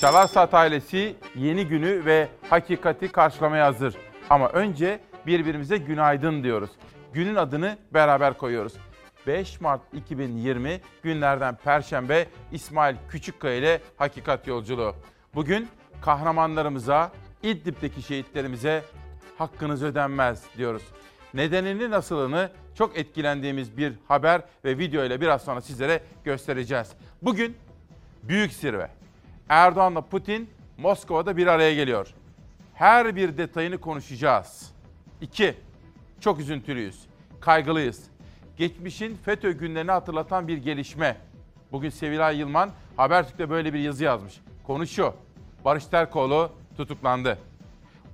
[0.00, 3.94] Çalar Saat ailesi yeni günü ve hakikati karşılamaya hazır.
[4.30, 6.70] Ama önce birbirimize günaydın diyoruz.
[7.12, 8.72] Günün adını beraber koyuyoruz.
[9.26, 14.94] 5 Mart 2020 günlerden Perşembe İsmail Küçükkaya ile Hakikat Yolculuğu.
[15.34, 15.68] Bugün
[16.02, 18.82] kahramanlarımıza, İdlib'deki şehitlerimize
[19.38, 20.82] hakkınız ödenmez diyoruz.
[21.34, 26.88] Nedenini nasılını çok etkilendiğimiz bir haber ve video ile biraz sonra sizlere göstereceğiz.
[27.22, 27.56] Bugün
[28.22, 28.99] büyük zirve.
[29.50, 32.14] Erdoğan'la Putin Moskova'da bir araya geliyor.
[32.74, 34.72] Her bir detayını konuşacağız.
[35.20, 35.54] İki,
[36.20, 37.00] çok üzüntülüyüz,
[37.40, 38.04] kaygılıyız.
[38.56, 41.16] Geçmişin FETÖ günlerini hatırlatan bir gelişme.
[41.72, 44.40] Bugün Sevilay Yılman Habertürk'te böyle bir yazı yazmış.
[44.66, 45.14] Konu şu,
[45.64, 47.38] Barış Terkoğlu tutuklandı.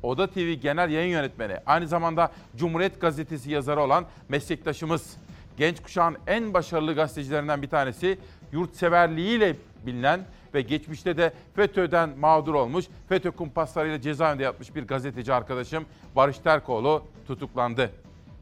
[0.03, 5.17] Oda TV Genel Yayın Yönetmeni, aynı zamanda Cumhuriyet Gazetesi yazarı olan meslektaşımız,
[5.57, 8.19] genç kuşağın en başarılı gazetecilerinden bir tanesi,
[8.53, 10.21] yurtseverliğiyle bilinen
[10.55, 15.85] ve geçmişte de FETÖ'den mağdur olmuş, FETÖ kumpaslarıyla cezaevinde yatmış bir gazeteci arkadaşım
[16.17, 17.91] Barış Terkoğlu tutuklandı.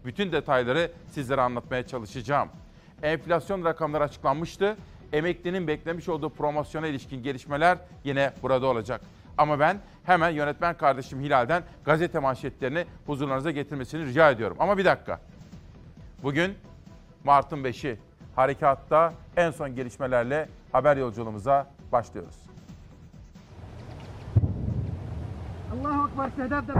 [0.04, 2.48] Bütün detayları sizlere anlatmaya çalışacağım.
[3.02, 4.76] Enflasyon rakamları açıklanmıştı.
[5.12, 9.00] Emeklinin beklemiş olduğu promosyona ilişkin gelişmeler yine burada olacak.
[9.38, 14.56] Ama ben hemen yönetmen kardeşim Hilal'den gazete manşetlerini huzurlarınıza getirmesini rica ediyorum.
[14.60, 15.20] Ama bir dakika.
[16.22, 16.54] Bugün
[17.24, 17.98] Mart'ın 5'i.
[18.36, 22.34] Harekatta en son gelişmelerle haber yolculuğumuza başlıyoruz.
[25.72, 26.72] Allahu Ekber sedef de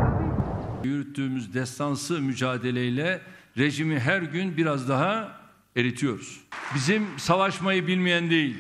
[0.88, 3.20] Yürüttüğümüz destansı mücadeleyle
[3.58, 5.40] rejimi her gün biraz daha
[5.76, 6.40] eritiyoruz.
[6.74, 8.56] Bizim savaşmayı bilmeyen değil,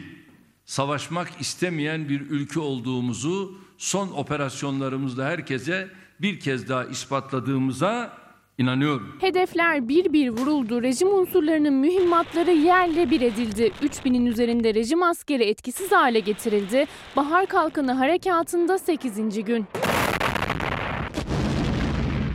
[0.64, 5.88] savaşmak istemeyen bir ülke olduğumuzu son operasyonlarımızda herkese
[6.20, 8.23] bir kez daha ispatladığımıza
[8.58, 9.16] inanıyorum.
[9.20, 10.82] Hedefler bir bir vuruldu.
[10.82, 13.72] Rejim unsurlarının mühimmatları yerle bir edildi.
[13.82, 16.86] 3000'in üzerinde rejim askeri etkisiz hale getirildi.
[17.16, 19.44] Bahar Kalkanı harekatında 8.
[19.44, 19.66] gün.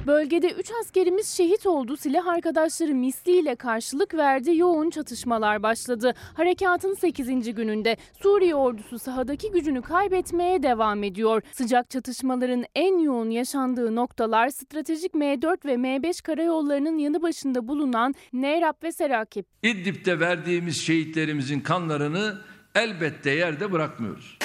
[0.10, 1.98] Bölgede 3 askerimiz şehit oldu.
[1.98, 4.58] Silah arkadaşları misliyle karşılık verdi.
[4.58, 6.14] Yoğun çatışmalar başladı.
[6.34, 7.56] Harekatın 8.
[7.56, 11.42] gününde Suriye ordusu sahadaki gücünü kaybetmeye devam ediyor.
[11.52, 18.84] Sıcak çatışmaların en yoğun yaşandığı noktalar stratejik M4 ve M5 karayollarının yanı başında bulunan Neyrap
[18.84, 19.46] ve Serakip.
[19.64, 22.38] İdlib'de verdiğimiz şehitlerimizin kanlarını
[22.76, 24.38] elbette yerde bırakmıyoruz.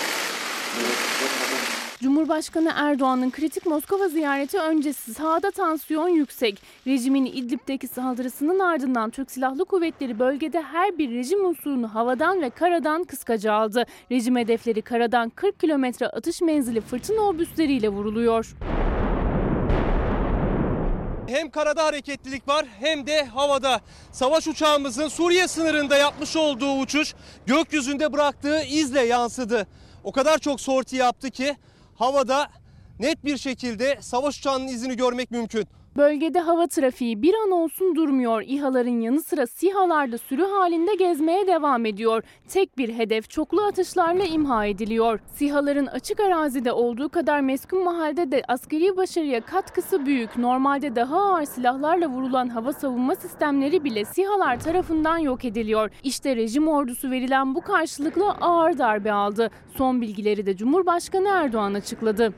[2.01, 6.63] Cumhurbaşkanı Erdoğan'ın kritik Moskova ziyareti öncesi sahada tansiyon yüksek.
[6.87, 13.05] Rejimin İdlib'deki saldırısının ardından Türk Silahlı Kuvvetleri bölgede her bir rejim unsurunu havadan ve karadan
[13.05, 13.85] kıskaca aldı.
[14.11, 18.57] Rejim hedefleri karadan 40 kilometre atış menzili fırtına obüsleriyle vuruluyor.
[21.29, 23.81] Hem karada hareketlilik var hem de havada.
[24.13, 27.15] Savaş uçağımızın Suriye sınırında yapmış olduğu uçuş
[27.47, 29.67] gökyüzünde bıraktığı izle yansıdı.
[30.05, 31.57] O kadar çok sorti yaptı ki
[31.95, 32.49] havada
[32.99, 35.69] net bir şekilde savaş uçağının izini görmek mümkün.
[35.97, 38.43] Bölgede hava trafiği bir an olsun durmuyor.
[38.47, 42.23] İHA'ların yanı sıra SİHA'lar da sürü halinde gezmeye devam ediyor.
[42.49, 45.21] Tek bir hedef çoklu atışlarla imha ediliyor.
[45.35, 50.37] SİHA'ların açık arazide olduğu kadar meskun mahalde de askeri başarıya katkısı büyük.
[50.37, 55.91] Normalde daha ağır silahlarla vurulan hava savunma sistemleri bile SİHA'lar tarafından yok ediliyor.
[56.05, 59.51] İşte rejim ordusu verilen bu karşılıklı ağır darbe aldı.
[59.77, 62.35] Son bilgileri de Cumhurbaşkanı Erdoğan açıkladı.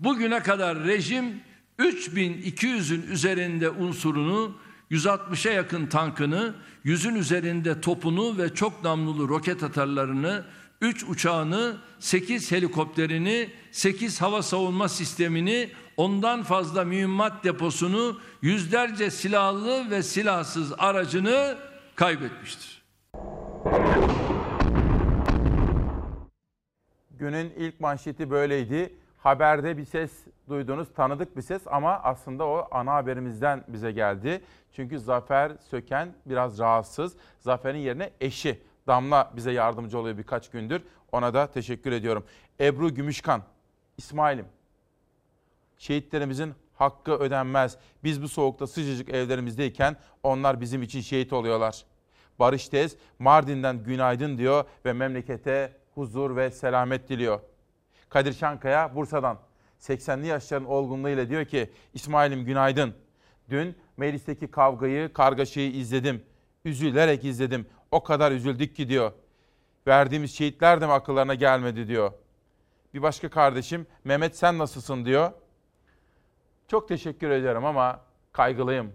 [0.00, 1.49] Bugüne kadar rejim
[1.80, 4.54] 3200'ün üzerinde unsurunu,
[4.90, 6.54] 160'a yakın tankını,
[6.84, 10.44] 100'ün üzerinde topunu ve çok namlulu roket atarlarını,
[10.80, 20.02] 3 uçağını, 8 helikopterini, 8 hava savunma sistemini, ondan fazla mühimmat deposunu, yüzlerce silahlı ve
[20.02, 21.58] silahsız aracını
[21.94, 22.82] kaybetmiştir.
[27.18, 28.92] Günün ilk manşeti böyleydi.
[29.22, 30.12] Haberde bir ses
[30.48, 34.42] duydunuz, tanıdık bir ses ama aslında o ana haberimizden bize geldi.
[34.72, 37.16] Çünkü Zafer Söken biraz rahatsız.
[37.38, 40.82] Zafer'in yerine eşi Damla bize yardımcı oluyor birkaç gündür.
[41.12, 42.24] Ona da teşekkür ediyorum.
[42.60, 43.42] Ebru Gümüşkan,
[43.98, 44.46] İsmail'im.
[45.78, 47.76] Şehitlerimizin hakkı ödenmez.
[48.04, 51.84] Biz bu soğukta sıcacık evlerimizdeyken onlar bizim için şehit oluyorlar.
[52.38, 57.40] Barış Tez Mardin'den günaydın diyor ve memlekete huzur ve selamet diliyor.
[58.10, 59.38] Kadir Şankaya Bursa'dan
[59.80, 62.94] 80'li yaşların olgunluğuyla diyor ki İsmail'im günaydın.
[63.50, 66.22] Dün meclisteki kavgayı, kargaşayı izledim.
[66.64, 67.66] Üzülerek izledim.
[67.90, 69.12] O kadar üzüldük ki diyor.
[69.86, 72.12] Verdiğimiz şehitler de mi akıllarına gelmedi diyor.
[72.94, 75.32] Bir başka kardeşim Mehmet sen nasılsın diyor.
[76.68, 78.00] Çok teşekkür ederim ama
[78.32, 78.92] kaygılıyım.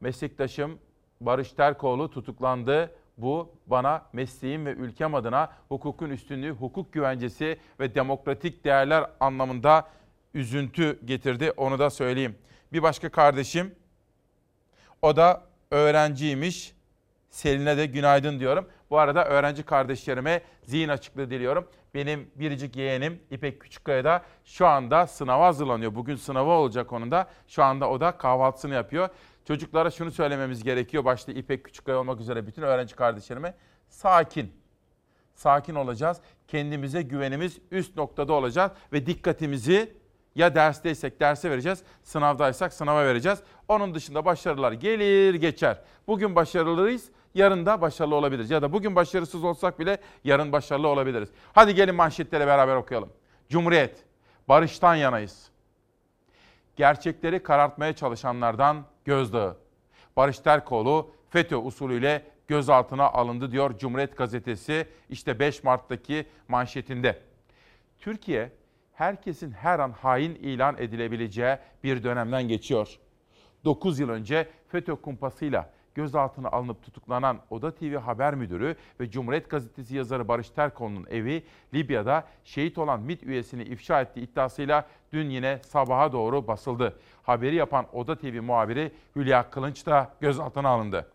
[0.00, 0.78] Meslektaşım
[1.20, 2.94] Barış Terkoğlu tutuklandı.
[3.22, 9.88] Bu bana mesleğim ve ülkem adına hukukun üstünlüğü, hukuk güvencesi ve demokratik değerler anlamında
[10.34, 11.52] üzüntü getirdi.
[11.56, 12.38] Onu da söyleyeyim.
[12.72, 13.74] Bir başka kardeşim
[15.02, 16.74] o da öğrenciymiş.
[17.30, 18.68] Selin'e de günaydın diyorum.
[18.90, 21.68] Bu arada öğrenci kardeşlerime zihin açıklığı diliyorum.
[21.94, 25.94] Benim biricik yeğenim İpek Küçükkaya da şu anda sınava hazırlanıyor.
[25.94, 27.26] Bugün sınavı olacak onun da.
[27.48, 29.08] Şu anda o da kahvaltısını yapıyor.
[29.44, 31.04] Çocuklara şunu söylememiz gerekiyor.
[31.04, 33.54] Başta İpek Küçükkaya olmak üzere bütün öğrenci kardeşlerime
[33.88, 34.52] sakin.
[35.34, 36.20] Sakin olacağız.
[36.48, 40.00] Kendimize güvenimiz üst noktada olacağız ve dikkatimizi
[40.34, 43.38] ya dersteysek derse vereceğiz, sınavdaysak sınava vereceğiz.
[43.68, 45.80] Onun dışında başarılar gelir geçer.
[46.06, 48.50] Bugün başarılıyız, yarın da başarılı olabiliriz.
[48.50, 51.28] Ya da bugün başarısız olsak bile yarın başarılı olabiliriz.
[51.52, 53.08] Hadi gelin manşetleri beraber okuyalım.
[53.48, 54.04] Cumhuriyet,
[54.48, 55.50] barıştan yanayız.
[56.80, 59.56] Gerçekleri karartmaya çalışanlardan gözdağı.
[60.16, 67.22] Barış Terkoğlu FETÖ usulüyle gözaltına alındı diyor Cumhuriyet Gazetesi işte 5 Mart'taki manşetinde.
[67.98, 68.52] Türkiye
[68.92, 72.98] herkesin her an hain ilan edilebileceği bir dönemden geçiyor.
[73.64, 79.96] 9 yıl önce FETÖ kumpasıyla gözaltına alınıp tutuklanan Oda TV haber müdürü ve Cumhuriyet Gazetesi
[79.96, 81.42] yazarı Barış Terkoğlu'nun evi
[81.74, 86.98] Libya'da şehit olan MİT üyesini ifşa ettiği iddiasıyla dün yine sabaha doğru basıldı.
[87.22, 91.12] Haberi yapan Oda TV muhabiri Hülya Kılınç da gözaltına alındı.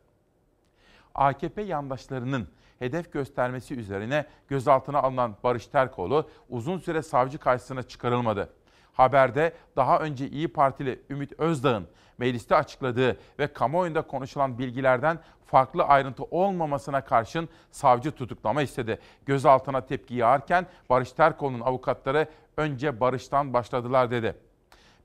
[1.15, 2.47] AKP yandaşlarının
[2.79, 8.49] hedef göstermesi üzerine gözaltına alınan Barış Terkoğlu uzun süre savcı karşısına çıkarılmadı.
[8.95, 11.87] Haberde daha önce İyi Partili Ümit Özdağ'ın
[12.17, 18.99] mecliste açıkladığı ve kamuoyunda konuşulan bilgilerden farklı ayrıntı olmamasına karşın savcı tutuklama istedi.
[19.25, 22.27] Gözaltına tepki yağarken Barış Terkoğlu'nun avukatları
[22.57, 24.35] önce Barış'tan başladılar dedi.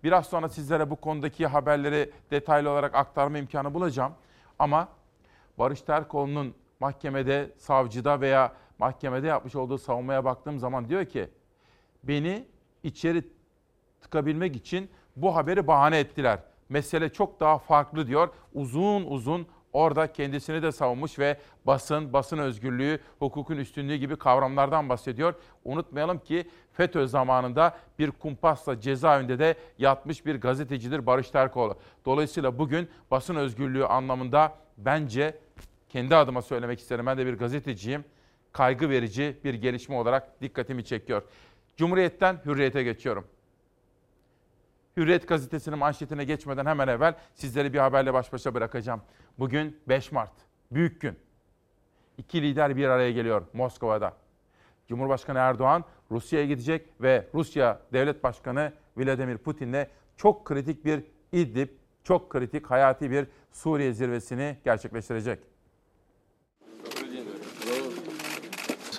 [0.05, 4.13] Biraz sonra sizlere bu konudaki haberleri detaylı olarak aktarma imkanı bulacağım.
[4.59, 4.89] Ama
[5.59, 11.29] Barış Terkoğlu'nun mahkemede, savcıda veya mahkemede yapmış olduğu savunmaya baktığım zaman diyor ki
[12.05, 12.45] beni
[12.83, 13.40] içeri
[14.01, 16.39] tıkabilmek için bu haberi bahane ettiler.
[16.69, 18.29] Mesele çok daha farklı diyor.
[18.55, 25.35] Uzun uzun orada kendisini de savunmuş ve basın, basın özgürlüğü, hukukun üstünlüğü gibi kavramlardan bahsediyor.
[25.65, 31.77] Unutmayalım ki FETÖ zamanında bir kumpasla cezaevinde de yatmış bir gazetecidir Barış Terkoğlu.
[32.05, 35.39] Dolayısıyla bugün basın özgürlüğü anlamında bence
[35.89, 37.07] kendi adıma söylemek isterim.
[37.07, 38.05] Ben de bir gazeteciyim.
[38.53, 41.23] Kaygı verici bir gelişme olarak dikkatimi çekiyor.
[41.77, 43.25] Cumhuriyet'ten Hürriyet'e geçiyorum.
[45.01, 49.03] Hürriyet gazetesinin manşetine geçmeden hemen evvel sizleri bir haberle baş başa bırakacağım.
[49.39, 50.33] Bugün 5 Mart.
[50.71, 51.19] Büyük gün.
[52.19, 54.17] İki lider bir araya geliyor Moskova'da.
[54.89, 59.87] Cumhurbaşkanı Erdoğan Rusya'ya gidecek ve Rusya Devlet Başkanı Vladimir Putin'le
[60.17, 61.69] çok kritik bir İdlib,
[62.05, 65.50] çok kritik hayati bir Suriye zirvesini gerçekleştirecek.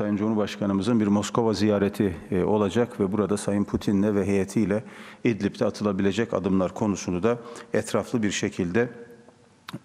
[0.01, 4.83] Sayın Cumhurbaşkanımızın bir Moskova ziyareti e, olacak ve burada Sayın Putin'le ve heyetiyle
[5.23, 7.37] İdlib'de atılabilecek adımlar konusunu da
[7.73, 8.89] etraflı bir şekilde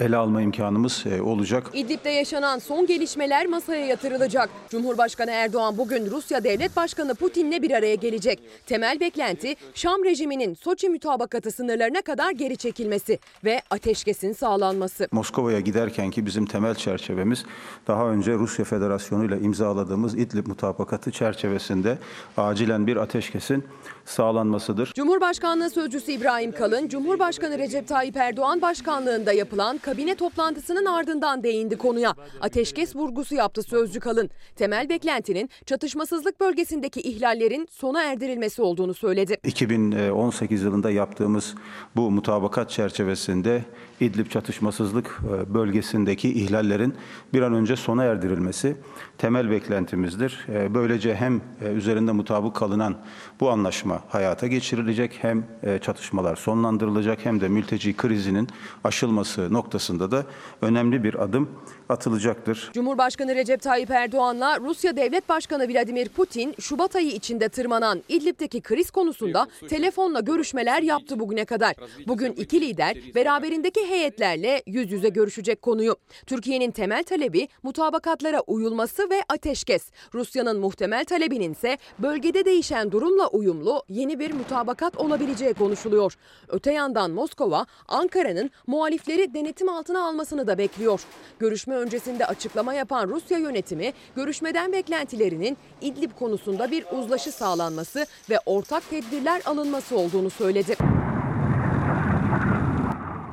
[0.01, 1.71] ele alma imkanımız e, olacak.
[1.75, 4.51] İdlib'de yaşanan son gelişmeler masaya yatırılacak.
[4.69, 8.41] Cumhurbaşkanı Erdoğan bugün Rusya Devlet Başkanı Putin'le bir araya gelecek.
[8.67, 15.09] Temel beklenti Şam rejiminin Soçi mütabakatı sınırlarına kadar geri çekilmesi ve ateşkesin sağlanması.
[15.13, 17.45] Moskova'ya giderken ki bizim temel çerçevemiz
[17.87, 21.99] daha önce Rusya Federasyonu ile imzaladığımız İdlib mutabakatı çerçevesinde
[22.37, 23.65] acilen bir ateşkesin
[24.05, 24.93] sağlanmasıdır.
[24.95, 32.15] Cumhurbaşkanlığı Sözcüsü İbrahim Kalın, Cumhurbaşkanı Recep Tayyip Erdoğan başkanlığında yapılan kabine toplantısının ardından değindi konuya.
[32.41, 34.31] Ateşkes vurgusu yaptı Sözcü Kalın.
[34.57, 39.37] Temel beklentinin çatışmasızlık bölgesindeki ihlallerin sona erdirilmesi olduğunu söyledi.
[39.45, 41.55] 2018 yılında yaptığımız
[41.97, 43.65] bu mutabakat çerçevesinde
[44.01, 46.95] İdlib çatışmasızlık e, bölgesindeki ihlallerin
[47.33, 48.77] bir an önce sona erdirilmesi
[49.19, 50.47] temel beklentimizdir.
[50.49, 52.97] E, Böylece hem e, üzerinde mutabık kalınan
[53.41, 55.45] bu anlaşma hayata geçirilecek hem
[55.83, 58.49] çatışmalar sonlandırılacak hem de mülteci krizinin
[58.85, 60.27] aşılması noktasında da
[60.63, 61.51] önemli bir adım
[61.89, 62.71] atılacaktır.
[62.73, 68.91] Cumhurbaşkanı Recep Tayyip Erdoğan'la Rusya Devlet Başkanı Vladimir Putin Şubat ayı içinde tırmanan İdlib'deki kriz
[68.91, 71.75] konusunda telefonla görüşmeler yaptı bugüne kadar.
[72.07, 75.97] Bugün iki lider beraberindeki heyetlerle yüz yüze görüşecek konuyu.
[76.27, 79.91] Türkiye'nin temel talebi mutabakatlara uyulması ve ateşkes.
[80.15, 86.17] Rusya'nın muhtemel talebinin ise bölgede değişen durumla uyumlu yeni bir mutabakat olabileceği konuşuluyor.
[86.49, 91.01] Öte yandan Moskova, Ankara'nın muhalifleri denetim altına almasını da bekliyor.
[91.39, 98.91] Görüşme öncesinde açıklama yapan Rusya yönetimi görüşmeden beklentilerinin İdlib konusunda bir uzlaşı sağlanması ve ortak
[98.91, 100.77] tedbirler alınması olduğunu söyledi.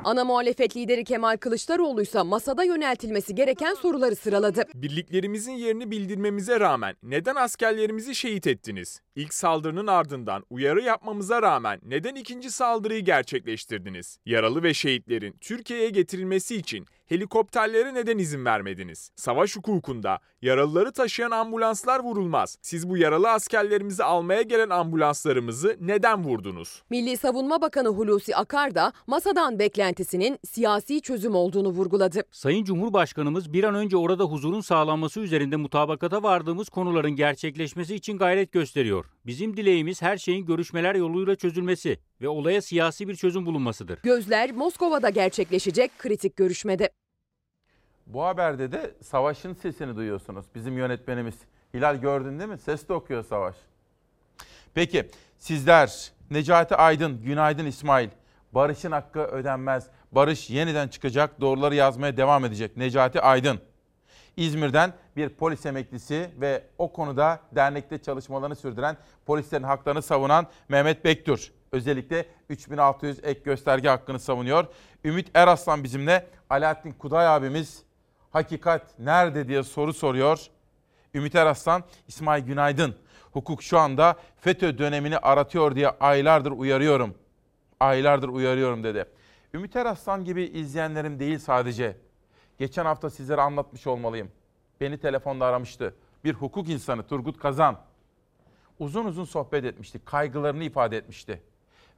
[0.04, 4.64] Ana muhalefet lideri Kemal Kılıçdaroğlu ise masada yöneltilmesi gereken soruları sıraladı.
[4.74, 9.00] Birliklerimizin yerini bildirmemize rağmen neden askerlerimizi şehit ettiniz?
[9.16, 14.18] İlk saldırının ardından uyarı yapmamıza rağmen neden ikinci saldırıyı gerçekleştirdiniz?
[14.26, 19.10] Yaralı ve şehitlerin Türkiye'ye getirilmesi için helikopterlere neden izin vermediniz?
[19.16, 22.58] Savaş hukukunda yaralıları taşıyan ambulanslar vurulmaz.
[22.62, 26.82] Siz bu yaralı askerlerimizi almaya gelen ambulanslarımızı neden vurdunuz?
[26.90, 32.22] Milli Savunma Bakanı Hulusi Akar da masadan beklentisinin siyasi çözüm olduğunu vurguladı.
[32.30, 38.52] Sayın Cumhurbaşkanımız bir an önce orada huzurun sağlanması üzerinde mutabakata vardığımız konuların gerçekleşmesi için gayret
[38.52, 39.04] gösteriyor.
[39.26, 43.98] Bizim dileğimiz her şeyin görüşmeler yoluyla çözülmesi ve olaya siyasi bir çözüm bulunmasıdır.
[44.02, 46.90] Gözler Moskova'da gerçekleşecek kritik görüşmede.
[48.06, 50.46] Bu haberde de Savaş'ın sesini duyuyorsunuz.
[50.54, 51.34] Bizim yönetmenimiz.
[51.74, 52.58] Hilal gördün değil mi?
[52.58, 53.56] Ses de okuyor Savaş.
[54.74, 58.08] Peki sizler Necati Aydın, Günaydın İsmail.
[58.52, 59.86] Barış'ın hakkı ödenmez.
[60.12, 62.76] Barış yeniden çıkacak, doğruları yazmaya devam edecek.
[62.76, 63.60] Necati Aydın.
[64.36, 71.52] İzmir'den bir polis emeklisi ve o konuda dernekte çalışmalarını sürdüren polislerin haklarını savunan Mehmet Bektur.
[71.72, 74.66] Özellikle 3600 ek gösterge hakkını savunuyor.
[75.04, 76.26] Ümit Eraslan bizimle.
[76.50, 77.82] Alaaddin Kuday abimiz
[78.30, 80.46] hakikat nerede diye soru soruyor.
[81.14, 82.94] Ümit Eraslan, İsmail Günaydın.
[83.32, 87.14] Hukuk şu anda FETÖ dönemini aratıyor diye aylardır uyarıyorum.
[87.80, 89.04] Aylardır uyarıyorum dedi.
[89.54, 91.96] Ümit Eraslan gibi izleyenlerim değil sadece.
[92.58, 94.30] Geçen hafta sizlere anlatmış olmalıyım.
[94.80, 95.94] Beni telefonda aramıştı.
[96.24, 97.78] Bir hukuk insanı Turgut Kazan.
[98.78, 100.00] Uzun uzun sohbet etmişti.
[100.04, 101.42] Kaygılarını ifade etmişti.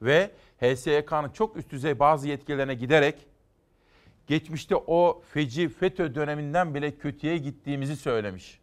[0.03, 3.27] Ve HSYK'nın çok üst düzey bazı yetkilerine giderek
[4.27, 8.61] geçmişte o feci FETÖ döneminden bile kötüye gittiğimizi söylemiş.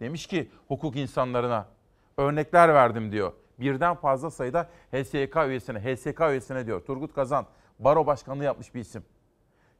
[0.00, 1.68] Demiş ki hukuk insanlarına
[2.16, 3.32] örnekler verdim diyor.
[3.58, 6.80] Birden fazla sayıda HSYK üyesine, HSK üyesine diyor.
[6.80, 7.46] Turgut Kazan
[7.78, 9.04] baro başkanlığı yapmış bir isim.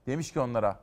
[0.06, 0.80] Demiş ki onlara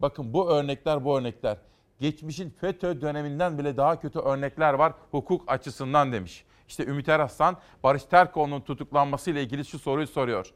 [0.00, 1.58] bakın bu örnekler bu örnekler.
[2.00, 6.44] Geçmişin FETÖ döneminden bile daha kötü örnekler var hukuk açısından demiş.
[6.68, 10.50] İşte Ümit Eraslan Barış Terkoğlu'nun tutuklanmasıyla ilgili şu soruyu soruyor.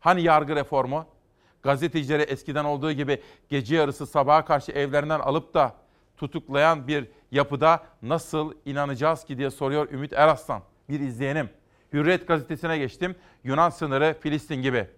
[0.00, 1.06] Hani yargı reformu?
[1.62, 5.74] Gazetecileri eskiden olduğu gibi gece yarısı sabaha karşı evlerinden alıp da
[6.16, 10.62] tutuklayan bir yapıda nasıl inanacağız ki diye soruyor Ümit Eraslan.
[10.88, 11.50] Bir izleyenim.
[11.92, 13.16] Hürriyet gazetesine geçtim.
[13.44, 14.88] Yunan sınırı Filistin gibi.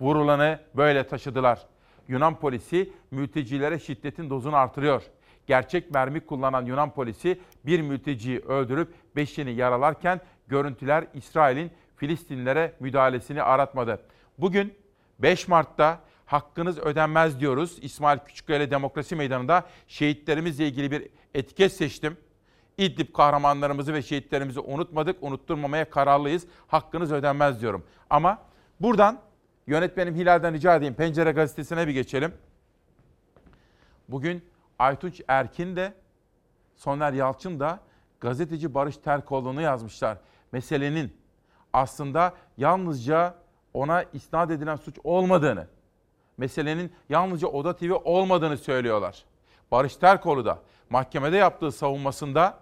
[0.00, 1.66] Vurulanı böyle taşıdılar.
[2.10, 5.02] Yunan polisi mültecilere şiddetin dozunu artırıyor.
[5.46, 14.00] Gerçek mermi kullanan Yunan polisi bir mülteciyi öldürüp beşini yaralarken görüntüler İsrail'in Filistinlilere müdahalesini aratmadı.
[14.38, 14.74] Bugün
[15.18, 17.78] 5 Mart'ta hakkınız ödenmez diyoruz.
[17.82, 22.16] İsmail Küçükkaya Demokrasi Meydanı'nda şehitlerimizle ilgili bir etiket seçtim.
[22.78, 26.46] İdlib kahramanlarımızı ve şehitlerimizi unutmadık, unutturmamaya kararlıyız.
[26.66, 27.84] Hakkınız ödenmez diyorum.
[28.10, 28.38] Ama
[28.80, 29.20] buradan
[29.66, 32.34] yönetmenim Hilal'den rica edeyim Pencere Gazetesi'ne bir geçelim.
[34.08, 34.44] Bugün
[34.78, 35.94] Aytunç Erkin de
[36.76, 37.80] Soner Yalçın da
[38.20, 40.18] gazeteci Barış Terkoğlu'nu yazmışlar.
[40.52, 41.16] Meselenin
[41.72, 43.34] aslında yalnızca
[43.74, 45.66] ona isnat edilen suç olmadığını,
[46.38, 49.24] meselenin yalnızca Oda TV olmadığını söylüyorlar.
[49.70, 50.58] Barış Terkoğlu da
[50.90, 52.58] mahkemede yaptığı savunmasında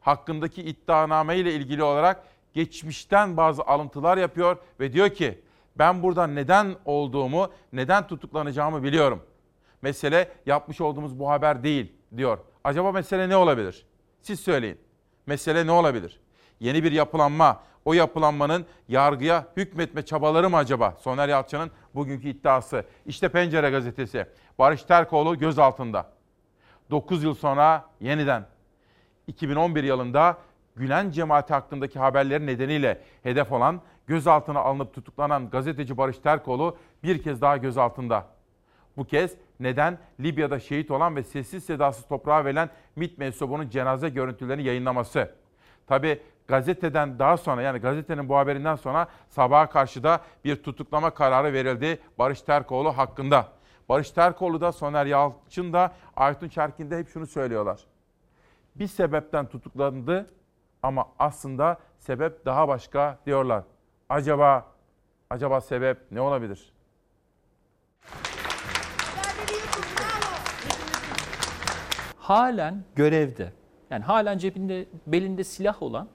[0.00, 5.40] hakkındaki iddianame ile ilgili olarak geçmişten bazı alıntılar yapıyor ve diyor ki
[5.78, 9.22] ben burada neden olduğumu, neden tutuklanacağımı biliyorum.
[9.82, 12.38] Mesele yapmış olduğumuz bu haber değil diyor.
[12.64, 13.86] Acaba mesele ne olabilir?
[14.20, 14.78] Siz söyleyin.
[15.26, 16.20] Mesele ne olabilir?
[16.60, 20.96] Yeni bir yapılanma, o yapılanmanın yargıya hükmetme çabaları mı acaba?
[21.00, 22.84] Soner Yalçın'ın bugünkü iddiası.
[23.06, 24.26] İşte Pencere gazetesi.
[24.58, 26.12] Barış Terkoğlu gözaltında.
[26.90, 28.46] 9 yıl sonra yeniden
[29.26, 30.38] 2011 yılında
[30.76, 37.40] Gülen cemaati hakkındaki haberleri nedeniyle hedef olan, gözaltına alınıp tutuklanan gazeteci Barış Terkoğlu bir kez
[37.40, 38.26] daha gözaltında.
[38.96, 44.62] Bu kez neden Libya'da şehit olan ve sessiz sedasız toprağa verilen MİT mensubunun cenaze görüntülerini
[44.62, 45.30] yayınlaması.
[45.86, 51.52] Tabi gazeteden daha sonra yani gazetenin bu haberinden sonra sabaha karşı da bir tutuklama kararı
[51.52, 53.48] verildi Barış Terkoğlu hakkında.
[53.88, 57.80] Barış Terkoğlu da Soner Yalçın da Aytun Çerkin de hep şunu söylüyorlar.
[58.76, 60.26] Bir sebepten tutuklandı
[60.82, 63.64] ama aslında sebep daha başka diyorlar.
[64.08, 64.66] Acaba
[65.30, 66.72] acaba sebep ne olabilir?
[72.26, 73.52] halen görevde.
[73.90, 76.08] Yani halen cebinde belinde silah olan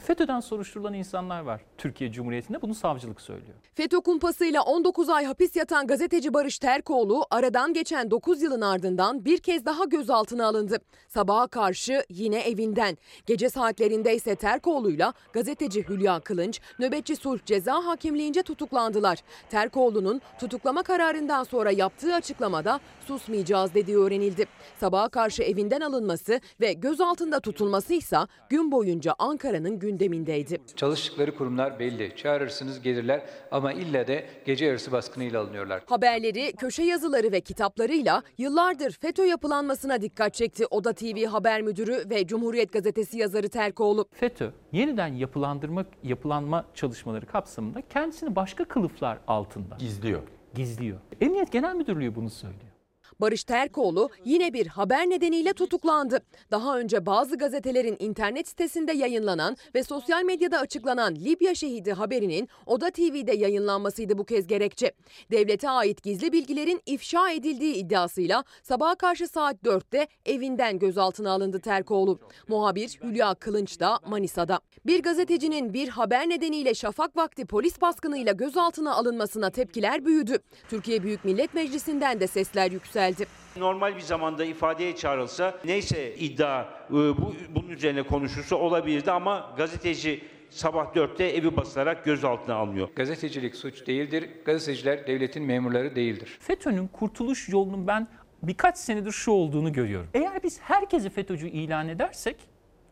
[0.00, 2.62] FETÖ'den soruşturulan insanlar var Türkiye Cumhuriyeti'nde.
[2.62, 3.54] Bunu savcılık söylüyor.
[3.74, 9.38] FETÖ kumpasıyla 19 ay hapis yatan gazeteci Barış Terkoğlu aradan geçen 9 yılın ardından bir
[9.38, 10.78] kez daha gözaltına alındı.
[11.08, 12.98] Sabaha karşı yine evinden.
[13.26, 19.18] Gece saatlerinde ise Terkoğlu'yla gazeteci Hülya Kılınç nöbetçi sulh ceza hakimliğince tutuklandılar.
[19.50, 24.46] Terkoğlu'nun tutuklama kararından sonra yaptığı açıklamada susmayacağız dediği öğrenildi.
[24.80, 28.18] Sabaha karşı evinden alınması ve gözaltında tutulması ise
[28.48, 30.58] gün boyunca Ankara'nın gündemindeydi.
[30.76, 32.16] Çalıştıkları kurumlar belli.
[32.16, 35.82] Çağırırsınız gelirler ama ille de gece yarısı baskınıyla alınıyorlar.
[35.86, 42.26] Haberleri, köşe yazıları ve kitaplarıyla yıllardır FETÖ yapılanmasına dikkat çekti Oda TV haber müdürü ve
[42.26, 44.08] Cumhuriyet Gazetesi yazarı Terkoğlu.
[44.12, 50.22] FETÖ yeniden yapılandırma yapılanma çalışmaları kapsamında kendisini başka kılıflar altında Gizliyor.
[50.54, 50.98] gizliyor.
[51.20, 52.72] Emniyet Genel Müdürlüğü bunu söylüyor.
[53.20, 56.20] Barış Terkoğlu yine bir haber nedeniyle tutuklandı.
[56.50, 62.90] Daha önce bazı gazetelerin internet sitesinde yayınlanan ve sosyal medyada açıklanan Libya şehidi haberinin Oda
[62.90, 64.92] TV'de yayınlanmasıydı bu kez gerekçe.
[65.30, 72.20] Devlete ait gizli bilgilerin ifşa edildiği iddiasıyla sabaha karşı saat 4'te evinden gözaltına alındı Terkoğlu.
[72.48, 74.60] Muhabir Hülya Kılınç da Manisa'da.
[74.86, 80.38] Bir gazetecinin bir haber nedeniyle şafak vakti polis baskınıyla gözaltına alınmasına tepkiler büyüdü.
[80.68, 83.07] Türkiye Büyük Millet Meclisi'nden de sesler yükseldi.
[83.56, 90.24] Normal bir zamanda ifadeye çağrılsa neyse iddia e, bu bunun üzerine konuşulsa olabilirdi ama gazeteci
[90.50, 92.88] sabah 4'te evi basarak gözaltına alınıyor.
[92.96, 94.30] Gazetecilik suç değildir.
[94.44, 96.38] Gazeteciler devletin memurları değildir.
[96.40, 98.08] FETÖ'nün kurtuluş yolunun ben
[98.42, 100.08] birkaç senedir şu olduğunu görüyorum.
[100.14, 102.36] Eğer biz herkesi FETÖ'cü ilan edersek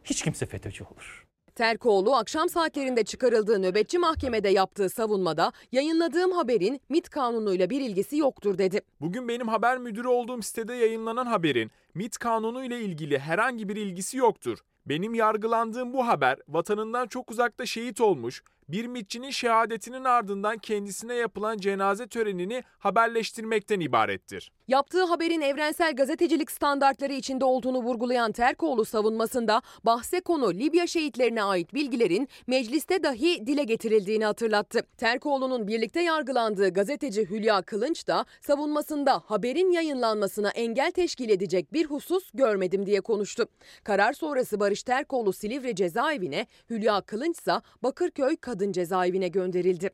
[0.05, 1.27] hiç kimse FETÖ'cü olur.
[1.57, 8.59] Terkoğlu akşam saatlerinde çıkarıldığı nöbetçi mahkemede yaptığı savunmada yayınladığım haberin MIT kanunuyla bir ilgisi yoktur
[8.59, 8.81] dedi.
[9.01, 14.17] Bugün benim haber müdürü olduğum sitede yayınlanan haberin MIT kanunu ile ilgili herhangi bir ilgisi
[14.17, 14.59] yoktur.
[14.87, 21.59] Benim yargılandığım bu haber vatanından çok uzakta şehit olmuş bir MİTçinin şehadetinin ardından kendisine yapılan
[21.59, 24.53] cenaze törenini haberleştirmekten ibarettir.
[24.69, 31.75] Yaptığı haberin evrensel gazetecilik standartları içinde olduğunu vurgulayan Terkoğlu savunmasında bahse konu Libya şehitlerine ait
[31.75, 34.81] bilgilerin mecliste dahi dile getirildiğini hatırlattı.
[34.97, 42.31] Terkoğlu'nun birlikte yargılandığı gazeteci Hülya Kılınç da savunmasında haberin yayınlanmasına engel teşkil edecek bir husus
[42.35, 43.47] görmedim diye konuştu.
[43.85, 47.53] Karar sonrası Barış Terkoğlu Silivri cezaevine, Hülya Kılınç ise
[47.83, 49.91] Bakırköy Kadın Cezaevine gönderildi.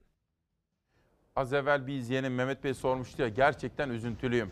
[1.37, 4.51] Az evvel bir izleyenim Mehmet Bey sormuştu ya gerçekten üzüntülüyüm.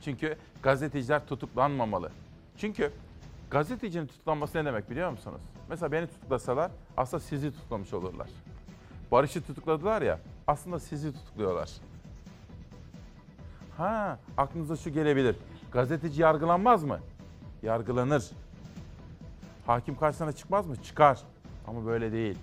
[0.00, 2.12] Çünkü gazeteciler tutuklanmamalı.
[2.56, 2.92] Çünkü
[3.50, 5.40] gazetecinin tutuklanması ne demek biliyor musunuz?
[5.68, 8.28] Mesela beni tutuklasalar aslında sizi tutuklamış olurlar.
[9.12, 11.70] Barış'ı tutukladılar ya aslında sizi tutukluyorlar.
[13.76, 15.36] Ha aklınıza şu gelebilir.
[15.72, 17.00] Gazeteci yargılanmaz mı?
[17.62, 18.30] Yargılanır.
[19.66, 20.82] Hakim karşısına çıkmaz mı?
[20.82, 21.20] Çıkar.
[21.66, 22.38] Ama böyle değil.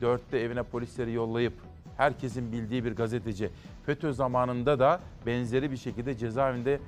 [0.00, 1.52] Dörtte evine polisleri yollayıp
[1.96, 3.50] herkesin bildiği bir gazeteci.
[3.86, 6.80] FETÖ zamanında da benzeri bir şekilde cezaevinde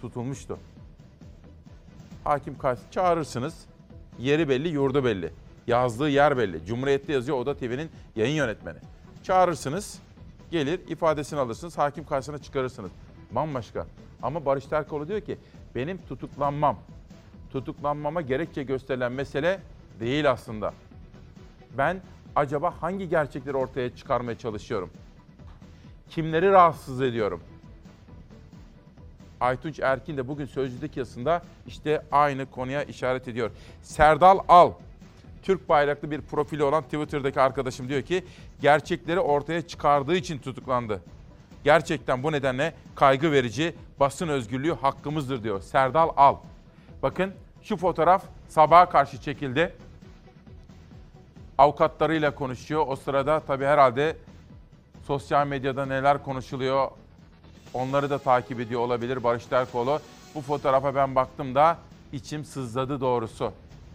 [0.00, 0.58] tutulmuştu.
[2.24, 3.64] Hakim karşı çağırırsınız.
[4.18, 5.32] Yeri belli, yurdu belli.
[5.66, 6.66] Yazdığı yer belli.
[6.66, 8.78] Cumhuriyet'te yazıyor Oda TV'nin yayın yönetmeni.
[9.22, 9.98] Çağırırsınız,
[10.50, 12.90] gelir ifadesini alırsınız, hakim karşısına çıkarırsınız.
[13.30, 13.86] Bambaşka.
[14.22, 15.38] Ama Barış Terkoğlu diyor ki
[15.74, 16.78] benim tutuklanmam,
[17.52, 19.60] tutuklanmama gerekçe gösterilen mesele
[20.00, 20.74] değil aslında.
[21.78, 22.00] Ben
[22.36, 24.90] acaba hangi gerçekleri ortaya çıkarmaya çalışıyorum?
[26.10, 27.40] Kimleri rahatsız ediyorum?
[29.40, 33.50] Aytunç Erkin de bugün Sözcü'deki yazısında işte aynı konuya işaret ediyor.
[33.82, 34.72] Serdal Al,
[35.42, 38.24] Türk bayraklı bir profili olan Twitter'daki arkadaşım diyor ki
[38.60, 41.02] gerçekleri ortaya çıkardığı için tutuklandı.
[41.64, 46.36] Gerçekten bu nedenle kaygı verici basın özgürlüğü hakkımızdır diyor Serdal Al.
[47.02, 49.76] Bakın şu fotoğraf sabaha karşı çekildi.
[51.58, 52.84] Avukatlarıyla konuşuyor.
[52.88, 54.16] O sırada tabii herhalde
[55.06, 56.90] sosyal medyada neler konuşuluyor
[57.74, 60.00] onları da takip ediyor olabilir Barış Terkoğlu.
[60.34, 61.78] Bu fotoğrafa ben baktım da
[62.12, 63.52] içim sızladı doğrusu.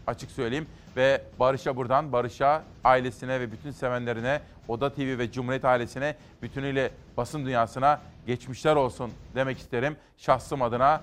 [0.07, 6.15] Açık söyleyeyim ve Barış'a buradan Barış'a ailesine ve bütün sevenlerine Oda TV ve Cumhuriyet ailesine
[6.41, 11.01] bütünüyle basın dünyasına geçmişler olsun demek isterim şahsım adına.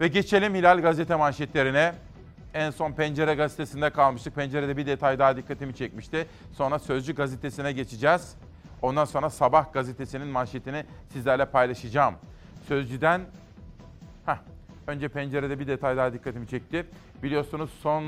[0.00, 1.94] Ve geçelim Hilal gazete manşetlerine.
[2.54, 4.34] En son Pencere gazetesinde kalmıştık.
[4.34, 6.26] Pencere'de bir detay daha dikkatimi çekmişti.
[6.52, 8.36] Sonra Sözcü gazetesine geçeceğiz.
[8.82, 12.14] Ondan sonra Sabah gazetesinin manşetini sizlerle paylaşacağım.
[12.68, 13.20] Sözcüden
[14.26, 14.36] heh,
[14.86, 16.86] önce Pencere'de bir detay daha dikkatimi çekti.
[17.22, 18.04] Biliyorsunuz son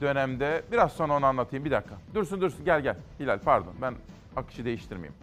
[0.00, 1.94] dönemde biraz sonra onu anlatayım bir dakika.
[2.14, 2.96] Dursun dursun gel gel.
[3.20, 3.94] Hilal pardon ben
[4.36, 5.14] akışı değiştirmeyeyim.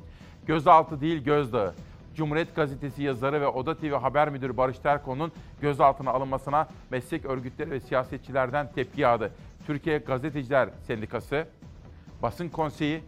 [0.45, 1.73] Gözaltı değil gözdağı.
[2.19, 7.79] Cumhuriyet Gazetesi yazarı ve Oda TV haber müdürü Barış Terkoğlu'nun gözaltına alınmasına meslek örgütleri ve
[7.79, 9.31] siyasetçilerden tepki yağdı.
[9.67, 11.45] Türkiye Gazeteciler Sendikası,
[12.21, 13.03] Basın Konseyi,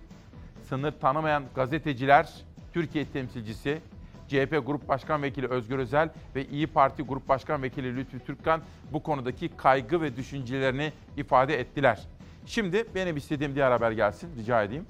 [0.70, 2.34] Sınır Tanımayan Gazeteciler,
[2.74, 3.82] Türkiye temsilcisi,
[4.28, 9.04] CHP Grup Başkan Vekili Özgür Özel ve İyi Parti Grup Başkan Vekili Lütfü Türkkan bu
[9.04, 12.00] konudaki kaygı ve düşüncelerini ifade ettiler.
[12.46, 14.86] Şimdi benim istediğim diğer haber gelsin rica edeyim.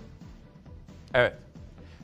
[1.14, 1.34] Evet.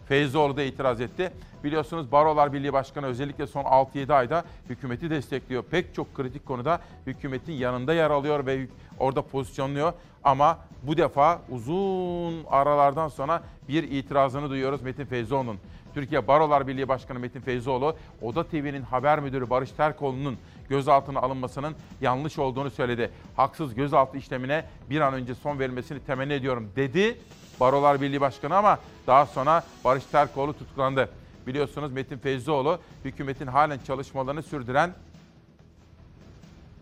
[0.08, 1.32] Feyzoğlu da itiraz etti.
[1.64, 5.64] Biliyorsunuz Barolar Birliği Başkanı özellikle son 6-7 ayda hükümeti destekliyor.
[5.64, 8.68] Pek çok kritik konuda hükümetin yanında yer alıyor ve
[9.00, 9.94] orada pozisyonluyor.
[10.24, 15.58] Ama bu defa uzun aralardan sonra bir itirazını duyuyoruz Metin Feyzoğlu'nun.
[15.94, 20.38] Türkiye Barolar Birliği Başkanı Metin Feyzoğlu, Oda TV'nin haber müdürü Barış Terkoğlu'nun
[20.70, 23.12] gözaltına alınmasının yanlış olduğunu söyledi.
[23.36, 27.18] Haksız gözaltı işlemine bir an önce son verilmesini temenni ediyorum dedi
[27.60, 31.10] Barolar Birliği Başkanı ama daha sonra Barış Terkoğlu tutuklandı.
[31.48, 34.92] Biliyorsunuz Metin Feyzoğlu hükümetin halen çalışmalarını sürdüren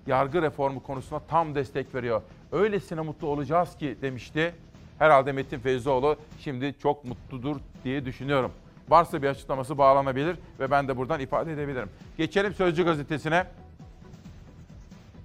[0.08, 2.22] yargı reformu konusuna tam destek veriyor.
[2.52, 4.56] Öylesine mutlu olacağız ki demişti.
[5.00, 8.52] Herhalde Metin Feyzoğlu şimdi çok mutludur diye düşünüyorum.
[8.90, 11.90] Varsa bir açıklaması bağlanabilir ve ben de buradan ifade edebilirim.
[12.18, 13.46] Geçelim Sözcü gazetesine.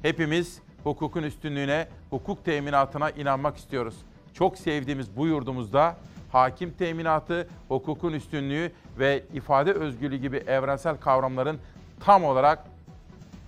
[0.03, 3.95] Hepimiz hukukun üstünlüğüne, hukuk teminatına inanmak istiyoruz.
[4.35, 5.97] Çok sevdiğimiz bu yurdumuzda
[6.33, 11.59] hakim teminatı, hukukun üstünlüğü ve ifade özgürlüğü gibi evrensel kavramların
[12.01, 12.65] tam olarak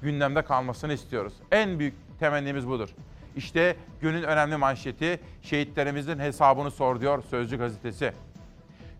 [0.02, 1.32] gündemde kalmasını istiyoruz.
[1.50, 2.88] En büyük temennimiz budur.
[3.36, 8.12] İşte günün önemli manşeti şehitlerimizin hesabını sor diyor Sözcü gazetesi.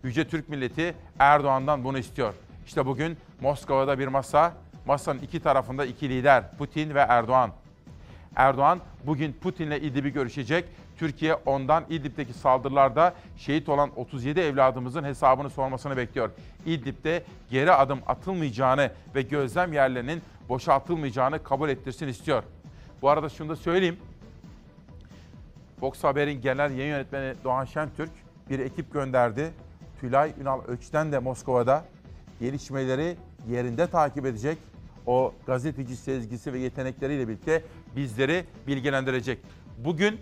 [0.03, 2.33] Yüce Türk milleti Erdoğan'dan bunu istiyor.
[2.65, 4.53] İşte bugün Moskova'da bir masa,
[4.85, 7.51] masanın iki tarafında iki lider Putin ve Erdoğan.
[8.35, 10.65] Erdoğan bugün Putin'le İdlib'i görüşecek.
[10.97, 16.29] Türkiye ondan İdlib'deki saldırılarda şehit olan 37 evladımızın hesabını sormasını bekliyor.
[16.65, 22.43] İdlib'de geri adım atılmayacağını ve gözlem yerlerinin boşaltılmayacağını kabul ettirsin istiyor.
[23.01, 23.97] Bu arada şunu da söyleyeyim.
[25.79, 28.11] Fox Haber'in genel yayın yönetmeni Doğan Şentürk
[28.49, 29.53] bir ekip gönderdi.
[29.99, 31.85] Tülay Ünal Öç'ten de Moskova'da
[32.39, 33.15] gelişmeleri
[33.49, 34.57] yerinde takip edecek.
[35.05, 37.63] O gazeteci sezgisi ve yetenekleriyle birlikte
[37.95, 39.39] bizleri bilgilendirecek.
[39.77, 40.19] Bugün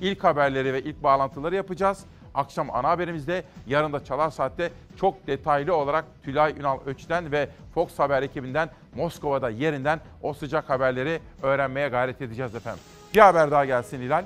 [0.00, 2.04] ilk haberleri ve ilk bağlantıları yapacağız.
[2.34, 7.98] Akşam ana haberimizde, yarın da Çalar Saat'te çok detaylı olarak Tülay Ünal Öç'ten ve Fox
[7.98, 12.80] Haber ekibinden Moskova'da yerinden o sıcak haberleri öğrenmeye gayret edeceğiz efendim.
[13.14, 14.24] Bir haber daha gelsin Hilal.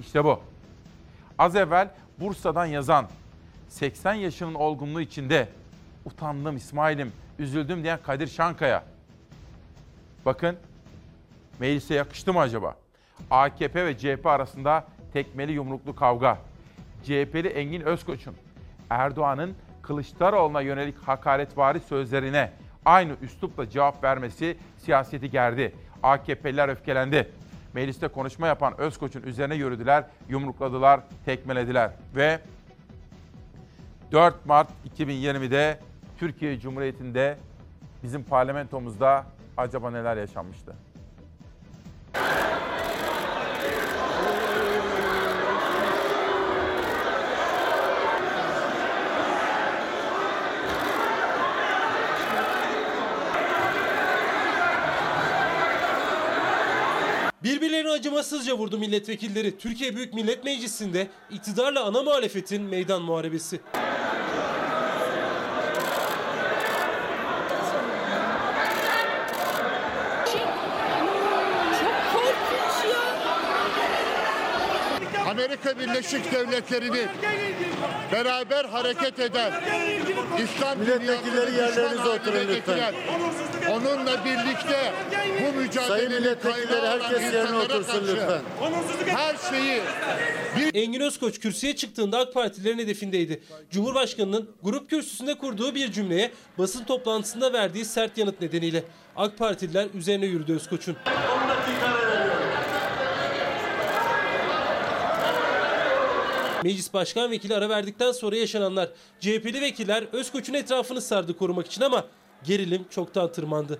[0.00, 0.40] İşte bu.
[1.38, 1.88] Az evvel
[2.20, 3.06] Bursa'dan yazan
[3.68, 5.48] 80 yaşının olgunluğu içinde
[6.04, 8.84] utandım İsmail'im, üzüldüm diyen Kadir Şankaya.
[10.24, 10.56] Bakın
[11.60, 12.76] meclise yakıştı mı acaba?
[13.30, 16.38] AKP ve CHP arasında tekmeli yumruklu kavga.
[17.02, 18.34] CHP'li Engin Özkoç'un
[18.90, 22.52] Erdoğan'ın Kılıçdaroğlu'na yönelik hakaretvari sözlerine
[22.84, 25.74] aynı üslupla cevap vermesi siyaseti gerdi.
[26.02, 27.30] AKP'liler öfkelendi.
[27.74, 32.40] Mecliste konuşma yapan Özkoç'un üzerine yürüdüler, yumrukladılar, tekmelediler ve
[34.12, 35.78] 4 Mart 2020'de
[36.18, 37.36] Türkiye Cumhuriyeti'nde
[38.02, 39.24] bizim parlamentomuzda
[39.56, 40.74] acaba neler yaşanmıştı?
[57.76, 59.58] Birbirlerini acımasızca vurdu milletvekilleri.
[59.58, 63.60] Türkiye Büyük Millet Meclisi'nde iktidarla ana muhalefetin meydan muharebesi.
[75.30, 77.08] Amerika Birleşik Devletleri'ni
[78.12, 79.52] beraber hareket eden
[80.44, 82.94] İslam Milletvekilleri yerlerinize oturun lütfen.
[83.70, 84.92] Onunla birlikte
[85.42, 88.42] bu mücadelenin Sayın milletvekilleri herkes yerine otursun lütfen.
[89.06, 89.80] Her şeyi
[90.74, 93.42] Engin Özkoç kürsüye çıktığında AK Partililerin hedefindeydi.
[93.70, 98.84] Cumhurbaşkanının grup kürsüsünde kurduğu bir cümleye basın toplantısında verdiği sert yanıt nedeniyle
[99.16, 100.96] AK Partililer üzerine yürüdü Özkoç'un.
[106.64, 108.88] Meclis Başkan Vekili ara verdikten sonra yaşananlar.
[109.20, 112.04] CHP'li vekiller Özkoç'un etrafını sardı korumak için ama
[112.44, 113.78] gerilim çoktan tırmandı.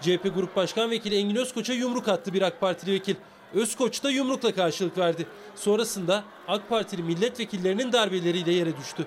[0.00, 3.14] CHP Grup Başkan Vekili Engin Özkoç'a yumruk attı bir AK Partili vekil.
[3.54, 5.26] Özkoç da yumrukla karşılık verdi.
[5.54, 9.06] Sonrasında AK Partili milletvekillerinin darbeleriyle yere düştü.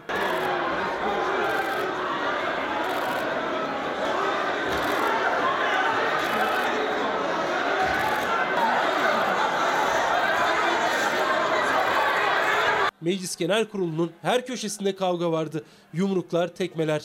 [13.08, 15.64] Meclis Genel Kurulu'nun her köşesinde kavga vardı.
[15.94, 17.02] Yumruklar, tekmeler.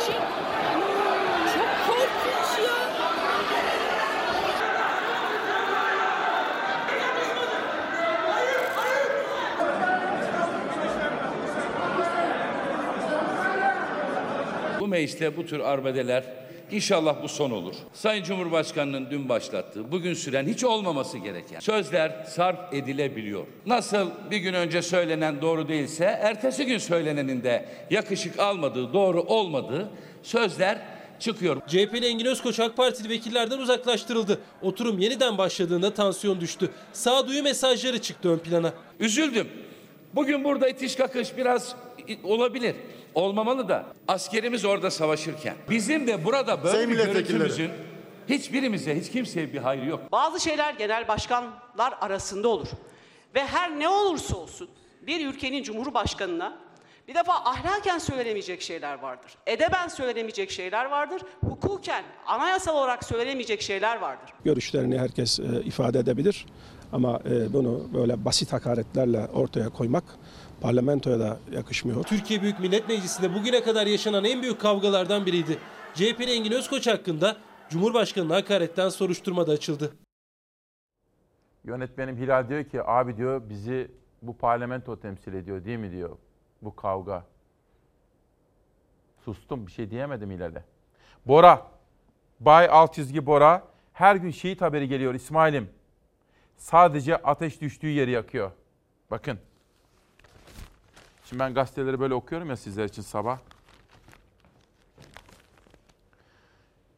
[0.00, 0.20] Çok
[1.86, 2.86] korkunç ya.
[15.16, 16.24] Bu mecliste bu tür arbedeler
[16.70, 17.74] inşallah bu son olur.
[17.92, 23.46] Sayın Cumhurbaşkanı'nın dün başlattığı, bugün süren hiç olmaması gereken sözler sarf edilebiliyor.
[23.66, 29.88] Nasıl bir gün önce söylenen doğru değilse, ertesi gün söylenenin de yakışık almadığı, doğru olmadığı
[30.22, 30.78] sözler
[31.18, 31.56] çıkıyor.
[31.66, 34.40] CHP'li Engin Özkoç AK Partili vekillerden uzaklaştırıldı.
[34.62, 36.70] Oturum yeniden başladığında tansiyon düştü.
[36.92, 38.72] Sağduyu mesajları çıktı ön plana.
[39.00, 39.48] Üzüldüm.
[40.14, 41.76] Bugün burada itiş kakış biraz
[42.24, 42.76] olabilir.
[43.14, 45.54] Olmamalı da askerimiz orada savaşırken.
[45.70, 47.70] Bizim de burada böyle Sayın bir görüntümüzün
[48.28, 50.12] hiçbirimize, hiç kimseye bir hayrı yok.
[50.12, 52.68] Bazı şeyler genel başkanlar arasında olur.
[53.34, 54.68] Ve her ne olursa olsun
[55.06, 56.58] bir ülkenin cumhurbaşkanına
[57.08, 59.30] bir defa ahlaken söylenemeyecek şeyler vardır.
[59.46, 61.22] Edeben söylenemeyecek şeyler vardır.
[61.40, 64.32] Hukuken, anayasal olarak söylenemeyecek şeyler vardır.
[64.44, 66.46] Görüşlerini herkes e, ifade edebilir
[66.92, 70.04] ama e, bunu böyle basit hakaretlerle ortaya koymak
[70.60, 72.04] parlamentoya da yakışmıyor.
[72.04, 75.58] Türkiye Büyük Millet Meclisi'nde bugüne kadar yaşanan en büyük kavgalardan biriydi.
[75.94, 77.36] CHP'li Engin Özkoç hakkında
[77.68, 79.92] Cumhurbaşkanı'na hakaretten soruşturma da açıldı.
[81.64, 83.90] Yönetmenim Hilal diyor ki abi diyor bizi
[84.22, 86.16] bu parlamento temsil ediyor değil mi diyor
[86.62, 87.24] bu kavga.
[89.24, 90.64] Sustum bir şey diyemedim Hilal'e.
[91.26, 91.66] Bora,
[92.40, 95.68] Bay alt çizgi Bora her gün şehit haberi geliyor İsmail'im.
[96.56, 98.50] Sadece ateş düştüğü yeri yakıyor.
[99.10, 99.38] Bakın.
[101.28, 103.38] Şimdi ben gazeteleri böyle okuyorum ya sizler için sabah.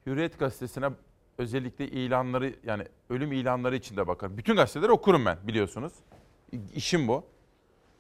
[0.06, 0.90] Hürriyet gazetesine
[1.38, 4.38] özellikle ilanları yani ölüm ilanları için de bakarım.
[4.38, 5.92] Bütün gazeteleri okurum ben biliyorsunuz.
[6.74, 7.24] İşim bu.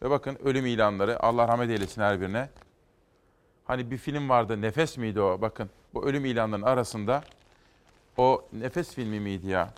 [0.02, 2.50] Ve bakın ölüm ilanları Allah rahmet eylesin her birine.
[3.64, 5.40] Hani bir film vardı Nefes miydi o?
[5.40, 7.24] Bakın bu ölüm ilanlarının arasında
[8.16, 9.74] o Nefes filmi miydi ya?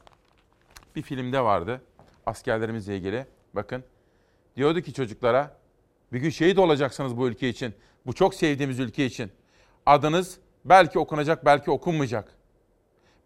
[0.96, 1.82] Bir filmde vardı
[2.26, 3.26] askerlerimizle ilgili.
[3.54, 3.84] Bakın
[4.56, 5.60] diyordu ki çocuklara
[6.12, 7.75] bir gün şehit olacaksınız bu ülke için.
[8.07, 9.33] Bu çok sevdiğimiz ülke için.
[9.87, 12.33] Adınız belki okunacak belki okunmayacak.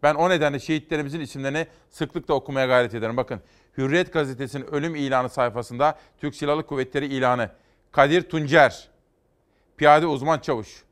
[0.03, 3.17] Ben o nedenle şehitlerimizin isimlerini sıklıkla okumaya gayret ederim.
[3.17, 3.41] Bakın
[3.77, 7.49] Hürriyet gazetesinin ölüm ilanı sayfasında Türk Silahlı Kuvvetleri ilanı.
[7.91, 8.89] Kadir Tuncer,
[9.77, 10.83] Piyade Uzman Çavuş.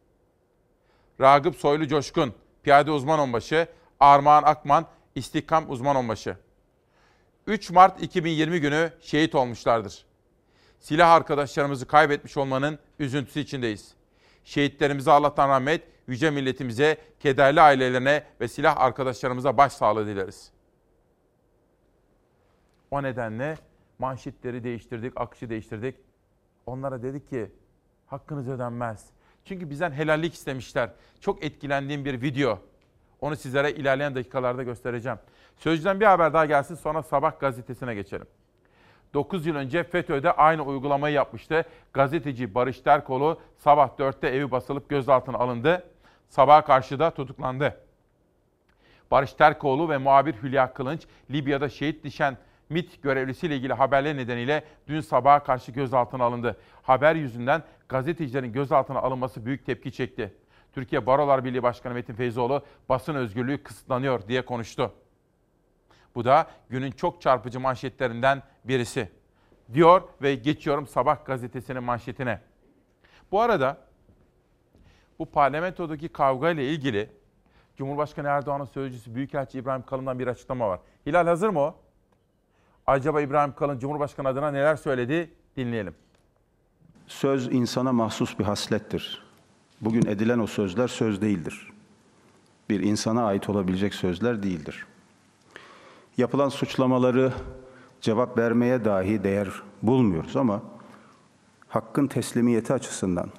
[1.22, 3.68] Ragıp Soylu Coşkun, Piyade Uzman Onbaşı.
[4.00, 6.38] Armağan Akman, İstihkam Uzman Onbaşı.
[7.48, 10.06] 3 Mart 2020 günü şehit olmuşlardır.
[10.84, 13.94] Silah arkadaşlarımızı kaybetmiş olmanın üzüntüsü içindeyiz.
[14.44, 20.52] Şehitlerimize Allah'tan rahmet, yüce milletimize, kederli ailelerine ve silah arkadaşlarımıza başsağlığı dileriz.
[22.92, 23.58] O nedenle
[24.00, 25.96] manşetleri değiştirdik, akışı değiştirdik.
[26.66, 27.52] Onlara dedik ki
[28.08, 29.06] hakkınız ödenmez.
[29.46, 30.90] Çünkü bizden helallik istemişler.
[31.20, 32.60] Çok etkilendiğim bir video.
[33.22, 35.20] Onu sizlere ilerleyen dakikalarda göstereceğim.
[35.58, 38.28] Sözcüden bir haber daha gelsin sonra Sabah gazetesine geçelim.
[39.14, 41.66] 9 yıl önce FETÖ'de aynı uygulamayı yapmıştı.
[41.94, 45.84] Gazeteci Barış Terkoğlu sabah 4'te evi basılıp gözaltına alındı.
[46.30, 47.78] Sabaha karşı da tutuklandı.
[49.12, 52.38] Barış Terkoğlu ve muhabir Hülya Kılınç Libya'da şehit düşen
[52.70, 56.58] MIT görevlisiyle ilgili haberler nedeniyle dün sabaha karşı gözaltına alındı.
[56.82, 60.34] Haber yüzünden gazetecilerin gözaltına alınması büyük tepki çekti.
[60.74, 64.92] Türkiye Barolar Birliği Başkanı Metin Feyzoğlu basın özgürlüğü kısıtlanıyor diye konuştu.
[66.16, 69.10] Bu da günün çok çarpıcı manşetlerinden birisi.
[69.74, 72.40] Diyor ve geçiyorum Sabah gazetesinin manşetine.
[73.32, 73.78] Bu arada
[75.20, 77.10] bu parlamentodaki kavga ile ilgili
[77.78, 80.80] Cumhurbaşkanı Erdoğan'ın sözcüsü Büyükelçi İbrahim Kalın'dan bir açıklama var.
[81.06, 81.76] Hilal hazır mı o?
[82.88, 85.30] Acaba İbrahim Kalın Cumhurbaşkanı adına neler söyledi?
[85.58, 85.96] Dinleyelim.
[87.08, 89.24] Söz insana mahsus bir haslettir.
[89.82, 91.72] Bugün edilen o sözler söz değildir.
[92.70, 94.86] Bir insana ait olabilecek sözler değildir.
[96.18, 97.34] Yapılan suçlamaları
[98.04, 99.48] cevap vermeye dahi değer
[99.82, 100.62] bulmuyoruz ama
[101.68, 103.30] hakkın teslimiyeti açısından,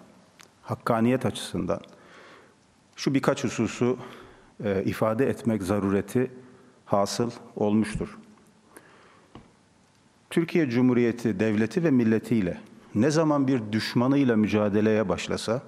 [0.63, 1.81] hakkaniyet açısından
[2.97, 3.99] şu birkaç hususu
[4.65, 6.31] e, ifade etmek zarureti
[6.85, 8.19] hasıl olmuştur.
[10.31, 12.61] Türkiye Cumhuriyeti devleti ve milletiyle
[12.95, 15.63] ne zaman bir düşmanıyla mücadeleye başlasa,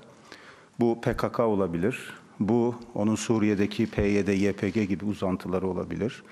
[0.80, 6.22] bu PKK olabilir, bu onun Suriye'deki PYD, YPG gibi uzantıları olabilir,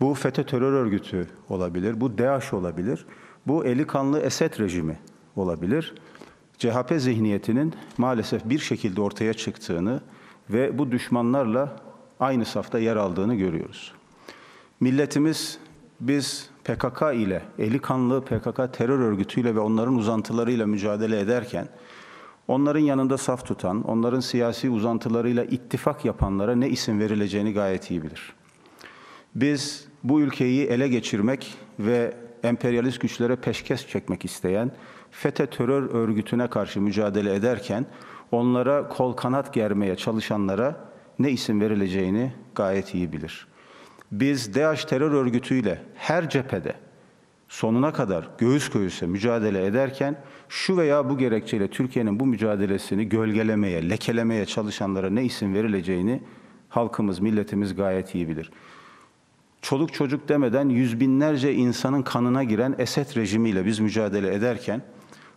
[0.00, 3.06] bu FETÖ terör örgütü olabilir, bu DAEŞ olabilir,
[3.46, 4.98] bu eli kanlı Esed rejimi
[5.36, 5.94] olabilir.
[6.58, 10.00] CHP zihniyetinin maalesef bir şekilde ortaya çıktığını
[10.50, 11.76] ve bu düşmanlarla
[12.20, 13.92] aynı safta yer aldığını görüyoruz.
[14.80, 15.58] Milletimiz
[16.00, 21.68] biz PKK ile, eli kanlı PKK terör örgütüyle ve onların uzantılarıyla mücadele ederken,
[22.48, 28.32] onların yanında saf tutan, onların siyasi uzantılarıyla ittifak yapanlara ne isim verileceğini gayet iyi bilir.
[29.34, 34.70] Biz bu ülkeyi ele geçirmek ve emperyalist güçlere peşkes çekmek isteyen
[35.10, 37.86] FETÖ terör örgütüne karşı mücadele ederken
[38.32, 40.76] onlara kol kanat germeye çalışanlara
[41.18, 43.46] ne isim verileceğini gayet iyi bilir.
[44.12, 46.74] Biz DAEŞ terör örgütüyle her cephede
[47.48, 50.16] sonuna kadar göğüs göğüse mücadele ederken
[50.48, 56.22] şu veya bu gerekçeyle Türkiye'nin bu mücadelesini gölgelemeye, lekelemeye çalışanlara ne isim verileceğini
[56.68, 58.50] halkımız, milletimiz gayet iyi bilir.
[59.62, 64.82] Çoluk çocuk demeden yüz binlerce insanın kanına giren Esed rejimiyle biz mücadele ederken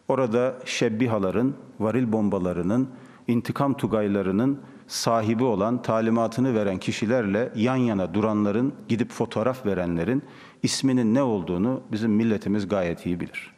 [0.08, 2.90] orada şebbihaların, varil bombalarının,
[3.28, 10.24] intikam tugaylarının sahibi olan, talimatını veren kişilerle yan yana duranların, gidip fotoğraf verenlerin
[10.64, 13.54] isminin ne olduğunu bizim milletimiz gayet iyi bilir.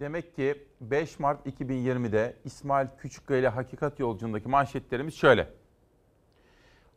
[0.00, 5.48] Demek ki 5 Mart 2020'de İsmail Küçükkaya ile Hakikat Yolculuğundaki manşetlerimiz şöyle.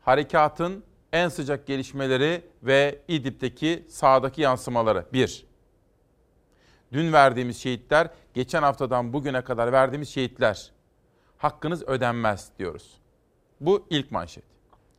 [0.02, 0.84] Harekatın
[1.16, 5.06] en sıcak gelişmeleri ve İdlib'deki sahadaki yansımaları.
[5.14, 5.46] 1.
[6.94, 10.72] Dün verdiğimiz şehitler, geçen haftadan bugüne kadar verdiğimiz şehitler.
[11.38, 12.98] Hakkınız ödenmez diyoruz.
[13.62, 14.44] Bu ilk manşet.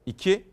[0.06, 0.44] İki,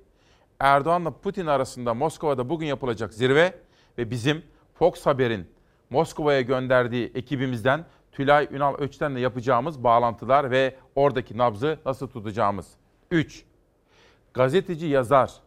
[0.60, 3.56] Erdoğan'la Putin arasında Moskova'da bugün yapılacak zirve
[3.98, 5.48] ve bizim Fox Haber'in
[5.90, 12.68] Moskova'ya gönderdiği ekibimizden Tülay Ünal Öçten'le yapacağımız bağlantılar ve oradaki nabzı nasıl tutacağımız.
[13.12, 13.46] 3.
[14.34, 15.44] Gazeteci yazar,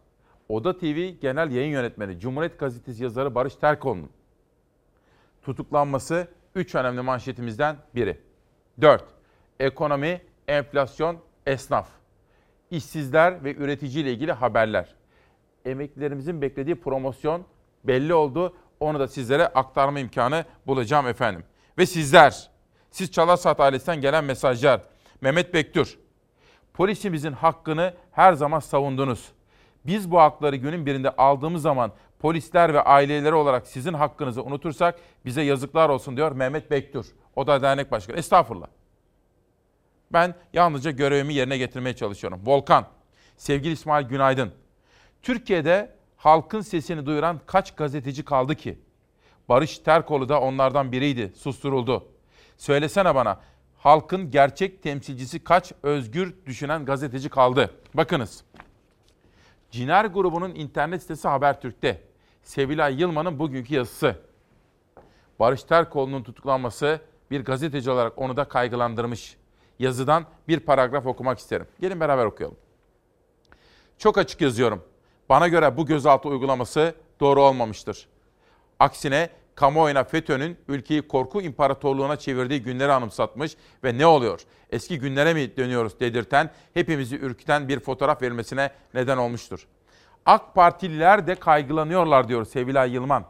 [0.49, 4.09] Oda TV Genel Yayın Yönetmeni, Cumhuriyet Gazetesi yazarı Barış Terkoğlu'nun
[5.41, 8.21] tutuklanması 3 önemli manşetimizden biri.
[8.81, 9.03] 4.
[9.59, 11.89] Ekonomi, enflasyon, esnaf
[12.71, 14.95] işsizler ve üretici ile ilgili haberler.
[15.65, 17.45] Emeklilerimizin beklediği promosyon
[17.83, 18.55] belli oldu.
[18.79, 21.43] Onu da sizlere aktarma imkanı bulacağım efendim.
[21.77, 22.49] Ve sizler,
[22.91, 24.81] siz Çalarsat ailesinden gelen mesajlar.
[25.21, 25.97] Mehmet Bektur,
[26.73, 29.31] polisimizin hakkını her zaman savundunuz.
[29.87, 35.41] Biz bu hakları günün birinde aldığımız zaman polisler ve aileleri olarak sizin hakkınızı unutursak bize
[35.41, 37.05] yazıklar olsun diyor Mehmet Bektur.
[37.35, 38.17] O da dernek başkanı.
[38.17, 38.67] Estağfurullah.
[40.13, 42.41] Ben yalnızca görevimi yerine getirmeye çalışıyorum.
[42.45, 42.87] Volkan,
[43.37, 44.51] sevgili İsmail Günaydın.
[45.21, 48.79] Türkiye'de halkın sesini duyuran kaç gazeteci kaldı ki?
[49.49, 52.07] Barış Terkoğlu da onlardan biriydi, susturuldu.
[52.57, 53.39] Söylesene bana,
[53.77, 57.71] halkın gerçek temsilcisi kaç özgür düşünen gazeteci kaldı?
[57.93, 58.43] Bakınız.
[59.71, 62.01] Ciner grubunun internet sitesi Habertürk'te.
[62.43, 64.15] Sevilay Yılmaz'ın bugünkü yazısı.
[65.39, 66.99] Barış Terkoğlu'nun tutuklanması
[67.31, 69.37] bir gazeteci olarak onu da kaygılandırmış
[69.79, 71.67] yazıdan bir paragraf okumak isterim.
[71.79, 72.57] Gelin beraber okuyalım.
[73.97, 74.83] Çok açık yazıyorum.
[75.29, 78.07] Bana göre bu gözaltı uygulaması doğru olmamıştır.
[78.79, 84.41] Aksine kamuoyuna FETÖ'nün ülkeyi korku imparatorluğuna çevirdiği günleri anımsatmış ve ne oluyor?
[84.69, 89.67] Eski günlere mi dönüyoruz dedirten, hepimizi ürküten bir fotoğraf verilmesine neden olmuştur.
[90.25, 93.25] AK Partililer de kaygılanıyorlar diyor Sevilay Yılman.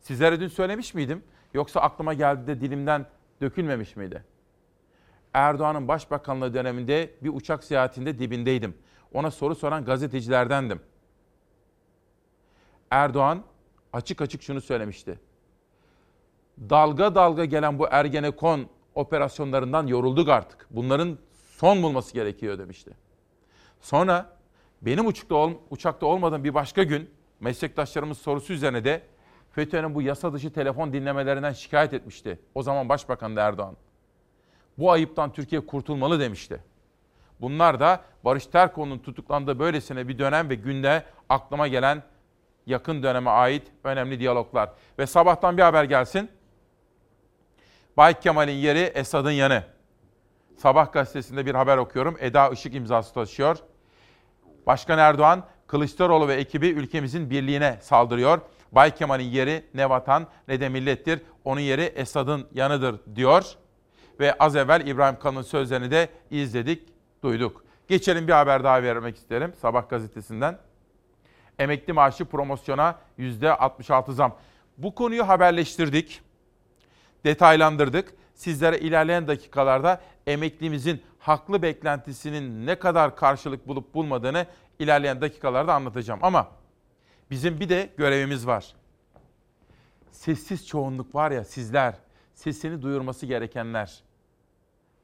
[0.00, 1.22] Sizlere dün söylemiş miydim?
[1.54, 3.06] Yoksa aklıma geldi de dilimden
[3.40, 4.24] dökülmemiş miydi?
[5.34, 8.74] Erdoğan'ın başbakanlığı döneminde bir uçak seyahatinde dibindeydim.
[9.12, 10.80] Ona soru soran gazetecilerdendim.
[12.90, 13.42] Erdoğan
[13.92, 15.27] açık açık şunu söylemişti.
[16.70, 20.66] Dalga dalga gelen bu Ergenekon operasyonlarından yorulduk artık.
[20.70, 21.18] Bunların
[21.56, 22.90] son bulması gerekiyor demişti.
[23.80, 24.36] Sonra
[24.82, 29.02] benim uçakta, ol, uçakta olmadığım bir başka gün meslektaşlarımız sorusu üzerine de
[29.50, 32.38] FETÖ'nün bu yasa dışı telefon dinlemelerinden şikayet etmişti.
[32.54, 33.76] O zaman Başbakan Erdoğan.
[34.78, 36.62] Bu ayıptan Türkiye kurtulmalı demişti.
[37.40, 42.02] Bunlar da Barış Terkoğlu'nun tutuklandığı böylesine bir dönem ve günde aklıma gelen
[42.66, 44.70] yakın döneme ait önemli diyaloglar.
[44.98, 46.30] Ve sabahtan bir haber gelsin.
[47.98, 49.62] Bay Kemal'in yeri Esad'ın yanı.
[50.56, 52.16] Sabah gazetesinde bir haber okuyorum.
[52.20, 53.56] Eda Işık imzası taşıyor.
[54.66, 58.40] Başkan Erdoğan, Kılıçdaroğlu ve ekibi ülkemizin birliğine saldırıyor.
[58.72, 61.20] Bay Kemal'in yeri ne vatan ne de millettir.
[61.44, 63.44] Onun yeri Esad'ın yanıdır diyor
[64.20, 66.88] ve az evvel İbrahim Kalın'ın sözlerini de izledik,
[67.22, 67.64] duyduk.
[67.88, 70.58] Geçelim bir haber daha vermek isterim Sabah gazetesinden.
[71.58, 74.36] Emekli maaşı promosyona %66 zam.
[74.76, 76.22] Bu konuyu haberleştirdik,
[77.24, 78.14] detaylandırdık.
[78.34, 84.46] Sizlere ilerleyen dakikalarda emeklimizin haklı beklentisinin ne kadar karşılık bulup bulmadığını
[84.78, 86.20] ilerleyen dakikalarda anlatacağım.
[86.22, 86.48] Ama
[87.30, 88.74] bizim bir de görevimiz var.
[90.10, 91.94] Sessiz çoğunluk var ya sizler,
[92.34, 94.02] sesini duyurması gerekenler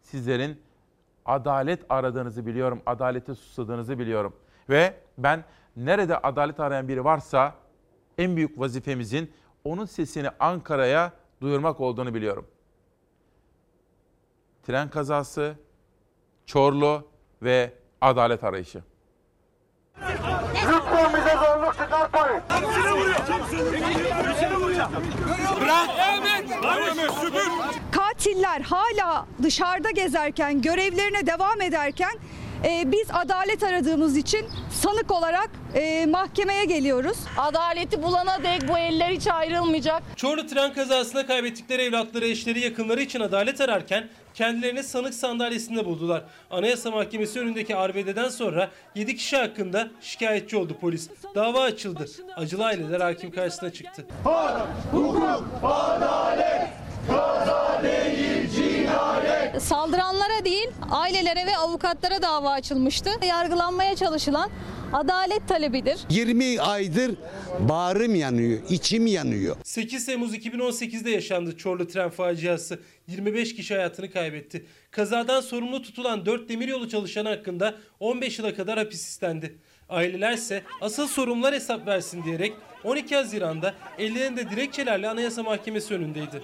[0.00, 0.60] sizlerin
[1.24, 4.36] adalet aradığınızı biliyorum, adalete susadığınızı biliyorum.
[4.68, 5.44] Ve ben
[5.76, 7.54] nerede adalet arayan biri varsa
[8.18, 9.32] En büyük vazifemizin
[9.64, 12.47] onun sesini Ankara'ya duyurmak olduğunu biliyorum.
[14.62, 15.57] Tren kazası,
[16.47, 17.09] Çorlu
[17.43, 18.82] ve adalet arayışı.
[20.01, 22.43] Lütfen bize zorluk çıkartmayın.
[25.61, 25.91] Bırak.
[27.93, 32.12] Katiller hala dışarıda gezerken, görevlerine devam ederken
[32.64, 37.18] e, biz adalet aradığımız için sanık olarak e, mahkemeye geliyoruz.
[37.38, 40.02] Adaleti bulana dek bu eller hiç ayrılmayacak.
[40.16, 46.22] Çorlu tren kazasında kaybettikleri evlatları, eşleri, yakınları için adalet ararken kendilerini sanık sandalyesinde buldular.
[46.50, 51.10] Anayasa Mahkemesi önündeki arbededen sonra 7 kişi hakkında şikayetçi oldu polis.
[51.34, 52.06] Dava açıldı.
[52.36, 54.06] Acılı aileler hakim karşısına çıktı.
[54.92, 56.68] Hukuk, adalet,
[57.08, 57.64] kaza
[59.61, 63.11] Saldıranlara değil, ailelere ve avukatlara dava açılmıştı.
[63.26, 64.51] Yargılanmaya çalışılan
[64.93, 65.99] adalet talebidir.
[66.11, 67.14] 20 aydır
[67.61, 69.57] bağrım yanıyor, içim yanıyor.
[69.64, 72.78] 8 Temmuz 2018'de yaşandı Çorlu tren faciası.
[73.09, 74.66] 25 kişi hayatını kaybetti.
[74.91, 79.59] Kazadan sorumlu tutulan 4 demiryolu çalışanı hakkında 15 yıla kadar hapis istendi.
[79.89, 82.53] Aileler ise asıl sorumlular hesap versin diyerek
[82.85, 86.43] 12 Haziran'da ellerinde dilekçelerle Anayasa Mahkemesi önündeydi.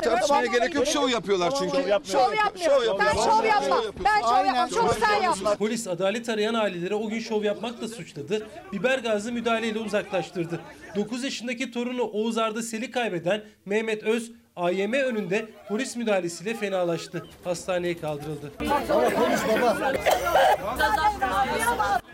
[0.00, 0.86] Tartışmaya gerek yok.
[0.86, 1.76] Şov yapıyorlar çünkü.
[1.76, 2.98] Şov yapmıyor.
[2.98, 3.82] Ben şov yapmam.
[4.04, 4.68] Ben şov yapmam.
[4.68, 5.54] Çok sen yapma.
[5.54, 8.46] Polis adalet arayan aileleri o gün şov yapmakla suçladı.
[8.72, 10.60] Biber gazlı müdahaleyle uzaklaştırdı.
[10.96, 17.26] 9 yaşındaki torunu Oğuz Arda Sel'i kaybeden Mehmet Öz AYM önünde polis müdahalesiyle fenalaştı.
[17.44, 18.52] Hastaneye kaldırıldı.
[18.58, 19.92] Konuş baba.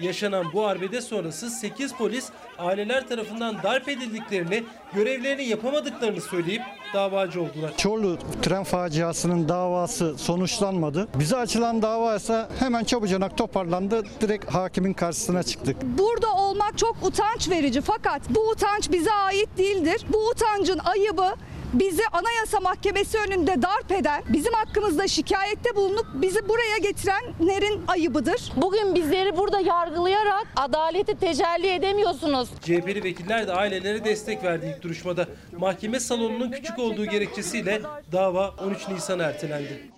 [0.01, 2.28] Yaşanan bu arbede sonrası 8 polis
[2.59, 4.64] aileler tarafından darp edildiklerini,
[4.95, 6.62] görevlerini yapamadıklarını söyleyip
[6.95, 7.76] davacı oldular.
[7.76, 11.09] Çorlu tren faciasının davası sonuçlanmadı.
[11.14, 14.03] Bize açılan dava ise hemen çabucanak toparlandı.
[14.20, 15.76] Direkt hakimin karşısına çıktık.
[15.82, 20.03] Burada olmak çok utanç verici fakat bu utanç bize ait değildir.
[20.12, 21.34] Bu utancın ayıbı
[21.81, 28.53] bizi Anayasa Mahkemesi önünde darp eden, bizim hakkımızda şikayette bulunup bizi buraya getirenlerin ayıbıdır.
[28.57, 32.51] Bugün bizleri burada yargılayarak adaleti tecelli edemiyorsunuz.
[32.61, 35.27] CHP'li vekiller de ailelere destek verdi ilk duruşmada.
[35.59, 39.91] Mahkeme salonunun küçük olduğu gerekçesiyle dava 13 Nisan'a ertelendi.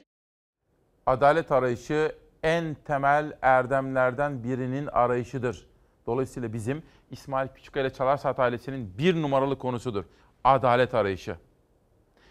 [1.07, 2.13] Adalet arayışı
[2.43, 5.67] en temel erdemlerden birinin arayışıdır.
[6.07, 10.05] Dolayısıyla bizim İsmail Küçükkaya Çalarsat ailesinin bir numaralı konusudur.
[10.45, 11.37] Adalet arayışı.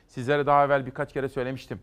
[0.08, 1.80] Sizlere daha evvel birkaç kere söylemiştim.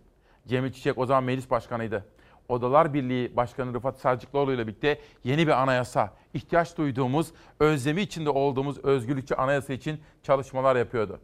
[0.46, 2.04] Cemil Çiçek o zaman meclis başkanıydı.
[2.48, 8.78] Odalar Birliği Başkanı Rıfat Sarcıklıoğlu ile birlikte yeni bir anayasa, ihtiyaç duyduğumuz, özlemi içinde olduğumuz
[8.78, 11.20] özgürlükçü anayasa için çalışmalar yapıyordu.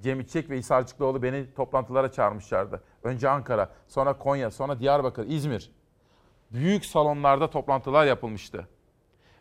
[0.00, 2.82] Cemil Çiçek ve İsa Sarcıklıoğlu beni toplantılara çağırmışlardı.
[3.02, 5.70] Önce Ankara, sonra Konya, sonra Diyarbakır, İzmir.
[6.50, 8.68] Büyük salonlarda toplantılar yapılmıştı.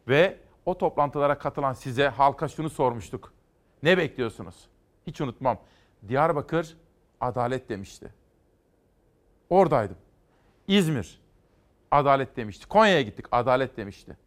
[0.07, 3.33] Ve o toplantılara katılan size halka şunu sormuştuk.
[3.83, 4.67] Ne bekliyorsunuz?
[5.07, 5.57] Hiç unutmam.
[6.07, 6.77] Diyarbakır
[7.21, 8.13] adalet demişti.
[9.49, 9.97] Oradaydım.
[10.67, 11.19] İzmir
[11.91, 12.67] adalet demişti.
[12.67, 14.17] Konya'ya gittik adalet demişti.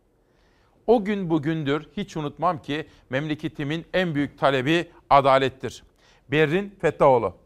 [0.87, 5.85] O gün bugündür hiç unutmam ki memleketimin en büyük talebi adalettir.
[6.29, 7.37] Berrin Fettaoğlu.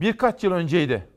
[0.00, 1.08] Birkaç yıl önceydi.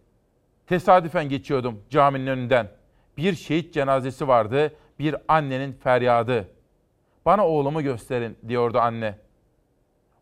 [0.67, 2.71] Tesadüfen geçiyordum caminin önünden.
[3.17, 6.47] Bir şehit cenazesi vardı, bir annenin feryadı.
[7.25, 9.15] Bana oğlumu gösterin diyordu anne.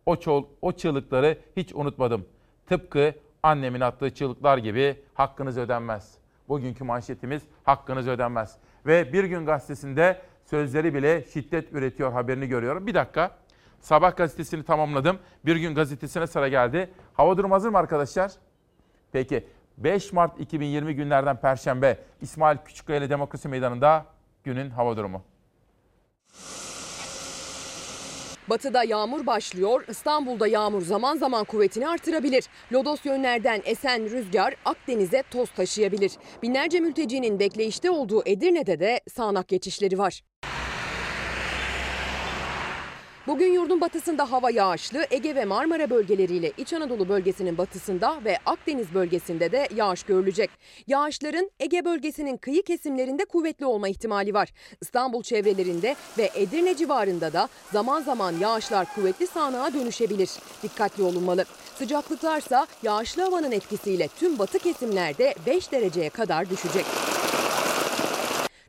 [0.06, 2.26] O, çol, o çığlıkları hiç unutmadım.
[2.68, 3.14] Tıpkı
[3.44, 6.18] annemin attığı çığlıklar gibi hakkınız ödenmez.
[6.50, 8.58] Bugünkü manşetimiz hakkınız ödenmez.
[8.86, 12.88] Ve Bir Gün Gazetesi'nde sözleri bile şiddet üretiyor haberini görüyorum.
[12.88, 13.38] Bir dakika.
[13.80, 15.20] Sabah gazetesini tamamladım.
[15.46, 16.90] Bir Gün Gazetesi'ne sıra geldi.
[17.14, 18.32] Hava durum hazır mı arkadaşlar?
[19.12, 19.48] Peki
[19.78, 24.06] 5 Mart 2020 günlerden Perşembe İsmail Küçükkaya ile Demokrasi Meydanı'nda
[24.44, 25.24] günün hava durumu.
[28.50, 32.46] Batıda yağmur başlıyor, İstanbul'da yağmur zaman zaman kuvvetini artırabilir.
[32.74, 36.12] Lodos yönlerden esen rüzgar Akdeniz'e toz taşıyabilir.
[36.44, 40.22] Binlerce mültecinin bekleyişte olduğu Edirne'de de sağanak geçişleri var.
[43.28, 48.94] Bugün yurdun batısında hava yağışlı, Ege ve Marmara bölgeleriyle İç Anadolu bölgesinin batısında ve Akdeniz
[48.94, 50.50] bölgesinde de yağış görülecek.
[50.88, 54.54] Yağışların Ege bölgesinin kıyı kesimlerinde kuvvetli olma ihtimali var.
[54.82, 60.30] İstanbul çevrelerinde ve Edirne civarında da zaman zaman yağışlar kuvvetli sağanağa dönüşebilir.
[60.64, 61.46] Dikkatli olunmalı.
[61.76, 66.86] Sıcaklıklarsa yağışlı havanın etkisiyle tüm batı kesimlerde 5 dereceye kadar düşecek.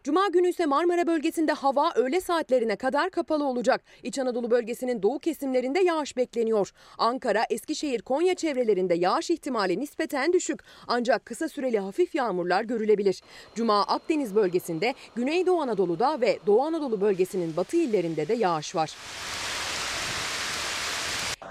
[0.04, 3.82] Cuma günü ise Marmara bölgesinde hava öğle saatlerine kadar kapalı olacak.
[4.02, 6.72] İç Anadolu bölgesinin doğu kesimlerinde yağış bekleniyor.
[6.98, 10.60] Ankara, Eskişehir, Konya çevrelerinde yağış ihtimali nispeten düşük.
[10.88, 13.22] Ancak kısa süreli hafif yağmurlar görülebilir.
[13.54, 18.96] Cuma Akdeniz bölgesinde, Güneydoğu Anadolu'da ve Doğu Anadolu bölgesinin batı illerinde de yağış var.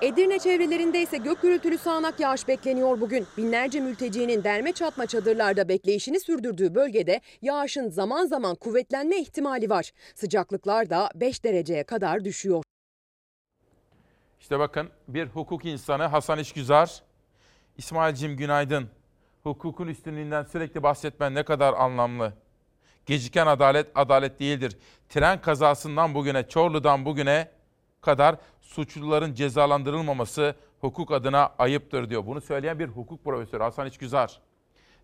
[0.02, 3.28] Edirne çevrelerinde ise gök gürültülü sağanak yağış bekleniyor bugün.
[3.38, 9.92] Binlerce mültecinin derme çatma çadırlarda bekleyişini sürdürdüğü bölgede yağışın zaman zaman kuvvetlenme ihtimali var.
[10.16, 12.64] Sıcaklıklar da 5 dereceye kadar düşüyor.
[14.40, 17.04] İşte bakın bir hukuk insanı Hasan İşgüzar.
[17.78, 18.90] İsmail'cim günaydın.
[19.44, 22.34] Hukukun üstünlüğünden sürekli bahsetmen ne kadar anlamlı.
[23.06, 24.78] Geciken adalet adalet değildir.
[25.10, 27.52] Tren kazasından bugüne, Çorlu'dan bugüne
[28.02, 28.36] kadar
[28.68, 32.26] suçluların cezalandırılmaması hukuk adına ayıptır diyor.
[32.26, 34.42] Bunu söyleyen bir hukuk profesörü Hasan İçgüzar.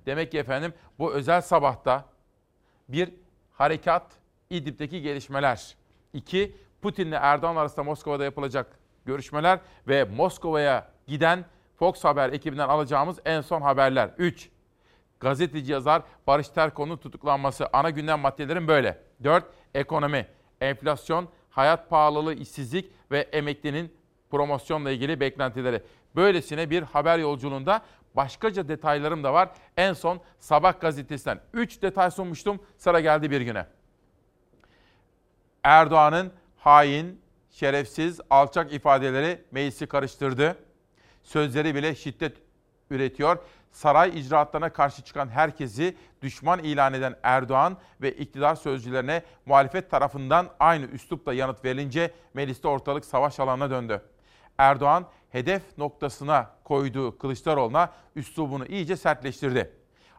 [0.05, 2.05] Demek ki efendim bu özel sabahta
[2.89, 3.13] bir
[3.51, 4.11] harekat,
[4.49, 5.75] İdlib'deki gelişmeler.
[6.13, 11.45] İki, Putin'le Erdoğan arasında Moskova'da yapılacak görüşmeler ve Moskova'ya giden
[11.75, 14.09] Fox Haber ekibinden alacağımız en son haberler.
[14.17, 14.49] Üç,
[15.19, 17.67] gazeteci yazar Barış Terkoğlu'nun tutuklanması.
[17.73, 19.01] Ana gündem maddelerin böyle.
[19.23, 20.27] Dört, ekonomi,
[20.61, 23.93] enflasyon, hayat pahalılığı, işsizlik ve emeklinin
[24.31, 25.83] promosyonla ilgili beklentileri.
[26.15, 27.81] Böylesine bir haber yolculuğunda
[28.15, 29.49] başkaca detaylarım da var.
[29.77, 32.59] En son Sabah gazetesinden 3 detay sunmuştum.
[32.77, 33.65] Sıra geldi bir güne.
[35.63, 40.57] Erdoğan'ın hain, şerefsiz, alçak ifadeleri meclisi karıştırdı.
[41.23, 42.37] Sözleri bile şiddet
[42.93, 43.37] üretiyor.
[43.71, 50.85] Saray icraatlarına karşı çıkan herkesi düşman ilan eden Erdoğan ve iktidar sözcülerine muhalefet tarafından aynı
[50.85, 54.01] üslupla yanıt verilince mecliste ortalık savaş alanına döndü.
[54.57, 59.71] Erdoğan hedef noktasına koyduğu Kılıçdaroğlu'na üslubunu iyice sertleştirdi.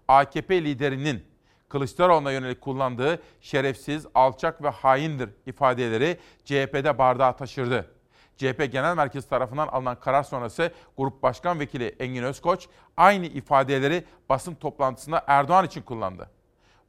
[0.08, 1.24] AKP liderinin
[1.68, 7.93] Kılıçdaroğlu'na yönelik kullandığı şerefsiz, alçak ve haindir ifadeleri CHP'de bardağı taşırdı.
[8.36, 14.54] CHP Genel Merkezi tarafından alınan karar sonrası Grup Başkan Vekili Engin Özkoç aynı ifadeleri basın
[14.54, 16.30] toplantısında Erdoğan için kullandı.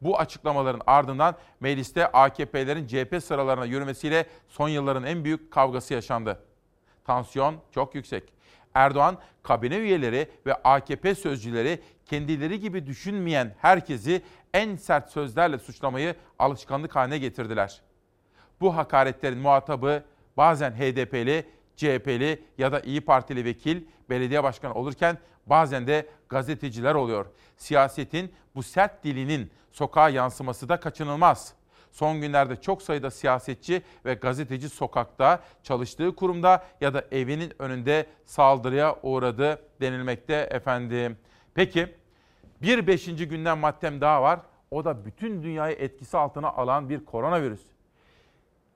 [0.01, 6.39] Bu açıklamaların ardından mecliste AKP'lerin CHP sıralarına yürümesiyle son yılların en büyük kavgası yaşandı.
[7.05, 8.33] Tansiyon çok yüksek.
[8.73, 14.21] Erdoğan, kabine üyeleri ve AKP sözcüleri kendileri gibi düşünmeyen herkesi
[14.53, 17.81] en sert sözlerle suçlamayı alışkanlık haline getirdiler.
[18.61, 20.03] Bu hakaretlerin muhatabı
[20.37, 27.25] bazen HDP'li, CHP'li ya da İyi Partili vekil, belediye başkanı olurken bazen de gazeteciler oluyor.
[27.57, 31.53] Siyasetin bu sert dilinin sokağa yansıması da kaçınılmaz.
[31.91, 38.95] Son günlerde çok sayıda siyasetçi ve gazeteci sokakta, çalıştığı kurumda ya da evinin önünde saldırıya
[39.03, 41.17] uğradı denilmekte efendim.
[41.53, 41.95] Peki
[42.61, 44.39] bir beşinci günden maddem daha var.
[44.71, 47.61] O da bütün dünyayı etkisi altına alan bir koronavirüs.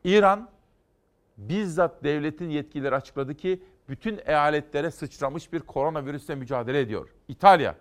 [0.03, 0.49] İran
[1.39, 7.09] bizzat devletin yetkilileri açıkladı ki bütün eyaletlere sıçramış bir koronavirüsle mücadele ediyor.
[7.27, 7.75] İtalya.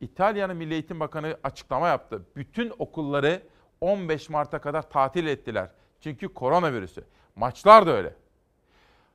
[0.00, 2.22] İtalya'nın Milli Eğitim Bakanı açıklama yaptı.
[2.36, 3.42] Bütün okulları
[3.80, 5.70] 15 Mart'a kadar tatil ettiler.
[6.00, 7.04] Çünkü koronavirüsü.
[7.36, 8.14] Maçlar da öyle.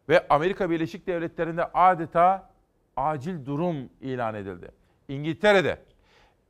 [0.10, 2.50] Ve Amerika Birleşik Devletleri'nde adeta
[2.98, 4.72] acil durum ilan edildi.
[5.08, 5.82] İngiltere'de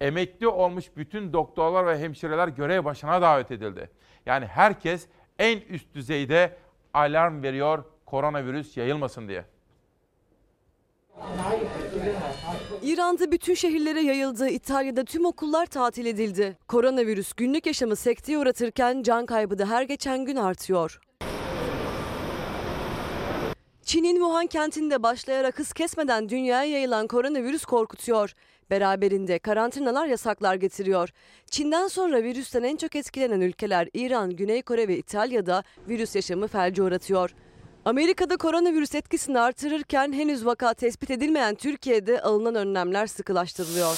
[0.02, 3.90] emekli olmuş bütün doktorlar ve hemşireler görev başına davet edildi.
[4.26, 5.08] Yani herkes
[5.40, 6.58] en üst düzeyde
[6.96, 9.46] alarm veriyor koronavirüs yayılmasın diye.
[12.82, 14.50] İran'da bütün şehirlere yayıldı.
[14.50, 16.58] İtalya'da tüm okullar tatil edildi.
[16.68, 21.00] Koronavirüs günlük yaşamı sekteye uğratırken can kaybı da her geçen gün artıyor.
[23.86, 28.34] Çin'in Wuhan kentinde başlayarak hız kesmeden dünyaya yayılan koronavirüs korkutuyor.
[28.70, 31.10] Beraberinde karantinalar yasaklar getiriyor.
[31.52, 36.84] Çin'den sonra virüsten en çok etkilenen ülkeler İran, Güney Kore ve İtalya'da virüs yaşamı felce
[36.84, 37.36] uğratıyor.
[37.86, 43.98] Amerika'da koronavirüs etkisini artırırken henüz vaka tespit edilmeyen Türkiye'de alınan önlemler sıkılaştırılıyor.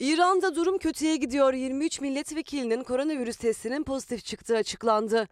[0.00, 1.54] İran'da durum kötüye gidiyor.
[1.54, 5.28] 23 milletvekilinin koronavirüs testinin pozitif çıktığı açıklandı.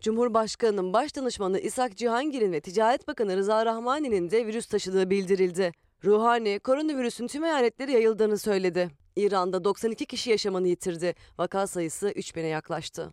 [0.00, 5.72] Cumhurbaşkanının baş danışmanı İshak Cihangir'in ve Ticaret Bakanı Rıza Rahmani'nin de virüs taşıdığı bildirildi.
[6.04, 8.90] Ruhani, koronavirüsün tüm eyaletleri yayıldığını söyledi.
[9.16, 11.14] İran'da 92 kişi yaşamını yitirdi.
[11.38, 13.12] Vaka sayısı 3000'e yaklaştı.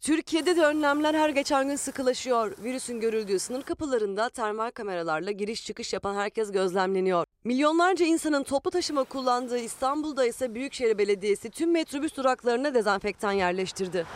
[0.00, 2.52] Türkiye'de de önlemler her geçen gün sıkılaşıyor.
[2.62, 7.26] Virüsün görüldüğü sınır kapılarında termal kameralarla giriş çıkış yapan herkes gözlemleniyor.
[7.44, 14.06] Milyonlarca insanın toplu taşıma kullandığı İstanbul'da ise Büyükşehir Belediyesi tüm metrobüs duraklarına dezenfektan yerleştirdi.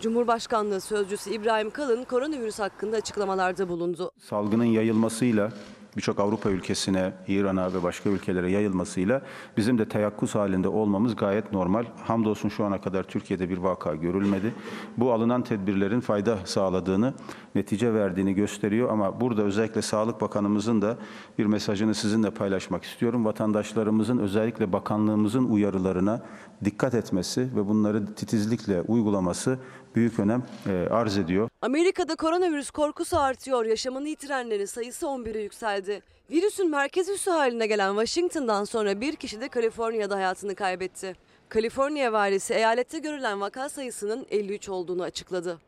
[0.00, 4.10] Cumhurbaşkanlığı Sözcüsü İbrahim Kalın koronavirüs hakkında açıklamalarda bulundu.
[4.18, 5.52] Salgının yayılmasıyla
[5.96, 9.22] birçok Avrupa ülkesine, İran'a ve başka ülkelere yayılmasıyla
[9.56, 11.84] bizim de teyakkuz halinde olmamız gayet normal.
[12.04, 14.54] Hamdolsun şu ana kadar Türkiye'de bir vaka görülmedi.
[14.96, 17.14] Bu alınan tedbirlerin fayda sağladığını,
[17.54, 20.96] netice verdiğini gösteriyor ama burada özellikle Sağlık Bakanımızın da
[21.38, 23.24] bir mesajını sizinle paylaşmak istiyorum.
[23.24, 26.22] Vatandaşlarımızın özellikle bakanlığımızın uyarılarına
[26.64, 29.58] dikkat etmesi ve bunları titizlikle uygulaması
[29.94, 31.48] büyük önem e, arz ediyor.
[31.62, 33.64] Amerika'da koronavirüs korkusu artıyor.
[33.64, 36.02] Yaşamını yitirenlerin sayısı 11'e yükseldi.
[36.30, 41.14] Virüsün merkez üssü haline gelen Washington'dan sonra bir kişi de Kaliforniya'da hayatını kaybetti.
[41.48, 45.58] Kaliforniya valisi eyalette görülen vaka sayısının 53 olduğunu açıkladı.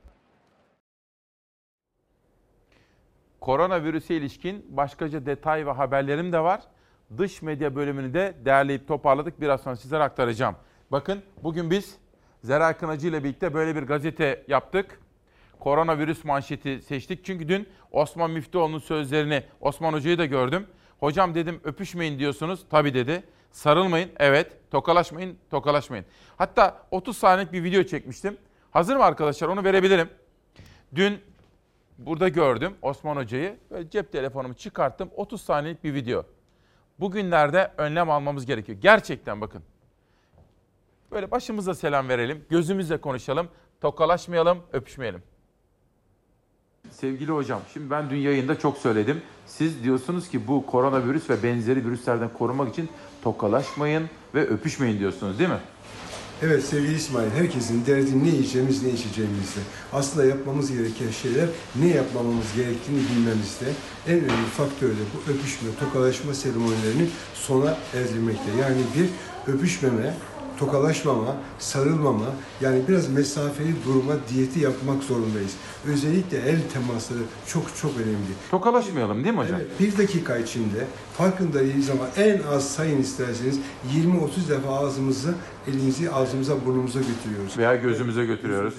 [3.40, 6.60] Koronavirüse ilişkin başkaca detay ve haberlerim de var.
[7.18, 9.40] Dış medya bölümünü de derleyip toparladık.
[9.40, 10.56] Biraz sonra sizlere aktaracağım.
[10.92, 11.96] Bakın bugün biz
[12.45, 15.01] Zeray Kınacı ile birlikte böyle bir gazete yaptık.
[15.61, 17.24] Koronavirüs manşeti seçtik.
[17.24, 20.66] Çünkü dün Osman Müftüoğlu'nun sözlerini Osman Hoca'yı da gördüm.
[21.01, 22.66] Hocam dedim öpüşmeyin diyorsunuz.
[22.70, 23.24] Tabii dedi.
[23.53, 24.11] Sarılmayın.
[24.18, 24.53] Evet.
[24.70, 25.39] Tokalaşmayın.
[25.51, 26.05] Tokalaşmayın.
[26.37, 28.37] Hatta 30 saniyelik bir video çekmiştim.
[28.70, 29.49] Hazır mı arkadaşlar?
[29.49, 30.09] Onu verebilirim.
[30.95, 31.18] Dün
[31.99, 33.57] burada gördüm Osman Hoca'yı.
[33.91, 35.11] Cep telefonumu çıkarttım.
[35.16, 36.24] 30 saniyelik bir video.
[37.01, 38.78] Bugünlerde önlem almamız gerekiyor.
[38.80, 39.62] Gerçekten bakın.
[41.12, 43.48] Böyle başımıza selam verelim, gözümüzle konuşalım,
[43.80, 45.22] tokalaşmayalım, öpüşmeyelim.
[46.90, 49.22] Sevgili hocam, şimdi ben dün yayında çok söyledim.
[49.46, 52.88] Siz diyorsunuz ki bu koronavirüs ve benzeri virüslerden korumak için
[53.22, 55.61] tokalaşmayın ve öpüşmeyin diyorsunuz değil mi?
[56.42, 59.61] Evet sevgili İsmail, herkesin derdi ne yiyeceğimiz, ne içeceğimizde.
[59.92, 63.66] Aslında yapmamız gereken şeyler ne yapmamamız gerektiğini bilmemizde.
[64.07, 68.50] En önemli faktör de bu öpüşme, tokalaşma seremonilerini sona erdirmekte.
[68.61, 69.09] Yani bir
[69.52, 70.14] öpüşmeme,
[70.59, 72.26] tokalaşmama, sarılmama,
[72.61, 75.52] yani biraz mesafeli durma diyeti yapmak zorundayız.
[75.86, 78.32] Özellikle el temasları çok çok önemli.
[78.50, 79.61] Tokalaşmayalım değil mi hocam?
[79.61, 80.86] Evet, bir dakika içinde
[81.18, 83.59] farkında değiliz ama en az sayın isterseniz
[83.94, 85.34] 20-30 defa ağzımızı,
[85.68, 87.59] elimizi ağzımıza, burnumuza götürüyoruz.
[87.59, 88.74] Veya gözümüze götürüyoruz.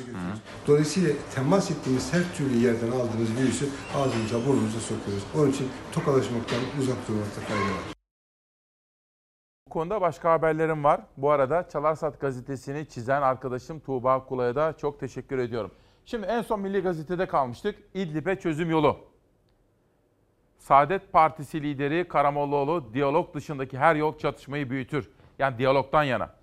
[0.68, 3.66] Dolayısıyla temas ettiğimiz her türlü yerden aldığımız virüsü
[3.96, 5.24] ağzımıza, burnumuza sokuyoruz.
[5.36, 7.97] Onun için tokalaşmaktan uzak durmakta fayda var.
[9.78, 11.02] Konuda başka haberlerim var.
[11.18, 15.72] Bu arada Çalarsat gazetesini çizen arkadaşım Tuğba Kulay'a da çok teşekkür ediyorum.
[16.06, 17.76] Şimdi en son Milli Gazete'de kalmıştık.
[17.94, 18.98] İdlib'e çözüm yolu.
[20.58, 25.10] Saadet Partisi lideri Karamollaoğlu diyalog dışındaki her yol çatışmayı büyütür.
[25.40, 26.34] Yani diyalogtan yana.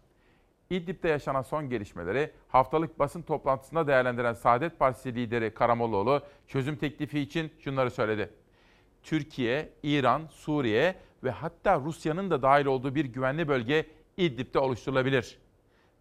[0.71, 7.53] İdlib'de yaşanan son gelişmeleri haftalık basın toplantısında değerlendiren Saadet Partisi lideri Karamollaoğlu çözüm teklifi için
[7.59, 8.31] şunları söyledi.
[9.03, 10.95] Türkiye, İran, Suriye
[11.25, 15.39] ve hatta Rusya'nın da dahil olduğu bir güvenli bölge İdlib'de oluşturulabilir.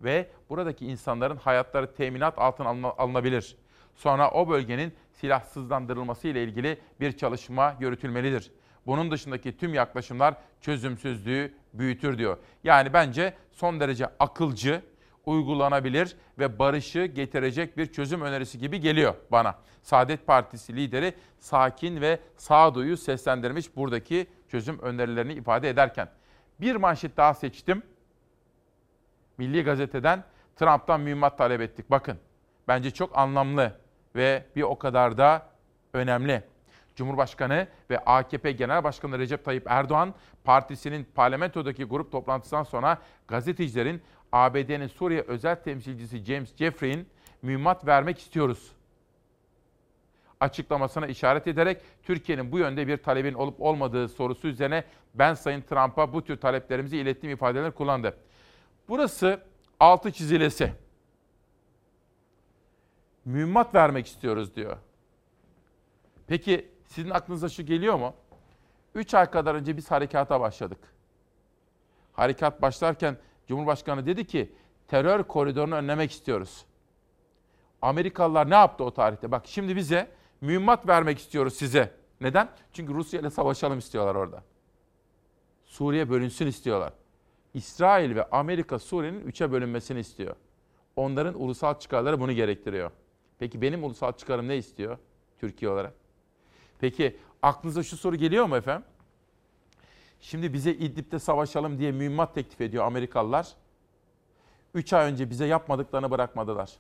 [0.02, 3.58] Ve buradaki insanların hayatları teminat altına alınabilir.
[3.96, 8.52] Sonra o bölgenin silahsızlandırılması ile ilgili bir çalışma yürütülmelidir.
[8.86, 12.38] Bunun dışındaki tüm yaklaşımlar çözümsüzlüğü büyütür diyor.
[12.64, 14.82] Yani bence son derece akılcı,
[15.26, 19.56] uygulanabilir ve barışı getirecek bir çözüm önerisi gibi geliyor bana.
[19.82, 26.10] Saadet Partisi lideri sakin ve sağduyu seslendirmiş buradaki çözüm önerilerini ifade ederken.
[26.62, 27.84] Bir manşet daha seçtim.
[29.38, 30.24] Milli Gazete'den
[30.56, 31.92] Trump'tan mühimmat talep ettik.
[31.92, 32.18] Bakın
[32.68, 33.80] bence çok anlamlı
[34.16, 35.50] ve bir o kadar da
[35.94, 36.44] önemli.
[36.96, 42.98] Cumhurbaşkanı ve AKP Genel Başkanı Recep Tayyip Erdoğan partisinin parlamentodaki grup toplantısından sonra
[43.28, 44.02] gazetecilerin
[44.32, 47.08] ABD'nin Suriye özel temsilcisi James Jeffrey'in
[47.42, 48.72] mühimmat vermek istiyoruz
[50.44, 54.84] açıklamasına işaret ederek Türkiye'nin bu yönde bir talebin olup olmadığı sorusu üzerine
[55.14, 58.18] ben Sayın Trump'a bu tür taleplerimizi ilettiğim ifadeler kullandı.
[58.88, 59.42] Burası
[59.80, 60.74] altı çizilesi.
[63.26, 64.78] Mühimmat vermek istiyoruz diyor.
[66.28, 68.14] Peki sizin aklınıza şu geliyor mu?
[68.96, 70.80] Üç ay kadar önce biz harekata başladık.
[72.14, 73.18] Harekat başlarken
[73.48, 74.56] Cumhurbaşkanı dedi ki
[74.88, 76.66] terör koridorunu önlemek istiyoruz.
[77.82, 79.32] Amerikalılar ne yaptı o tarihte?
[79.32, 80.08] Bak şimdi bize
[80.44, 81.92] mühimmat vermek istiyoruz size.
[82.22, 82.50] Neden?
[82.74, 84.44] Çünkü Rusya ile savaşalım istiyorlar orada.
[85.66, 86.94] Suriye bölünsün istiyorlar.
[87.54, 90.36] İsrail ve Amerika Suriye'nin üçe bölünmesini istiyor.
[90.96, 92.92] Onların ulusal çıkarları bunu gerektiriyor.
[93.40, 94.98] Peki benim ulusal çıkarım ne istiyor
[95.40, 95.94] Türkiye olarak?
[96.80, 98.86] Peki aklınıza şu soru geliyor mu efendim?
[100.22, 103.48] Şimdi bize İdlib'de savaşalım diye mühimmat teklif ediyor Amerikalılar.
[104.74, 106.72] Üç ay önce bize yapmadıklarını bırakmadılar.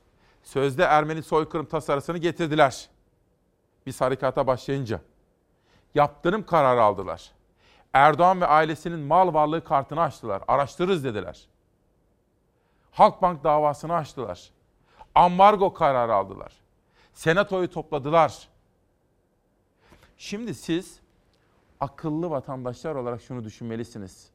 [0.43, 2.89] Sözde Ermeni soykırım tasarısını getirdiler.
[3.86, 5.02] Biz harekata başlayınca.
[5.96, 7.32] Yaptırım kararı aldılar.
[7.94, 10.44] Erdoğan ve ailesinin mal varlığı kartını açtılar.
[10.48, 11.48] Araştırırız dediler.
[12.92, 14.52] Halkbank davasını açtılar.
[15.16, 16.54] Ambargo kararı aldılar.
[17.14, 18.48] Senatoyu topladılar.
[20.18, 21.00] Şimdi siz
[21.80, 24.30] akıllı vatandaşlar olarak şunu düşünmelisiniz.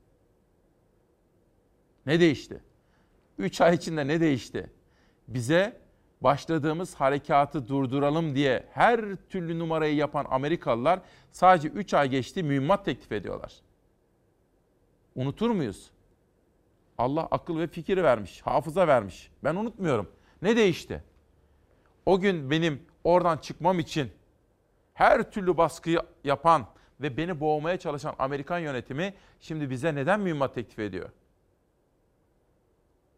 [2.06, 2.62] Ne değişti?
[3.38, 4.70] 3 ay içinde ne değişti?
[5.28, 5.80] Bize
[6.20, 11.00] başladığımız harekatı durduralım diye her türlü numarayı yapan Amerikalılar
[11.32, 13.52] sadece 3 ay geçti mühimmat teklif ediyorlar.
[15.14, 15.90] Unutur muyuz?
[16.98, 19.30] Allah akıl ve fikir vermiş, hafıza vermiş.
[19.44, 20.08] Ben unutmuyorum.
[20.42, 21.04] Ne değişti?
[22.06, 24.10] O gün benim oradan çıkmam için
[24.94, 26.66] her türlü baskıyı yapan
[27.00, 31.08] ve beni boğmaya çalışan Amerikan yönetimi şimdi bize neden mühimmat teklif ediyor?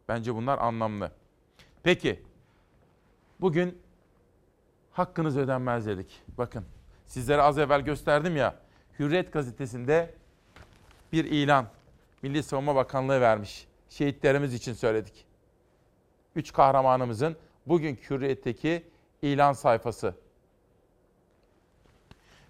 [0.07, 1.11] Bence bunlar anlamlı.
[1.83, 2.23] Peki,
[3.41, 3.81] bugün
[4.91, 6.21] hakkınız ödenmez dedik.
[6.37, 6.65] Bakın,
[7.05, 8.59] sizlere az evvel gösterdim ya,
[8.99, 10.15] Hürriyet gazetesinde
[11.11, 11.67] bir ilan
[12.21, 13.67] Milli Savunma Bakanlığı vermiş.
[13.89, 15.25] Şehitlerimiz için söyledik.
[16.35, 17.35] Üç kahramanımızın
[17.65, 18.87] bugün Hürriyet'teki
[19.21, 20.15] ilan sayfası.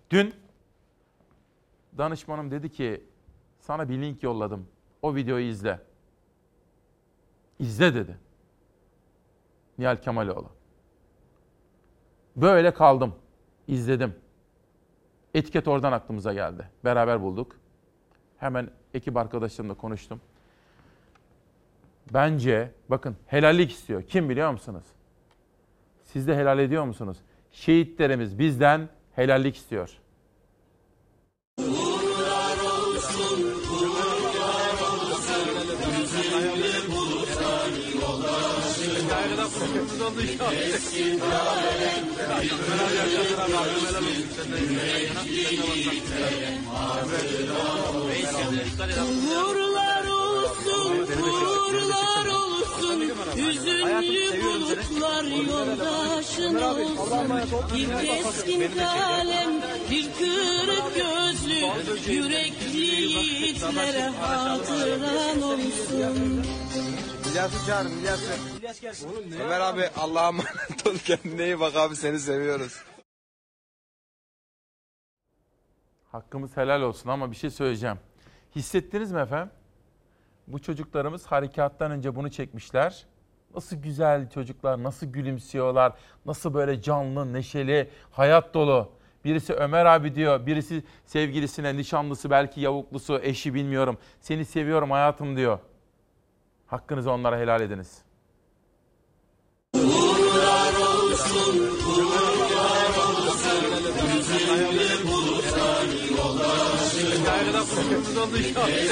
[0.09, 0.33] Dün
[1.97, 3.03] danışmanım dedi ki
[3.59, 4.67] sana bir link yolladım.
[5.01, 5.79] O videoyu izle.
[7.59, 8.17] İzle dedi.
[9.77, 10.60] Nihal Kemaloğlu.
[12.35, 13.15] Böyle kaldım.
[13.67, 14.15] İzledim.
[15.33, 16.69] Etiket oradan aklımıza geldi.
[16.85, 17.55] Beraber bulduk.
[18.37, 20.21] Hemen ekip arkadaşlarımla konuştum.
[22.13, 24.03] Bence bakın helallik istiyor.
[24.03, 24.83] Kim biliyor musunuz?
[26.03, 27.17] Siz de helal ediyor musunuz?
[27.51, 29.97] Şehitlerimiz bizden helallik istiyor.
[49.31, 53.01] Uğurlar olsun, uğurlar olsun,
[53.35, 57.29] hüzünlü bulutlar yoldaşın olsun.
[57.73, 61.61] Bir keskin kalem, bir kırık gözlü,
[62.13, 66.43] yürekli yiğitlere hatıran olsun.
[67.31, 69.07] İlyas'ı çağırın İlyas'ı.
[69.43, 72.83] Ömer abi Allah'a emanet ol kendine iyi bak abi seni seviyoruz.
[76.11, 77.97] Hakkımız helal olsun ama bir şey söyleyeceğim.
[78.55, 79.51] Hissettiniz mi efendim?
[80.47, 83.05] Bu çocuklarımız harekattan önce bunu çekmişler.
[83.55, 85.93] Nasıl güzel çocuklar, nasıl gülümsüyorlar,
[86.25, 88.91] nasıl böyle canlı, neşeli, hayat dolu.
[89.25, 93.97] Birisi Ömer abi diyor, birisi sevgilisine, nişanlısı, belki yavuklusu, eşi bilmiyorum.
[94.21, 95.59] Seni seviyorum hayatım diyor.
[96.71, 97.97] Hakkınızı onlara helal ediniz.
[99.73, 101.57] Uğurlar olsun,
[101.87, 103.63] uğurlar olsun,
[104.13, 105.85] hüzünlü bulutlar
[108.33, 108.87] bir kırık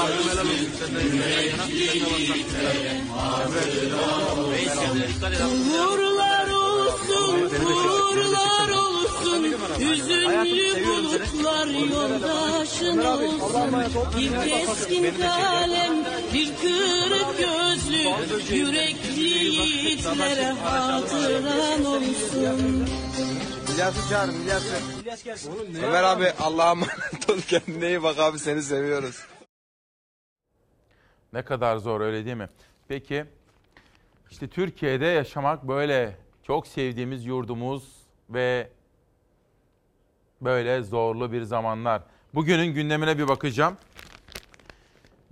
[0.00, 4.78] gözlü, yürekli yiğitlere hatıran olsun.
[5.72, 6.37] Uğurlar
[7.10, 9.44] uğurlar olsun,
[9.78, 13.72] hüzünlü bulutlar yoldaşın olsun.
[14.18, 16.04] Bir keskin kalem,
[16.34, 22.88] bir kırık gözlü, yürekli yiğitlere hatıran olsun.
[23.74, 25.50] İlyas'ı çağırın İlyas'ı.
[25.86, 29.26] Ömer abi Allah'a emanet ol kendine iyi bak abi seni seviyoruz.
[31.32, 32.48] Ne kadar zor öyle değil mi?
[32.88, 33.24] Peki
[34.30, 36.16] işte Türkiye'de yaşamak böyle
[36.48, 37.96] çok sevdiğimiz yurdumuz
[38.30, 38.68] ve
[40.40, 42.02] böyle zorlu bir zamanlar.
[42.34, 43.76] Bugünün gündemine bir bakacağım.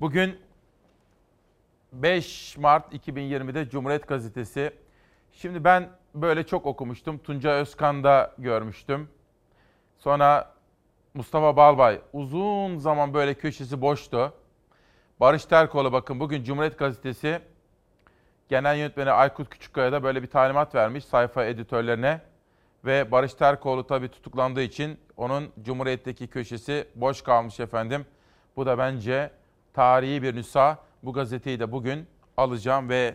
[0.00, 0.38] Bugün
[1.92, 4.70] 5 Mart 2020'de Cumhuriyet Gazetesi.
[5.32, 7.18] Şimdi ben böyle çok okumuştum.
[7.18, 9.08] Tunca Özkan'da görmüştüm.
[9.98, 10.54] Sonra
[11.14, 14.32] Mustafa Balbay uzun zaman böyle köşesi boştu.
[15.20, 17.40] Barış Terkoğlu bakın bugün Cumhuriyet Gazetesi
[18.48, 22.20] Genel Yönetmeni Aykut Küçükkaya da böyle bir talimat vermiş sayfa editörlerine.
[22.84, 28.06] Ve Barış Terkoğlu tabii tutuklandığı için onun Cumhuriyet'teki köşesi boş kalmış efendim.
[28.56, 29.30] Bu da bence
[29.74, 30.78] tarihi bir nüsa.
[31.02, 33.14] Bu gazeteyi de bugün alacağım ve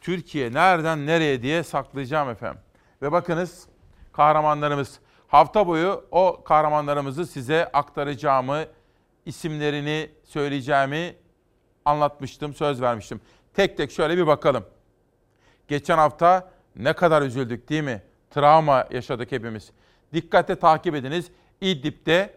[0.00, 2.60] Türkiye nereden nereye diye saklayacağım efendim.
[3.02, 3.68] Ve bakınız
[4.12, 8.64] kahramanlarımız hafta boyu o kahramanlarımızı size aktaracağımı,
[9.26, 11.16] isimlerini söyleyeceğimi
[11.84, 13.20] anlatmıştım, söz vermiştim.
[13.54, 14.64] Tek tek şöyle bir bakalım.
[15.68, 18.02] Geçen hafta ne kadar üzüldük değil mi?
[18.30, 19.72] Travma yaşadık hepimiz.
[20.12, 21.30] Dikkatle takip ediniz.
[21.60, 22.34] İdlib'de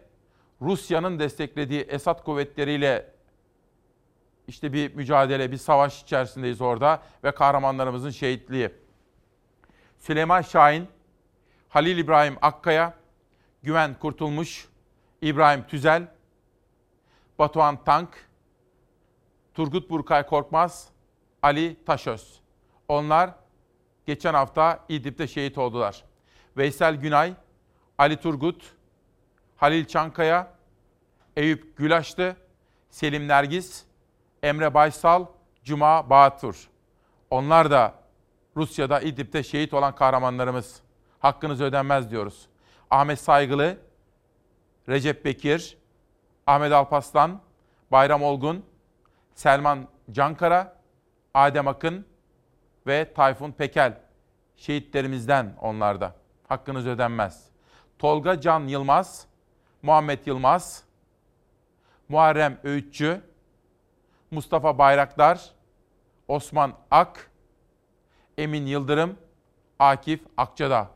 [0.62, 3.10] Rusya'nın desteklediği Esad kuvvetleriyle
[4.48, 8.70] işte bir mücadele, bir savaş içerisindeyiz orada ve kahramanlarımızın şehitliği.
[9.98, 10.88] Süleyman Şahin,
[11.68, 12.94] Halil İbrahim Akkaya,
[13.62, 14.68] Güven Kurtulmuş,
[15.22, 16.08] İbrahim Tüzel,
[17.38, 18.08] Batuhan Tank,
[19.54, 20.88] Turgut Burkay Korkmaz,
[21.42, 22.40] Ali Taşöz.
[22.88, 23.30] Onlar
[24.06, 26.04] geçen hafta İdlib'de şehit oldular.
[26.56, 27.34] Veysel Günay,
[27.98, 28.74] Ali Turgut,
[29.56, 30.52] Halil Çankaya,
[31.36, 32.36] Eyüp Gülaştı,
[32.90, 33.84] Selim Nergis,
[34.42, 35.26] Emre Baysal,
[35.64, 36.68] Cuma Bağatur.
[37.30, 37.94] Onlar da
[38.56, 40.80] Rusya'da İdlib'de şehit olan kahramanlarımız.
[41.18, 42.48] Hakkınız ödenmez diyoruz.
[42.90, 43.78] Ahmet Saygılı,
[44.88, 45.78] Recep Bekir,
[46.46, 47.40] Ahmet Alpaslan,
[47.92, 48.64] Bayram Olgun,
[49.34, 50.77] Selman Cankara,
[51.34, 52.06] Adem Akın
[52.86, 54.00] ve Tayfun Pekel.
[54.56, 56.14] Şehitlerimizden onlarda.
[56.48, 57.48] Hakkınız ödenmez.
[57.98, 59.26] Tolga Can Yılmaz,
[59.82, 60.84] Muhammed Yılmaz,
[62.08, 63.20] Muharrem Öğütçü,
[64.30, 65.50] Mustafa Bayraktar,
[66.28, 67.30] Osman Ak,
[68.38, 69.16] Emin Yıldırım,
[69.78, 70.88] Akif Akçada.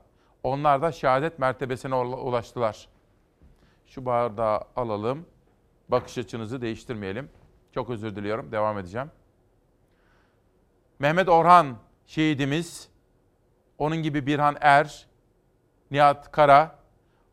[0.43, 2.89] Onlar da şehadet mertebesine ulaştılar.
[3.87, 5.27] Şu bardağı alalım.
[5.89, 7.31] Bakış açınızı değiştirmeyelim.
[7.73, 8.53] Çok özür diliyorum.
[8.53, 9.11] Devam edeceğim.
[11.03, 11.77] Mehmet Orhan
[12.07, 12.89] şehidimiz.
[13.79, 15.07] Onun gibi Birhan Er,
[15.91, 16.79] Nihat Kara,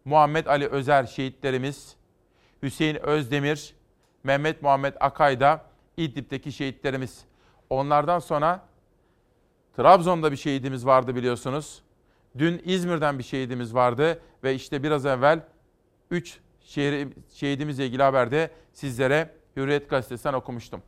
[0.05, 1.95] Muhammed Ali Özer şehitlerimiz,
[2.63, 3.75] Hüseyin Özdemir,
[4.23, 5.65] Mehmet Muhammed Akay da
[5.97, 7.25] İdlib'deki şehitlerimiz.
[7.69, 8.67] Onlardan sonra
[9.77, 11.83] Trabzon'da bir şehidimiz vardı biliyorsunuz.
[12.37, 15.43] Dün İzmir'den bir şehidimiz vardı ve işte biraz evvel
[16.11, 16.39] 3
[17.33, 20.81] şehidimizle ilgili haberde sizlere Hürriyet Gazetesi'nden okumuştum.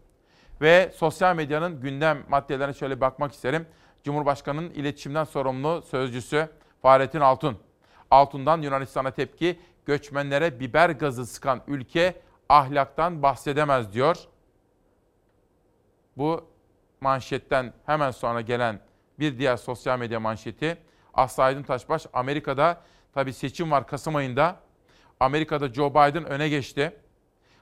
[0.61, 3.67] Ve sosyal medyanın gündem maddelerine şöyle bakmak isterim.
[4.03, 6.49] Cumhurbaşkanı'nın iletişimden sorumlu sözcüsü
[6.81, 7.57] Fahrettin Altun.
[8.11, 14.17] Altun'dan Yunanistan'a tepki, göçmenlere biber gazı sıkan ülke ahlaktan bahsedemez diyor.
[16.17, 16.45] Bu
[17.01, 18.79] manşetten hemen sonra gelen
[19.19, 20.77] bir diğer sosyal medya manşeti.
[21.13, 22.81] Aslı Aydın Taşbaş, Amerika'da
[23.13, 24.59] tabii seçim var Kasım ayında.
[25.19, 26.99] Amerika'da Joe Biden öne geçti.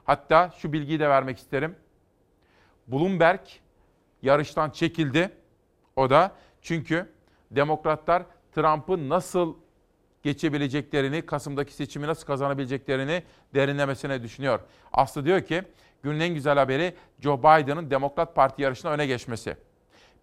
[0.06, 1.76] Hatta şu bilgiyi de vermek isterim.
[2.92, 3.40] Bloomberg
[4.22, 5.32] yarıştan çekildi.
[5.96, 6.32] O da
[6.62, 7.10] çünkü
[7.52, 8.24] demokratlar
[8.56, 9.56] Trump'ı nasıl
[10.24, 13.24] geçebileceklerini, Kasım'daki seçimi nasıl kazanabileceklerini
[13.56, 14.60] derinlemesine düşünüyor.
[14.94, 15.64] Aslı diyor ki
[16.04, 19.58] günün en güzel haberi Joe Biden'ın Demokrat Parti yarışına öne geçmesi.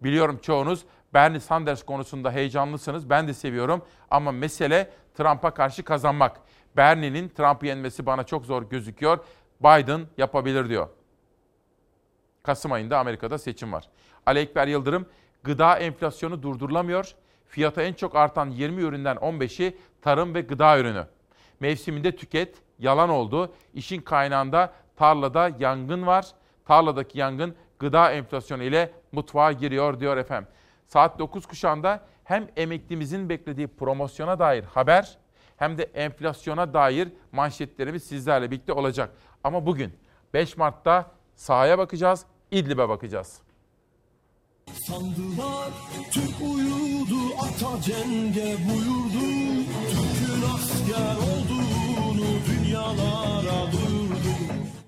[0.03, 3.09] Biliyorum çoğunuz Bernie Sanders konusunda heyecanlısınız.
[3.09, 6.37] Ben de seviyorum ama mesele Trump'a karşı kazanmak.
[6.77, 9.19] Bernie'nin Trump'ı yenmesi bana çok zor gözüküyor.
[9.61, 10.87] Biden yapabilir diyor.
[12.47, 13.89] Kasım ayında Amerika'da seçim var.
[14.25, 15.05] Ali Ekber Yıldırım,
[15.43, 17.15] gıda enflasyonu durdurulamıyor.
[17.45, 21.05] Fiyata en çok artan 20 üründen 15'i tarım ve gıda ürünü.
[21.59, 23.53] Mevsiminde tüket, yalan oldu.
[23.73, 26.27] İşin kaynağında tarlada yangın var.
[26.65, 30.49] Tarladaki yangın gıda enflasyonu ile mutfağa giriyor diyor efendim.
[30.85, 35.17] Saat 9 kuşağında hem emeklimizin beklediği promosyona dair haber
[35.57, 39.09] hem de enflasyona dair manşetlerimiz sizlerle birlikte olacak.
[39.43, 39.93] Ama bugün
[40.33, 43.41] 5 Mart'ta sahaya bakacağız, İdlib'e bakacağız.
[44.73, 45.69] Sandılar
[46.11, 49.27] Türk uyudu ata cenge buyurdu
[49.89, 53.87] Türk'ün asker olduğunu dünyalara duyurdu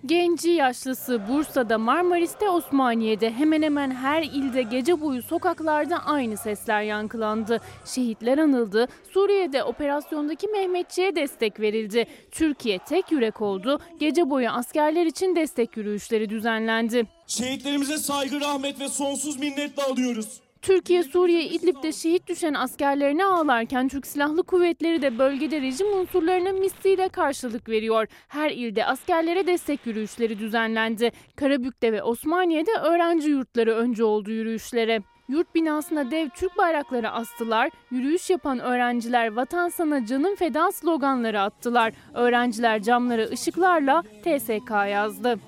[0.05, 7.59] Genci yaşlısı Bursa'da, Marmaris'te, Osmaniye'de hemen hemen her ilde gece boyu sokaklarda aynı sesler yankılandı.
[7.85, 12.05] Şehitler anıldı, Suriye'de operasyondaki Mehmetçi'ye destek verildi.
[12.31, 17.18] Türkiye tek yürek oldu, gece boyu askerler için destek yürüyüşleri düzenlendi.
[17.29, 20.41] Şehitlerimize saygı, rahmet ve sonsuz minnetle alıyoruz.
[20.61, 27.09] Türkiye, Suriye, İdlib'de şehit düşen askerlerine ağlarken Türk Silahlı Kuvvetleri de bölgede rejim unsurlarına misliyle
[27.09, 28.07] karşılık veriyor.
[28.27, 31.11] Her ilde askerlere destek yürüyüşleri düzenlendi.
[31.35, 35.01] Karabük'te ve Osmaniye'de öğrenci yurtları önce oldu yürüyüşlere.
[35.27, 41.93] Yurt binasına dev Türk bayrakları astılar, yürüyüş yapan öğrenciler vatan sana canım feda sloganları attılar.
[42.13, 45.39] Öğrenciler camlara ışıklarla TSK yazdı.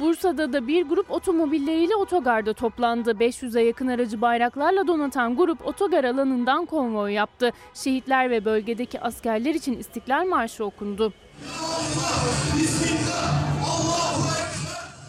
[0.00, 3.10] Bursa'da da bir grup otomobilleriyle otogarda toplandı.
[3.10, 7.50] 500'e yakın aracı bayraklarla donatan grup otogar alanından konvoy yaptı.
[7.74, 11.12] Şehitler ve bölgedeki askerler için İstiklal Marşı okundu.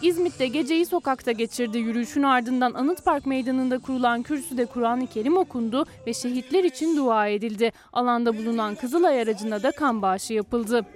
[0.02, 1.78] İzmit'te geceyi sokakta geçirdi.
[1.78, 7.72] Yürüyüşün ardından Anıt Park Meydanı'nda kurulan kürsüde Kur'an-ı Kerim okundu ve şehitler için dua edildi.
[7.92, 10.86] Alanda bulunan Kızılay aracına da kan bağışı yapıldı.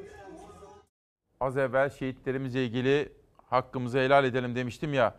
[1.41, 3.20] Az evvel şehitlerimizle ilgili
[3.51, 5.15] hakkımızı helal edelim demiştim ya.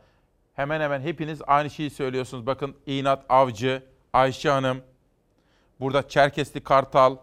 [0.53, 2.45] Hemen hemen hepiniz aynı şeyi söylüyorsunuz.
[2.45, 4.81] Bakın İnat Avcı, Ayşe Hanım,
[5.79, 7.17] burada Çerkesli Kartal.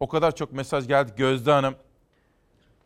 [0.00, 1.74] O kadar çok mesaj geldi Gözde Hanım.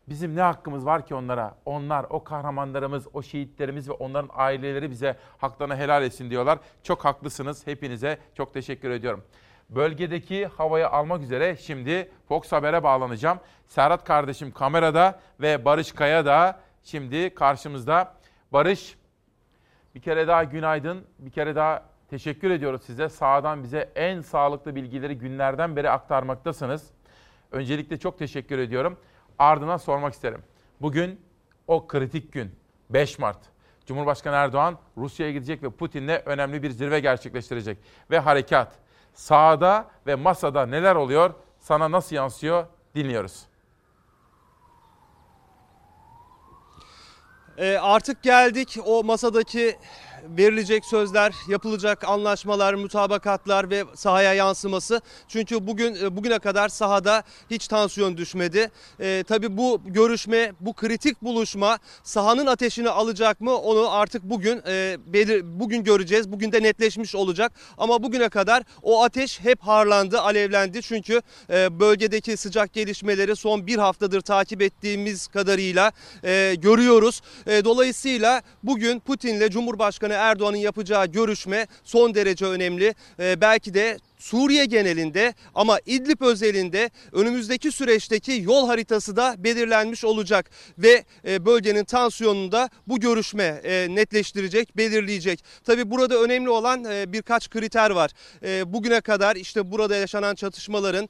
[0.08, 1.56] Bizim ne hakkımız var ki onlara?
[1.64, 6.58] Onlar, o kahramanlarımız, o şehitlerimiz ve onların aileleri bize haklarını helal etsin diyorlar.
[6.82, 7.66] Çok haklısınız.
[7.66, 9.24] Hepinize çok teşekkür ediyorum.
[9.70, 13.38] Bölgedeki havayı almak üzere şimdi Fox Haber'e bağlanacağım.
[13.66, 18.14] Serhat kardeşim kamerada ve Barış Kaya da şimdi karşımızda.
[18.52, 18.96] Barış,
[19.94, 21.06] bir kere daha günaydın.
[21.18, 23.08] Bir kere daha Teşekkür ediyoruz size.
[23.08, 26.90] Sağdan bize en sağlıklı bilgileri günlerden beri aktarmaktasınız.
[27.52, 28.98] Öncelikle çok teşekkür ediyorum.
[29.38, 30.42] Ardından sormak isterim.
[30.80, 31.20] Bugün
[31.66, 32.54] o kritik gün
[32.90, 33.38] 5 Mart.
[33.86, 37.78] Cumhurbaşkanı Erdoğan Rusya'ya gidecek ve Putin'le önemli bir zirve gerçekleştirecek.
[38.10, 38.72] Ve harekat.
[39.14, 41.34] Sahada ve masada neler oluyor?
[41.58, 42.66] Sana nasıl yansıyor?
[42.94, 43.46] Dinliyoruz.
[47.58, 49.76] E, artık geldik o masadaki
[50.38, 55.00] verilecek sözler, yapılacak anlaşmalar, mutabakatlar ve sahaya yansıması.
[55.28, 58.70] Çünkü bugün e, bugüne kadar sahada hiç tansiyon düşmedi.
[59.00, 64.96] E, tabii bu görüşme, bu kritik buluşma sahanın ateşini alacak mı onu artık bugün e,
[65.06, 66.32] belir, bugün göreceğiz.
[66.32, 67.52] Bugün de netleşmiş olacak.
[67.78, 70.82] Ama bugüne kadar o ateş hep harlandı, alevlendi.
[70.82, 75.92] Çünkü e, bölgedeki sıcak gelişmeleri son bir haftadır takip ettiğimiz kadarıyla
[76.24, 77.20] e, görüyoruz.
[77.46, 82.94] E, dolayısıyla bugün Putin'le Cumhurbaşkanı Erdoğan'ın yapacağı görüşme son derece önemli.
[83.20, 90.50] Ee, belki de Suriye genelinde ama İdlib özelinde önümüzdeki süreçteki yol haritası da belirlenmiş olacak
[90.78, 95.44] ve e, bölgenin tansiyonunu da bu görüşme e, netleştirecek, belirleyecek.
[95.64, 98.10] Tabi burada önemli olan e, birkaç kriter var.
[98.66, 101.08] Bugüne kadar işte burada yaşanan çatışmaların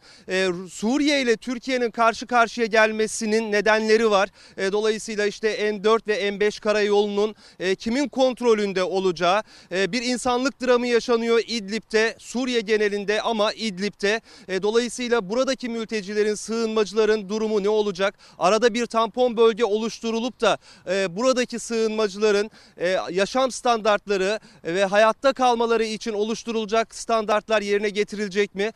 [0.68, 4.28] Suriye ile Türkiye'nin karşı karşıya gelmesinin nedenleri var.
[4.72, 7.34] Dolayısıyla işte N4 ve N5 karayolunun
[7.78, 14.20] kimin kontrolünde olacağı bir insanlık dramı yaşanıyor İdlib'de, Suriye genelinde bölgesinde ama İdlib'de.
[14.48, 18.14] E, dolayısıyla buradaki mültecilerin, sığınmacıların durumu ne olacak?
[18.38, 25.84] Arada bir tampon bölge oluşturulup da e, buradaki sığınmacıların e, yaşam standartları ve hayatta kalmaları
[25.84, 28.72] için oluşturulacak standartlar yerine getirilecek mi?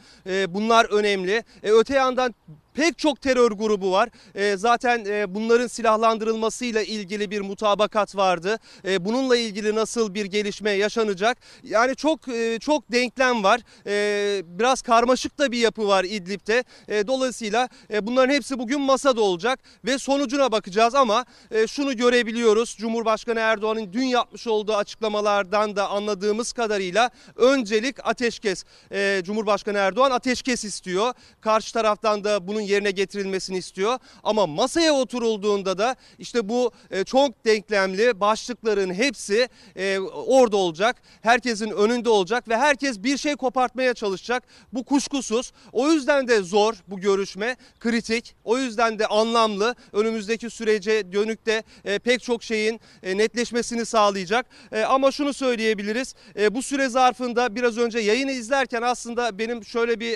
[0.49, 1.45] Bunlar önemli.
[1.63, 2.35] Öte yandan
[2.75, 4.09] pek çok terör grubu var.
[4.35, 8.59] E, zaten e, bunların silahlandırılmasıyla ilgili bir mutabakat vardı.
[8.85, 11.39] E, bununla ilgili nasıl bir gelişme yaşanacak?
[11.63, 13.61] Yani çok e, çok denklem var.
[13.87, 16.65] E, biraz karmaşık da bir yapı var İdlib'de.
[16.89, 22.77] E, dolayısıyla e, bunların hepsi bugün masada olacak ve sonucuna bakacağız ama e, şunu görebiliyoruz.
[22.79, 28.65] Cumhurbaşkanı Erdoğan'ın dün yapmış olduğu açıklamalardan da anladığımız kadarıyla öncelik ateşkes.
[28.93, 31.15] E, Cumhurbaşkanı Erdoğan ateşkes istiyor.
[31.41, 33.99] Karşı taraftan da bunun yerine getirilmesini istiyor.
[34.23, 40.97] Ama masaya oturulduğunda da işte bu e, çok denklemli başlıkların hepsi e, orada olacak.
[41.23, 44.43] Herkesin önünde olacak ve herkes bir şey kopartmaya çalışacak.
[44.73, 45.53] Bu kuşkusuz.
[45.73, 48.35] O yüzden de zor bu görüşme, kritik.
[48.45, 49.75] O yüzden de anlamlı.
[49.93, 54.47] Önümüzdeki sürece dönük de e, pek çok şeyin netleşmesini sağlayacak.
[54.89, 56.15] Ama şunu söyleyebiliriz.
[56.51, 60.11] Bu süre zarfında biraz önce yayını izlerken aslında benim şöyle bir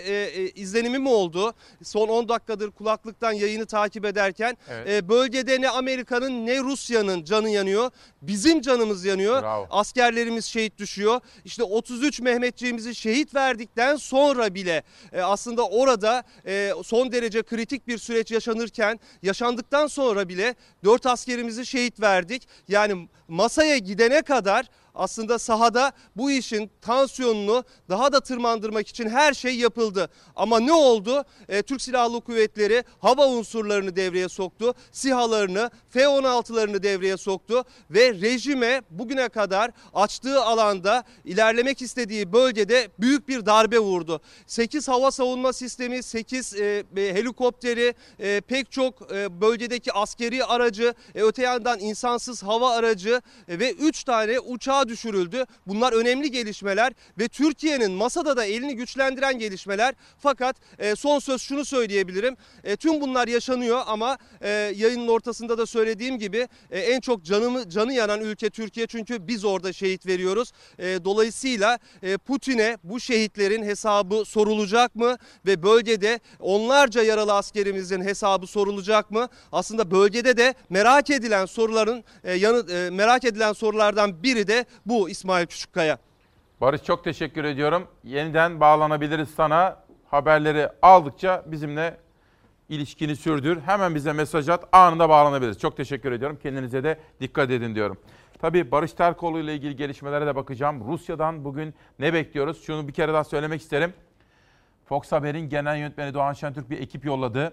[0.55, 1.55] izlenimim oldu.
[1.82, 4.89] Son 10 dakikadır kulaklıktan yayını takip ederken evet.
[4.89, 7.91] e, bölgede ne Amerika'nın ne Rusya'nın canı yanıyor.
[8.22, 9.43] Bizim canımız yanıyor.
[9.43, 9.66] Bravo.
[9.70, 11.20] Askerlerimiz şehit düşüyor.
[11.45, 14.82] İşte 33 Mehmetçiğimizi şehit verdikten sonra bile
[15.12, 20.55] e, aslında orada e, son derece kritik bir süreç yaşanırken yaşandıktan sonra bile
[20.85, 22.49] 4 askerimizi şehit verdik.
[22.68, 29.57] Yani masaya gidene kadar aslında sahada bu işin tansiyonunu daha da tırmandırmak için her şey
[29.57, 30.09] yapıldı.
[30.36, 31.24] Ama ne oldu?
[31.49, 34.74] E, Türk Silahlı Kuvvetleri hava unsurlarını devreye soktu.
[34.92, 43.47] SİHA'larını, F-16'larını devreye soktu ve rejime bugüne kadar açtığı alanda ilerlemek istediği bölgede büyük bir
[43.47, 44.20] darbe vurdu.
[44.47, 51.22] 8 hava savunma sistemi, 8 e, helikopteri, e, pek çok e, bölgedeki askeri aracı, e,
[51.22, 55.45] öte yandan insansız hava aracı e, ve 3 tane uçağı düşürüldü.
[55.66, 59.95] Bunlar önemli gelişmeler ve Türkiye'nin masada da elini güçlendiren gelişmeler.
[60.18, 62.37] Fakat e, son söz şunu söyleyebilirim.
[62.64, 67.70] E, tüm bunlar yaşanıyor ama e, yayının ortasında da söylediğim gibi e, en çok canımı
[67.70, 70.53] canı yanan ülke Türkiye çünkü biz orada şehit veriyoruz.
[70.78, 75.16] E, dolayısıyla e, Putin'e bu şehitlerin hesabı sorulacak mı
[75.47, 79.28] ve bölgede onlarca yaralı askerimizin hesabı sorulacak mı?
[79.53, 85.11] Aslında bölgede de merak edilen soruların e, yanı e, merak edilen sorulardan biri de bu
[85.11, 85.99] İsmail Küçükkaya.
[86.61, 87.89] Barış çok teşekkür ediyorum.
[88.05, 89.85] Yeniden bağlanabiliriz sana.
[90.11, 91.97] Haberleri aldıkça bizimle
[92.68, 93.61] ilişkini sürdür.
[93.61, 94.64] Hemen bize mesaj at.
[94.72, 95.59] Anında bağlanabiliriz.
[95.59, 96.39] Çok teşekkür ediyorum.
[96.43, 97.99] Kendinize de dikkat edin diyorum.
[98.39, 100.93] Tabii Barış Terkoğlu ile ilgili gelişmelere de bakacağım.
[100.93, 102.64] Rusya'dan bugün ne bekliyoruz?
[102.64, 103.93] Şunu bir kere daha söylemek isterim.
[104.85, 107.53] Fox Haber'in genel yönetmeni Doğan Şentürk bir ekip yolladı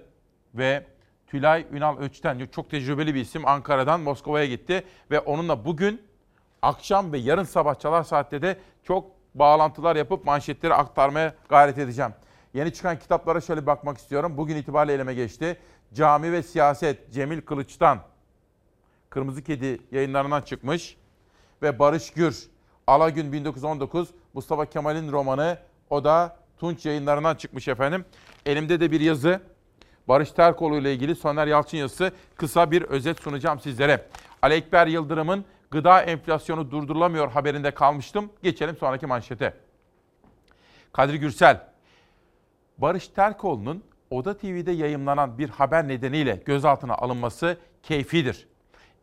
[0.55, 0.85] ve
[1.27, 6.01] Tülay Ünal Öçten çok tecrübeli bir isim Ankara'dan Moskova'ya gitti ve onunla bugün
[6.61, 9.05] akşam ve yarın sabah çalar saatte de çok
[9.35, 12.11] bağlantılar yapıp manşetleri aktarmaya gayret edeceğim.
[12.53, 14.37] Yeni çıkan kitaplara şöyle bakmak istiyorum.
[14.37, 15.57] Bugün itibariyle elime geçti.
[15.93, 17.99] Cami ve Siyaset Cemil Kılıç'tan
[19.09, 20.97] Kırmızı Kedi yayınlarından çıkmış
[21.61, 22.49] ve Barış Gür
[22.87, 25.57] Alagün 1919 Mustafa Kemal'in romanı
[25.89, 28.05] o da Tunç yayınlarından çıkmış efendim.
[28.45, 29.41] Elimde de bir yazı.
[30.07, 34.07] Barış Terkoğlu ile ilgili Soner Yalçın yazısı kısa bir özet sunacağım sizlere.
[34.41, 38.29] Ali Ekber Yıldırım'ın gıda enflasyonu durdurulamıyor haberinde kalmıştım.
[38.43, 39.53] Geçelim sonraki manşete.
[40.93, 41.67] Kadri Gürsel,
[42.77, 48.47] Barış Terkoğlu'nun Oda TV'de yayımlanan bir haber nedeniyle gözaltına alınması keyfidir.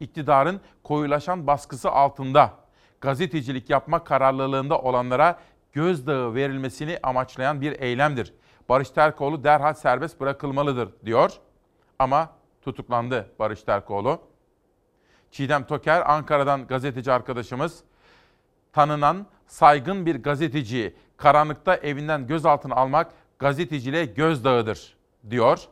[0.01, 2.55] İktidarın koyulaşan baskısı altında
[3.01, 5.39] gazetecilik yapma kararlılığında olanlara
[5.73, 8.35] gözdağı verilmesini amaçlayan bir eylemdir.
[8.69, 11.33] Barış Terkoğlu derhal serbest bırakılmalıdır diyor.
[11.99, 12.31] Ama
[12.63, 14.21] tutuklandı Barış Terkoğlu.
[15.31, 17.81] Çiğdem Toker Ankara'dan gazeteci arkadaşımız
[18.73, 24.97] tanınan saygın bir gazeteciyi karanlıkta evinden gözaltına almak gazeteciliğe gözdağıdır
[25.31, 25.69] diyor.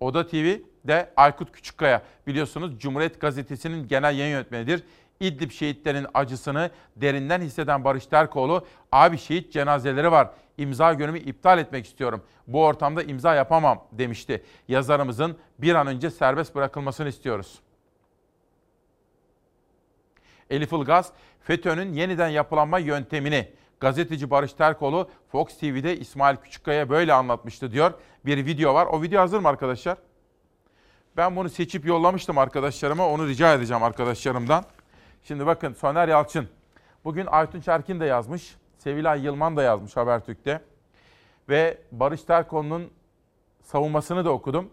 [0.00, 4.82] Oda TV de Aykut Küçükkaya biliyorsunuz Cumhuriyet Gazetesi'nin genel yayın yönetmenidir.
[5.20, 11.86] İdlib şehitlerinin acısını derinden hisseden Barış Terkoğlu, abi şehit cenazeleri var, imza günümü iptal etmek
[11.86, 12.22] istiyorum.
[12.46, 14.44] Bu ortamda imza yapamam demişti.
[14.68, 17.60] Yazarımızın bir an önce serbest bırakılmasını istiyoruz.
[20.50, 23.48] Elif Ilgaz, FETÖ'nün yeniden yapılanma yöntemini
[23.80, 27.92] gazeteci Barış Terkoğlu Fox TV'de İsmail Küçükkaya böyle anlatmıştı diyor.
[28.26, 28.86] Bir video var.
[28.86, 29.98] O video hazır mı arkadaşlar?
[31.16, 33.08] Ben bunu seçip yollamıştım arkadaşlarıma.
[33.08, 34.64] Onu rica edeceğim arkadaşlarımdan.
[35.24, 36.48] Şimdi bakın Soner Yalçın.
[37.04, 38.56] Bugün Aytun Çerkin de yazmış.
[38.84, 40.60] Sevilay Yılman da yazmış Habertürk'te.
[41.48, 42.90] Ve Barış Terkoğlu'nun
[43.62, 44.70] savunmasını da okudum.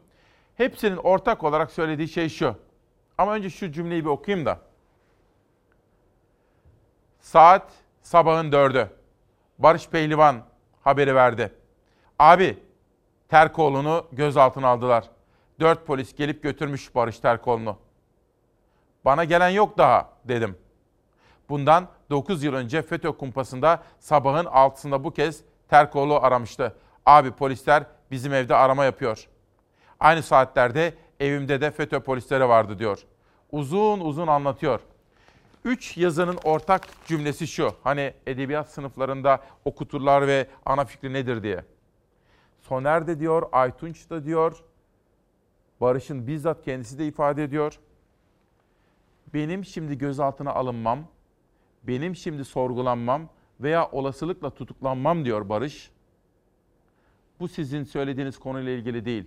[0.55, 2.55] Hepsinin ortak olarak söylediği şey şu.
[3.18, 4.59] Ama önce şu cümleyi bir okuyayım da.
[7.20, 8.89] Saat sabahın dördü.
[9.59, 10.43] Barış Pehlivan
[10.82, 11.53] haberi verdi.
[12.20, 12.64] Abi
[13.30, 15.09] Terkoğlu'nu gözaltına aldılar.
[15.59, 17.78] Dört polis gelip götürmüş Barış Terkoğlu'nu.
[19.05, 20.57] Bana gelen yok daha dedim.
[21.49, 26.76] Bundan 9 yıl önce FETÖ kumpasında sabahın altısında bu kez Terkoğlu aramıştı.
[27.05, 29.28] Abi polisler bizim evde arama yapıyor.
[29.99, 32.99] Aynı saatlerde evimde de FETÖ polisleri vardı diyor.
[33.51, 34.80] Uzun uzun anlatıyor.
[35.66, 37.76] Üç yazının ortak cümlesi şu.
[37.84, 41.66] Hani edebiyat sınıflarında okuturlar ve ana fikri nedir diye.
[42.62, 44.64] Soner de diyor, Aytunç da diyor,
[45.82, 47.80] Barış'ın bizzat kendisi de ifade ediyor.
[49.34, 50.99] Benim şimdi gözaltına alınmam,
[51.84, 53.30] benim şimdi sorgulanmam
[53.60, 55.92] veya olasılıkla tutuklanmam diyor Barış.
[57.40, 59.26] Bu sizin söylediğiniz konuyla ilgili değil.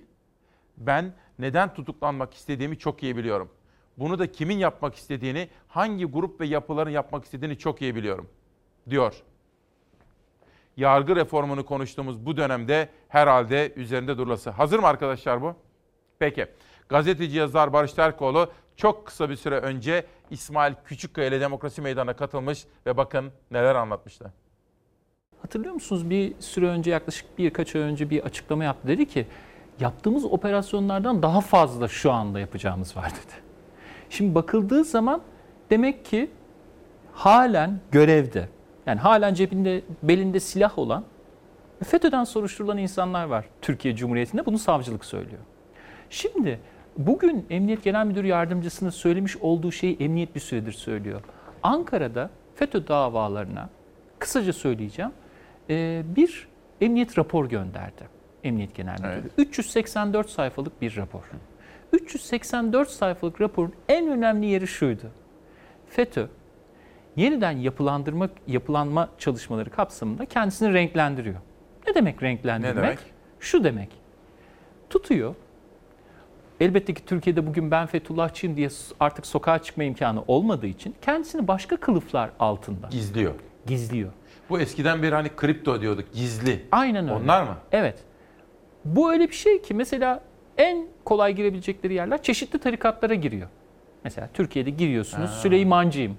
[0.77, 3.51] Ben neden tutuklanmak istediğimi çok iyi biliyorum.
[3.99, 8.29] Bunu da kimin yapmak istediğini, hangi grup ve yapıların yapmak istediğini çok iyi biliyorum,
[8.91, 9.23] diyor.
[10.77, 14.51] Yargı reformunu konuştuğumuz bu dönemde herhalde üzerinde durulası.
[14.51, 15.55] Hazır mı arkadaşlar bu?
[16.19, 16.47] Peki.
[16.89, 22.64] Gazeteci yazar Barış Terkoğlu çok kısa bir süre önce İsmail Küçükkaya ile Demokrasi Meydanı'na katılmış
[22.87, 24.32] ve bakın neler anlatmıştı.
[25.43, 28.89] Hatırlıyor musunuz bir süre önce yaklaşık birkaç ay önce bir açıklama yaptı.
[28.89, 29.26] Dedi ki
[29.80, 33.43] yaptığımız operasyonlardan daha fazla şu anda yapacağımız var dedi.
[34.11, 35.22] Şimdi bakıldığı zaman
[35.70, 36.30] demek ki
[37.12, 38.49] halen görevde
[38.87, 41.05] yani halen cebinde belinde silah olan
[41.85, 45.43] FETÖ'den soruşturulan insanlar var Türkiye Cumhuriyeti'nde bunu savcılık söylüyor.
[46.11, 46.61] Şimdi
[46.99, 51.20] bugün Emniyet Genel Müdür Yardımcısının söylemiş olduğu şeyi emniyet bir süredir söylüyor.
[51.62, 53.68] Ankara'da FETÖ davalarına
[54.18, 55.11] kısaca söyleyeceğim
[56.16, 56.49] bir
[56.80, 58.09] emniyet rapor gönderdi.
[58.45, 59.11] Emniyet Genel Müdürü.
[59.12, 59.32] Evet.
[59.38, 61.22] 384 sayfalık bir rapor.
[61.92, 65.11] 384 sayfalık raporun en önemli yeri şuydu.
[65.88, 66.26] FETÖ
[67.16, 71.36] yeniden yapılandırma yapılanma çalışmaları kapsamında kendisini renklendiriyor.
[71.86, 72.76] Ne demek renklendirmek?
[72.76, 72.99] Ne demek?
[73.40, 73.88] Şu demek.
[74.90, 75.34] Tutuyor.
[76.61, 78.68] Elbette ki Türkiye'de bugün ben Fethullahçıyım diye
[79.01, 83.35] artık sokağa çıkma imkanı olmadığı için kendisini başka kılıflar altında gizliyor.
[83.67, 84.13] Gizliyor.
[84.51, 86.67] Bu eskiden beri hani kripto diyorduk, gizli.
[86.72, 87.14] Aynen öyle.
[87.14, 87.57] Onlar mı?
[87.72, 87.99] Evet.
[88.85, 90.21] Bu öyle bir şey ki mesela
[90.59, 93.49] en kolay girebilecekleri yerler çeşitli tarikatlara giriyor.
[94.05, 95.35] Mesela Türkiye'de giriyorsunuz ha.
[95.35, 96.17] Süleymancıyım,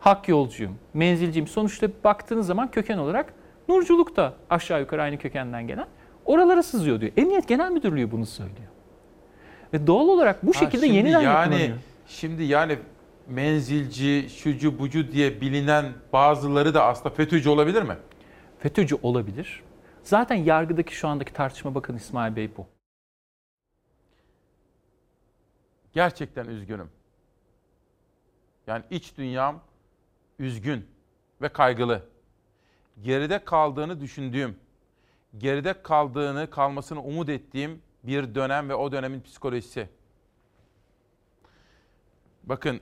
[0.00, 1.46] Hak yolcuyum, menzilciyim.
[1.46, 3.34] Sonuçta baktığınız zaman köken olarak
[3.68, 5.86] Nurculuk da aşağı yukarı aynı kökenden gelen.
[6.24, 7.12] Oralara sızıyor diyor.
[7.16, 8.68] Emniyet Genel Müdürlüğü bunu söylüyor.
[9.72, 11.78] Ve doğal olarak bu ha, şekilde yeniden yani, yapılanıyor.
[12.06, 12.78] Şimdi yani
[13.26, 17.96] menzilci, şucu bucu diye bilinen bazıları da aslında FETÖ'cü olabilir mi?
[18.58, 19.62] FETÖ'cü olabilir.
[20.02, 22.66] Zaten yargıdaki şu andaki tartışma bakın İsmail Bey bu.
[25.92, 26.90] Gerçekten üzgünüm.
[28.66, 29.60] Yani iç dünyam
[30.38, 30.86] üzgün
[31.42, 32.02] ve kaygılı.
[33.02, 34.56] Geride kaldığını düşündüğüm,
[35.38, 39.88] geride kaldığını, kalmasını umut ettiğim bir dönem ve o dönemin psikolojisi.
[42.44, 42.80] Bakın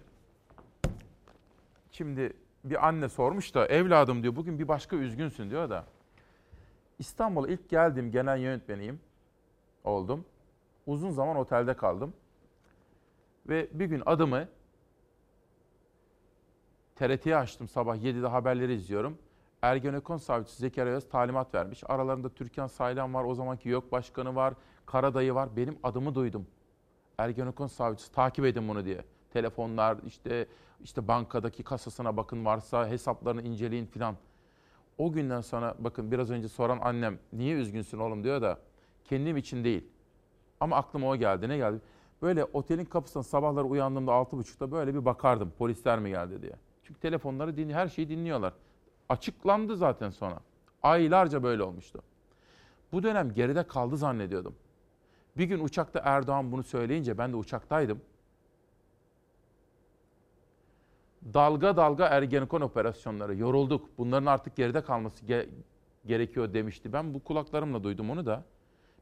[1.96, 2.32] Şimdi
[2.64, 5.84] bir anne sormuş da evladım diyor bugün bir başka üzgünsün diyor da.
[6.98, 9.00] İstanbul'a ilk geldim genel yönetmeniyim
[9.84, 10.24] oldum.
[10.86, 12.14] Uzun zaman otelde kaldım.
[13.48, 14.48] Ve bir gün adımı
[16.96, 19.18] TRT'ye açtım sabah 7'de haberleri izliyorum.
[19.66, 21.82] Ergenekon savcısı Zekeriya Öz talimat vermiş.
[21.86, 24.54] Aralarında Türkan Saylan var, o zamanki YÖK Başkanı var,
[24.86, 25.56] Karadayı var.
[25.56, 26.46] Benim adımı duydum.
[27.18, 29.04] Ergenekon savcısı takip edin bunu diye.
[29.32, 30.46] Telefonlar işte
[30.80, 34.16] işte bankadaki kasasına bakın varsa hesaplarını inceleyin filan.
[34.98, 38.58] O günden sonra bakın biraz önce soran annem niye üzgünsün oğlum diyor da
[39.04, 39.84] kendim için değil.
[40.60, 41.48] Ama aklıma o geldi.
[41.48, 41.80] Ne geldi?
[42.22, 46.52] Böyle otelin kapısından sabahları uyandığımda 6.30'da böyle bir bakardım polisler mi geldi diye.
[46.82, 48.52] Çünkü telefonları dinliyor, her şeyi dinliyorlar.
[49.08, 50.38] Açıklandı zaten sonra.
[50.82, 52.02] Aylarca böyle olmuştu.
[52.92, 54.54] Bu dönem geride kaldı zannediyordum.
[55.36, 58.00] Bir gün uçakta Erdoğan bunu söyleyince ben de uçaktaydım.
[61.34, 63.90] Dalga dalga Ergenekon operasyonları yorulduk.
[63.98, 65.48] Bunların artık geride kalması ge-
[66.06, 66.92] gerekiyor demişti.
[66.92, 68.44] Ben bu kulaklarımla duydum onu da.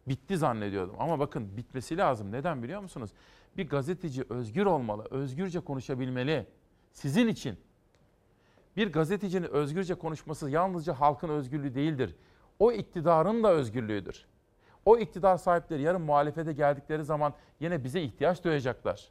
[0.08, 0.94] Bitti zannediyordum.
[0.98, 2.32] Ama bakın bitmesi lazım.
[2.32, 3.10] Neden biliyor musunuz?
[3.56, 6.46] Bir gazeteci özgür olmalı, özgürce konuşabilmeli.
[6.92, 7.58] Sizin için.
[8.76, 12.16] Bir gazetecinin özgürce konuşması yalnızca halkın özgürlüğü değildir.
[12.58, 14.26] O iktidarın da özgürlüğüdür.
[14.84, 19.08] O iktidar sahipleri yarın muhalefete geldikleri zaman yine bize ihtiyaç duyacaklar.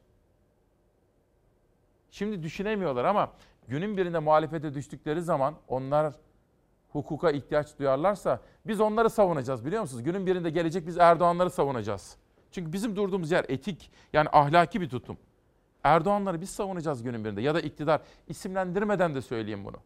[2.12, 3.32] Şimdi düşünemiyorlar ama
[3.68, 6.14] günün birinde muhalefete düştükleri zaman onlar
[6.90, 10.04] hukuka ihtiyaç duyarlarsa biz onları savunacağız biliyor musunuz?
[10.04, 12.18] Günün birinde gelecek biz Erdoğanları savunacağız.
[12.52, 15.18] Çünkü bizim durduğumuz yer etik yani ahlaki bir tutum.
[15.84, 19.78] Erdoğanları biz savunacağız günün birinde ya da iktidar isimlendirmeden de söyleyeyim bunu.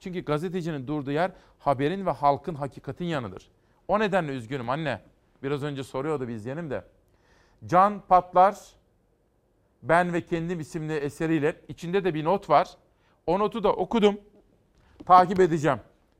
[0.00, 3.50] Çünkü gazetecinin durduğu yer haberin ve halkın hakikatin yanıdır.
[3.88, 5.00] O nedenle üzgünüm anne.
[5.42, 6.84] Biraz önce soruyordu bir izleyenim de.
[7.66, 8.58] Can Patlar
[9.82, 12.68] Ben ve Kendim isimli eseriyle içinde de bir not var.
[13.26, 14.20] O notu da okudum.
[15.06, 15.78] Takip edeceğim.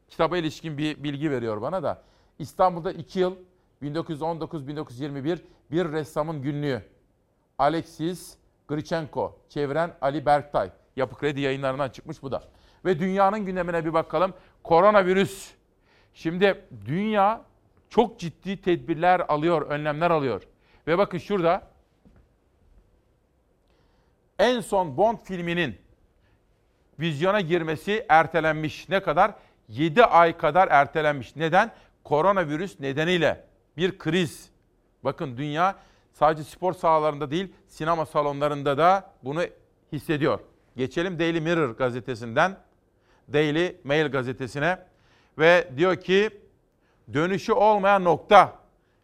[0.09, 2.03] Kitaba ilişkin bir bilgi veriyor bana da.
[2.39, 3.37] İstanbul'da 2 yıl
[3.83, 5.39] 1919-1921
[5.71, 6.83] bir ressamın günlüğü.
[7.59, 8.37] Alexis
[8.69, 10.71] Grichenko, çeviren Ali Berktay.
[10.97, 12.43] Yapı Kredi yayınlarından çıkmış bu da.
[12.85, 14.35] Ve dünyanın gündemine bir bakalım.
[14.63, 15.51] Koronavirüs.
[16.15, 17.43] Şimdi dünya
[17.91, 20.43] çok ciddi tedbirler alıyor, önlemler alıyor.
[20.87, 21.63] Ve bakın şurada
[24.39, 25.79] en son Bond filminin
[27.01, 28.89] vizyona girmesi ertelenmiş.
[28.89, 29.35] Ne kadar?
[29.69, 31.37] 7 ay kadar ertelenmiş.
[31.37, 31.73] Neden?
[32.05, 33.45] Koronavirüs nedeniyle
[33.77, 34.51] bir kriz.
[35.05, 35.77] Bakın dünya
[36.19, 39.43] sadece spor sahalarında değil, sinema salonlarında da bunu
[39.93, 40.41] hissediyor.
[40.77, 42.57] Geçelim Daily Mirror gazetesinden
[43.33, 44.79] Daily Mail gazetesine
[45.39, 46.31] ve diyor ki
[47.13, 48.53] dönüşü olmayan nokta.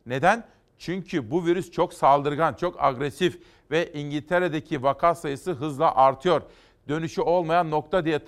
[0.07, 0.45] Neden?
[0.78, 6.43] Çünkü bu virüs çok saldırgan, çok agresif ve İngiltere'deki vaka sayısı hızla artıyor.
[6.89, 8.24] Dönüşü olmayan nokta diye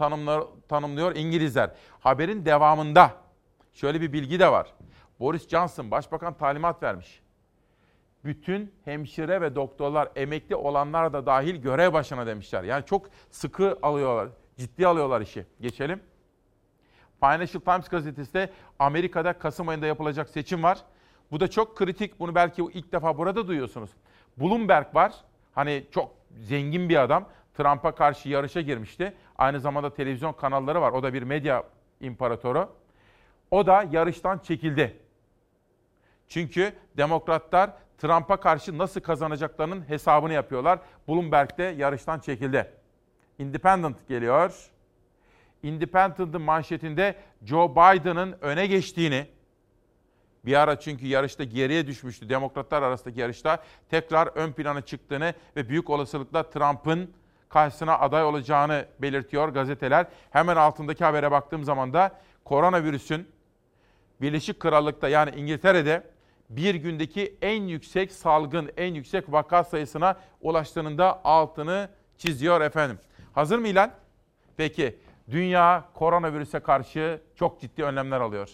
[0.69, 1.71] tanımlıyor İngilizler.
[2.01, 3.11] Haberin devamında
[3.73, 4.73] şöyle bir bilgi de var.
[5.21, 7.26] Boris Johnson başbakan talimat vermiş.
[8.27, 12.65] Bütün hemşire ve doktorlar emekli olanlar da dahil görev başına demişler.
[12.65, 15.47] Yani çok sıkı alıyorlar, ciddi alıyorlar işi.
[15.61, 16.01] Geçelim.
[17.21, 20.79] Financial Times gazetesi de Amerika'da Kasım ayında yapılacak seçim var.
[21.31, 22.21] Bu da çok kritik.
[22.21, 23.91] Bunu belki ilk defa burada duyuyorsunuz.
[24.37, 25.13] Bloomberg var.
[25.55, 27.29] Hani çok zengin bir adam.
[27.55, 29.15] Trump'a karşı yarışa girmişti.
[29.39, 30.93] Aynı zamanda televizyon kanalları var.
[30.93, 31.65] O da bir medya
[32.01, 32.69] imparatoru.
[33.51, 34.99] O da yarıştan çekildi.
[36.29, 40.79] Çünkü demokratlar Trump'a karşı nasıl kazanacaklarının hesabını yapıyorlar.
[41.09, 42.73] Bloomberg de yarıştan çekildi.
[43.39, 44.71] Independent geliyor.
[45.63, 49.27] Independent'ın manşetinde Joe Biden'ın öne geçtiğini,
[50.45, 55.91] bir ara çünkü yarışta geriye düşmüştü demokratlar arasındaki yarışta tekrar ön plana çıktığını ve büyük
[55.91, 57.11] olasılıkla Trump'ın
[57.49, 60.07] karşısına aday olacağını belirtiyor gazeteler.
[60.31, 63.29] Hemen altındaki habere baktığım zaman da koronavirüsün
[64.21, 66.03] Birleşik Krallık'ta yani İngiltere'de
[66.51, 72.99] bir gündeki en yüksek salgın, en yüksek vaka sayısına ulaştığının da altını çiziyor efendim.
[73.33, 73.91] Hazır mı İlhan?
[74.57, 74.99] Peki
[75.31, 78.49] dünya koronavirüse karşı çok ciddi önlemler alıyor.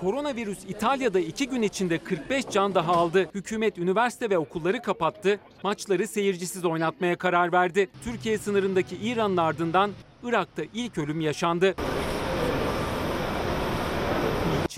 [0.00, 3.30] Koronavirüs İtalya'da iki gün içinde 45 can daha aldı.
[3.34, 5.40] Hükümet üniversite ve okulları kapattı.
[5.62, 7.88] Maçları seyircisiz oynatmaya karar verdi.
[8.04, 9.90] Türkiye sınırındaki İran'ın ardından
[10.22, 11.74] Irak'ta ilk ölüm yaşandı.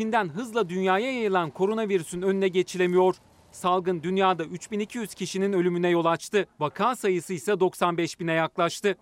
[0.01, 3.15] Çin'den hızla dünyaya yayılan koronavirüsün önüne geçilemiyor.
[3.53, 6.47] Salgın dünyada 3200 kişinin ölümüne yol açtı.
[6.61, 8.97] Vaka sayısı ise 95 bine yaklaştı.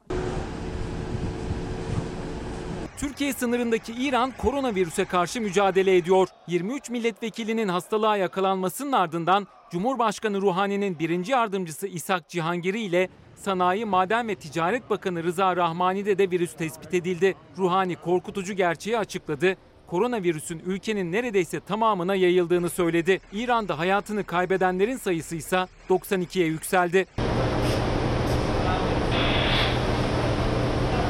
[2.98, 6.28] Türkiye sınırındaki İran koronavirüse karşı mücadele ediyor.
[6.46, 14.34] 23 milletvekilinin hastalığa yakalanmasının ardından Cumhurbaşkanı Ruhani'nin birinci yardımcısı İshak Cihangiri ile Sanayi, Maden ve
[14.34, 17.34] Ticaret Bakanı Rıza Rahmani'de de virüs tespit edildi.
[17.58, 19.56] Ruhani korkutucu gerçeği açıkladı.
[19.90, 23.20] Koronavirüsün ülkenin neredeyse tamamına yayıldığını söyledi.
[23.32, 27.06] İran'da hayatını kaybedenlerin sayısı ise 92'ye yükseldi.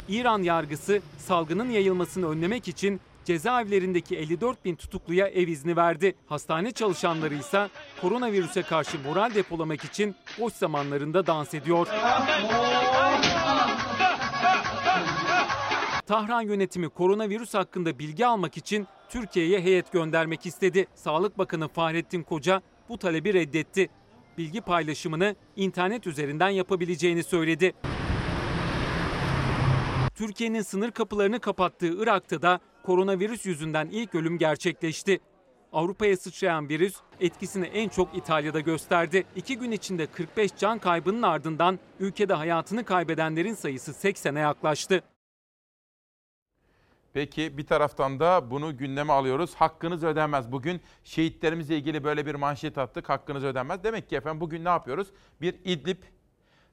[0.09, 6.15] İran yargısı salgının yayılmasını önlemek için cezaevlerindeki 54 bin tutukluya ev izni verdi.
[6.27, 7.69] Hastane çalışanları ise
[8.01, 11.87] koronavirüse karşı moral depolamak için boş zamanlarında dans ediyor.
[16.09, 20.87] Tahran yönetimi koronavirüs hakkında bilgi almak için Türkiye'ye heyet göndermek istedi.
[20.95, 23.89] Sağlık Bakanı Fahrettin Koca bu talebi reddetti.
[24.39, 27.73] Bilgi paylaşımını internet üzerinden yapabileceğini söyledi.
[30.15, 35.21] Türkiye'nin sınır kapılarını kapattığı Irak'ta da koronavirüs yüzünden ilk ölüm gerçekleşti.
[35.73, 39.25] Avrupa'ya sıçrayan virüs etkisini en çok İtalya'da gösterdi.
[39.37, 45.03] İki gün içinde 45 can kaybının ardından ülkede hayatını kaybedenlerin sayısı 80'e yaklaştı.
[47.19, 49.55] Peki bir taraftan da bunu gündeme alıyoruz.
[49.55, 50.53] Hakkınız ödenmez.
[50.53, 53.09] Bugün şehitlerimizle ilgili böyle bir manşet attık.
[53.09, 53.85] Hakkınız ödenmez.
[53.85, 55.09] Demek ki efendim bugün ne yapıyoruz?
[55.41, 56.03] Bir İdlib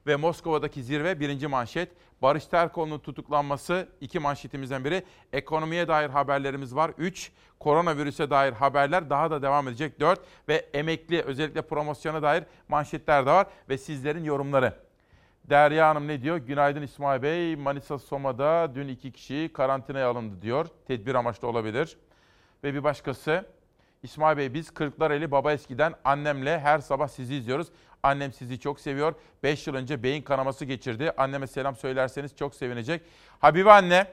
[0.06, 1.92] ve Moskova'daki zirve birinci manşet.
[2.22, 5.02] Barış Terkoğlu'nun tutuklanması iki manşetimizden biri.
[5.32, 6.92] Ekonomiye dair haberlerimiz var.
[6.98, 10.00] Üç, koronavirüse dair haberler daha da devam edecek.
[10.00, 14.85] Dört ve emekli özellikle promosyona dair manşetler de var ve sizlerin yorumları.
[15.50, 16.36] Derya Hanım ne diyor?
[16.36, 17.56] Günaydın İsmail Bey.
[17.56, 20.66] Manisa Soma'da dün iki kişi karantinaya alındı diyor.
[20.86, 21.96] Tedbir amaçlı olabilir.
[22.64, 23.46] Ve bir başkası
[24.02, 27.68] İsmail Bey biz Kırklareli Baba Eski'den annemle her sabah sizi izliyoruz.
[28.02, 29.14] Annem sizi çok seviyor.
[29.42, 31.12] 5 yıl önce beyin kanaması geçirdi.
[31.16, 33.02] Anneme selam söylerseniz çok sevinecek.
[33.38, 34.06] Habibe anne,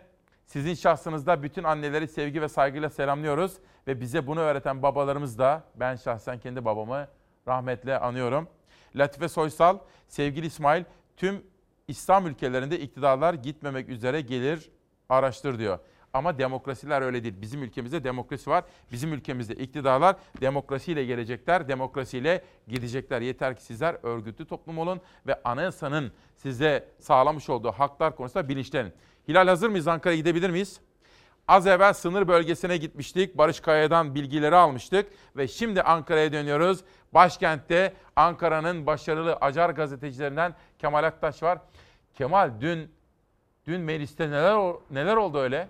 [0.45, 3.57] sizin şahsınızda bütün anneleri sevgi ve saygıyla selamlıyoruz.
[3.87, 7.07] Ve bize bunu öğreten babalarımız da, ben şahsen kendi babamı
[7.47, 8.47] rahmetle anıyorum.
[8.95, 9.77] Latife Soysal,
[10.07, 10.83] sevgili İsmail,
[11.17, 11.43] tüm
[11.87, 14.69] İslam ülkelerinde iktidarlar gitmemek üzere gelir,
[15.09, 15.79] araştır diyor.
[16.13, 17.35] Ama demokrasiler öyle değil.
[17.41, 18.63] Bizim ülkemizde demokrasi var.
[18.91, 23.21] Bizim ülkemizde iktidarlar demokrasiyle gelecekler, demokrasiyle gidecekler.
[23.21, 28.93] Yeter ki sizler örgütlü toplum olun ve anayasanın size sağlamış olduğu haklar konusunda bilinçlenin.
[29.27, 29.87] Hilal hazır mıyız?
[29.87, 30.79] Ankara'ya gidebilir miyiz?
[31.47, 33.37] Az evvel sınır bölgesine gitmiştik.
[33.37, 36.79] Barış Kaya'dan bilgileri almıştık ve şimdi Ankara'ya dönüyoruz.
[37.13, 41.59] Başkentte Ankara'nın başarılı acar gazetecilerinden Kemal Aktaş var.
[42.13, 42.91] Kemal dün
[43.67, 45.69] dün mecliste neler neler oldu öyle?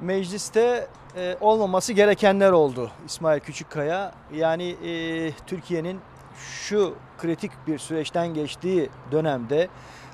[0.00, 4.12] mecliste e, olmaması gerekenler oldu İsmail Küçükkaya.
[4.34, 6.00] Yani e, Türkiye'nin
[6.36, 9.68] şu kritik bir süreçten geçtiği dönemde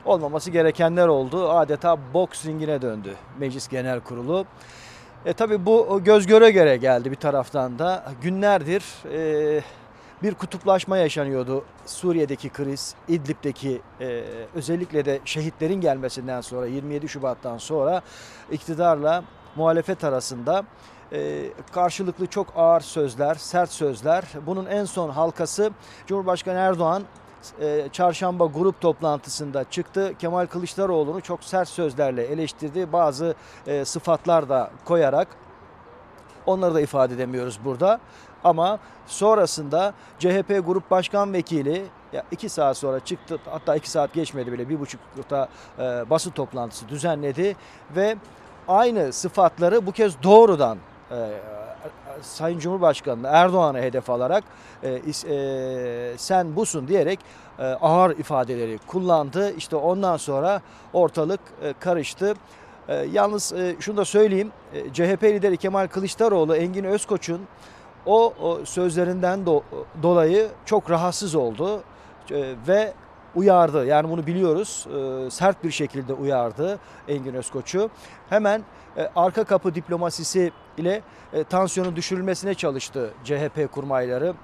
[0.06, 1.50] olmaması gerekenler oldu.
[1.50, 4.46] Adeta boks ringine döndü Meclis Genel Kurulu.
[5.24, 8.04] E, tabii bu göz göre göre geldi bir taraftan da.
[8.22, 9.62] Günlerdir e,
[10.22, 11.64] bir kutuplaşma yaşanıyordu.
[11.86, 14.22] Suriye'deki kriz, İdlib'deki e,
[14.54, 18.02] özellikle de şehitlerin gelmesinden sonra 27 Şubat'tan sonra
[18.50, 19.24] iktidarla
[19.56, 20.64] muhalefet arasında
[21.12, 21.42] e,
[21.72, 24.24] karşılıklı çok ağır sözler, sert sözler.
[24.46, 25.70] Bunun en son halkası
[26.06, 27.02] Cumhurbaşkanı Erdoğan
[27.60, 30.14] e, çarşamba grup toplantısında çıktı.
[30.18, 32.92] Kemal Kılıçdaroğlu'nu çok sert sözlerle eleştirdi.
[32.92, 33.34] Bazı
[33.66, 35.28] e, sıfatlar da koyarak
[36.46, 38.00] onları da ifade edemiyoruz burada.
[38.44, 44.52] Ama sonrasında CHP Grup Başkan Vekili ya iki saat sonra çıktı hatta iki saat geçmedi
[44.52, 45.48] bile bir buçukta
[45.78, 47.56] e, basın toplantısı düzenledi
[47.96, 48.16] ve
[48.68, 50.78] aynı sıfatları bu kez doğrudan
[51.10, 51.16] e,
[52.22, 54.44] Sayın Cumhurbaşkanı Erdoğan'a hedef alarak
[54.82, 57.20] e, e, sen busun diyerek
[57.58, 59.54] e, ağır ifadeleri kullandı.
[59.56, 60.60] İşte ondan sonra
[60.92, 62.34] ortalık e, karıştı.
[62.88, 64.52] E, yalnız e, şunu da söyleyeyim.
[64.74, 67.40] E, CHP lideri Kemal Kılıçdaroğlu Engin Özkoç'un
[68.06, 69.62] o, o sözlerinden do,
[70.02, 71.82] dolayı çok rahatsız oldu
[72.30, 72.92] e, ve
[73.34, 73.86] uyardı.
[73.86, 74.86] Yani bunu biliyoruz.
[75.26, 76.78] E, sert bir şekilde uyardı
[77.08, 77.90] Engin Özkoç'u.
[78.28, 78.62] Hemen
[78.96, 84.34] e, arka kapı diplomasisi ile e, tansiyonun düşürülmesine çalıştı CHP kurmayları.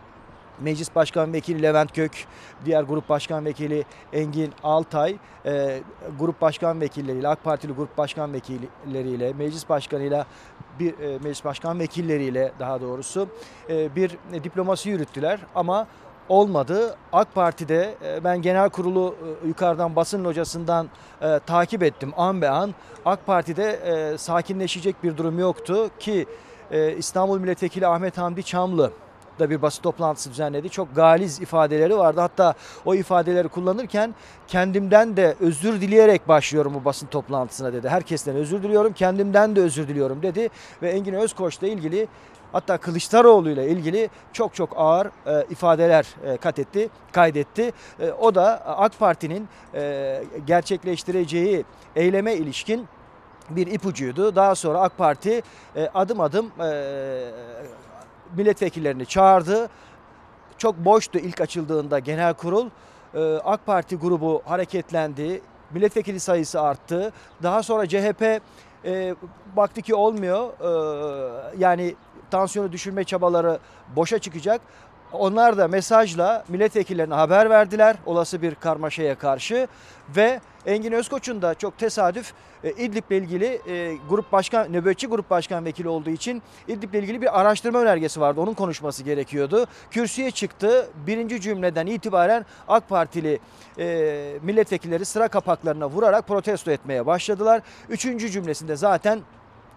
[0.60, 2.26] Meclis Başkan Vekili Levent Gök,
[2.64, 5.80] diğer grup başkan vekili Engin Altay, e,
[6.18, 10.26] grup başkan vekilleriyle, AK Partili grup başkan vekilleriyle, meclis başkanıyla
[10.80, 13.28] bir e, meclis başkan vekilleriyle daha doğrusu
[13.70, 15.86] e, bir e, diplomasi yürüttüler ama
[16.28, 16.96] olmadı.
[17.12, 20.88] AK Parti'de e, ben genel kurulu e, yukarıdan basın hocasından
[21.22, 22.74] e, takip ettim an be an.
[23.04, 26.26] AK Parti'de e, sakinleşecek bir durum yoktu ki
[26.70, 28.92] e, İstanbul Milletvekili Ahmet Hamdi Çamlı
[29.38, 30.70] da bir basın toplantısı düzenledi.
[30.70, 32.20] Çok galiz ifadeleri vardı.
[32.20, 32.54] Hatta
[32.84, 34.14] o ifadeleri kullanırken
[34.48, 37.88] kendimden de özür dileyerek başlıyorum bu basın toplantısına dedi.
[37.88, 40.48] Herkesten özür diliyorum, kendimden de özür diliyorum dedi
[40.82, 42.08] ve Engin Özkoç'la ilgili
[42.52, 47.72] Hatta Kılıçdaroğlu ile ilgili çok çok ağır e, ifadeler e, kat etti, kaydetti.
[48.00, 51.64] E, o da AK Parti'nin e, gerçekleştireceği
[51.96, 52.88] eyleme ilişkin
[53.50, 54.36] bir ipucuydu.
[54.36, 55.42] Daha sonra AK Parti
[55.76, 57.30] e, adım adım e,
[58.36, 59.68] milletvekillerini çağırdı.
[60.58, 62.70] Çok boştu ilk açıldığında genel kurul.
[63.14, 65.42] E, AK Parti grubu hareketlendi.
[65.70, 67.12] Milletvekili sayısı arttı.
[67.42, 68.40] Daha sonra CHP
[68.84, 69.14] e,
[69.56, 70.48] baktı ki olmuyor.
[70.60, 71.94] E, yani
[72.32, 73.58] tansiyonu düşürme çabaları
[73.96, 74.60] boşa çıkacak.
[75.12, 79.68] Onlar da mesajla milletvekillerine haber verdiler olası bir karmaşaya karşı
[80.16, 82.32] ve Engin Özkoç'un da çok tesadüf
[82.64, 87.40] e, İdlib'le ilgili e, grup başkan nöbetçi grup başkan vekili olduğu için İdlib'le ilgili bir
[87.40, 88.40] araştırma önergesi vardı.
[88.40, 89.66] Onun konuşması gerekiyordu.
[89.90, 90.90] Kürsüye çıktı.
[91.06, 93.40] Birinci cümleden itibaren AK Partili
[93.78, 97.62] e, milletvekilleri sıra kapaklarına vurarak protesto etmeye başladılar.
[97.88, 99.20] Üçüncü cümlesinde zaten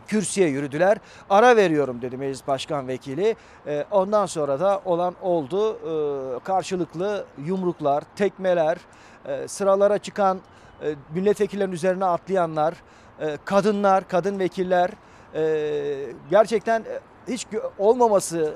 [0.08, 0.98] kürsüye yürüdüler.
[1.30, 3.36] Ara veriyorum dedi meclis başkan vekili.
[3.68, 5.76] E, ondan sonra da olan oldu.
[5.76, 8.78] E, karşılıklı yumruklar, tekmeler,
[9.26, 10.40] e, sıralara çıkan
[10.84, 12.74] e, milletvekillerinin üzerine atlayanlar,
[13.20, 14.92] e, kadınlar, kadın vekiller
[15.36, 16.84] e, gerçekten
[17.28, 17.48] hiç
[17.80, 18.54] olmaması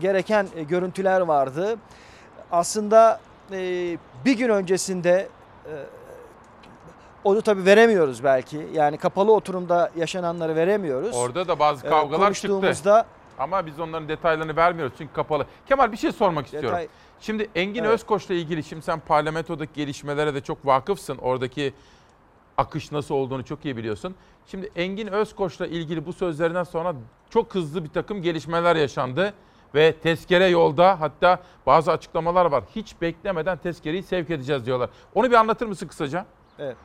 [0.00, 1.76] gereken görüntüler vardı.
[2.52, 3.20] Aslında
[4.24, 5.28] bir gün öncesinde
[7.28, 8.68] onu tabii veremiyoruz belki.
[8.72, 11.16] Yani kapalı oturumda yaşananları veremiyoruz.
[11.16, 13.06] Orada da bazı Ee, kavgalar çıktı.
[13.38, 15.46] Ama biz onların detaylarını vermiyoruz çünkü kapalı.
[15.68, 16.70] Kemal bir şey sormak istiyorum.
[16.78, 16.88] Detay-
[17.20, 17.92] Şimdi Engin Evet.
[17.94, 21.18] Özkoç'la ilgili şimdi sen parlamentodaki gelişmelere de çok vakıfsın.
[21.18, 21.72] Oradaki
[22.56, 24.14] akış nasıl olduğunu çok iyi biliyorsun.
[24.46, 26.94] Şimdi Engin Özkoç'la ilgili bu sözlerinden sonra
[27.30, 29.32] çok hızlı bir takım gelişmeler yaşandı.
[29.74, 32.64] Ve tezkere yolda hatta bazı açıklamalar var.
[32.76, 34.90] Hiç beklemeden tezkereyi sevk edeceğiz diyorlar.
[35.14, 36.26] Onu bir anlatır mısın kısaca?
[36.58, 36.76] Evet.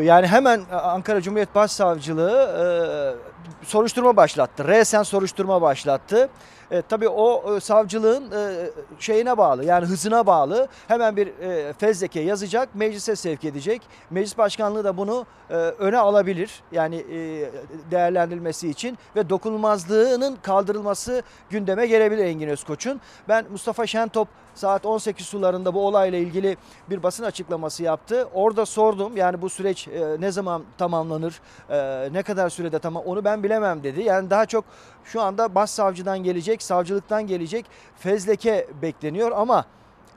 [0.00, 3.16] Yani hemen Ankara Cumhuriyet Başsavcılığı
[3.62, 4.68] e, soruşturma başlattı.
[4.68, 6.28] Resen soruşturma başlattı.
[6.70, 12.20] E, tabii o e, savcılığın e, şeyine bağlı yani hızına bağlı hemen bir e, fezleke
[12.20, 13.82] yazacak meclise sevk edecek.
[14.10, 17.50] Meclis başkanlığı da bunu e, öne alabilir yani e,
[17.90, 23.00] değerlendirilmesi için ve dokunulmazlığının kaldırılması gündeme gelebilir Engin Özkoç'un.
[23.28, 26.56] Ben Mustafa Şentop saat 18 sularında bu olayla ilgili
[26.90, 28.28] bir basın açıklaması yaptı.
[28.34, 33.24] Orada sordum yani bu süreç e, ne zaman tamamlanır, e, ne kadar sürede tamam onu
[33.24, 34.02] ben bilemem dedi.
[34.02, 34.64] Yani daha çok
[35.04, 37.66] şu anda başsavcıdan gelecek, savcılıktan gelecek
[37.98, 39.64] fezleke bekleniyor ama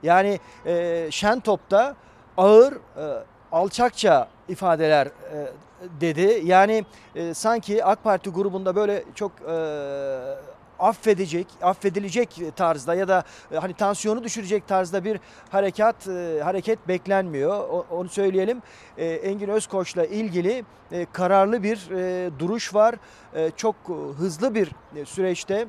[0.04, 1.96] yani e, Şentop'ta
[2.38, 5.12] ağır, e, alçakça ifadeler e,
[6.02, 6.42] dedi.
[6.44, 6.86] Yani
[7.16, 9.56] e, sanki AK Parti grubunda böyle çok e,
[10.80, 15.20] affedecek, affedilecek tarzda ya da e, hani tansiyonu düşürecek tarzda bir
[15.50, 17.84] harekat e, hareket beklenmiyor.
[17.92, 18.62] Onu söyleyelim.
[18.98, 20.66] E, Engin Özkoç'la ilgili
[21.14, 21.90] kararlı bir
[22.40, 22.96] duruş var.
[23.56, 23.76] Çok
[24.18, 24.72] hızlı bir
[25.06, 25.68] süreçte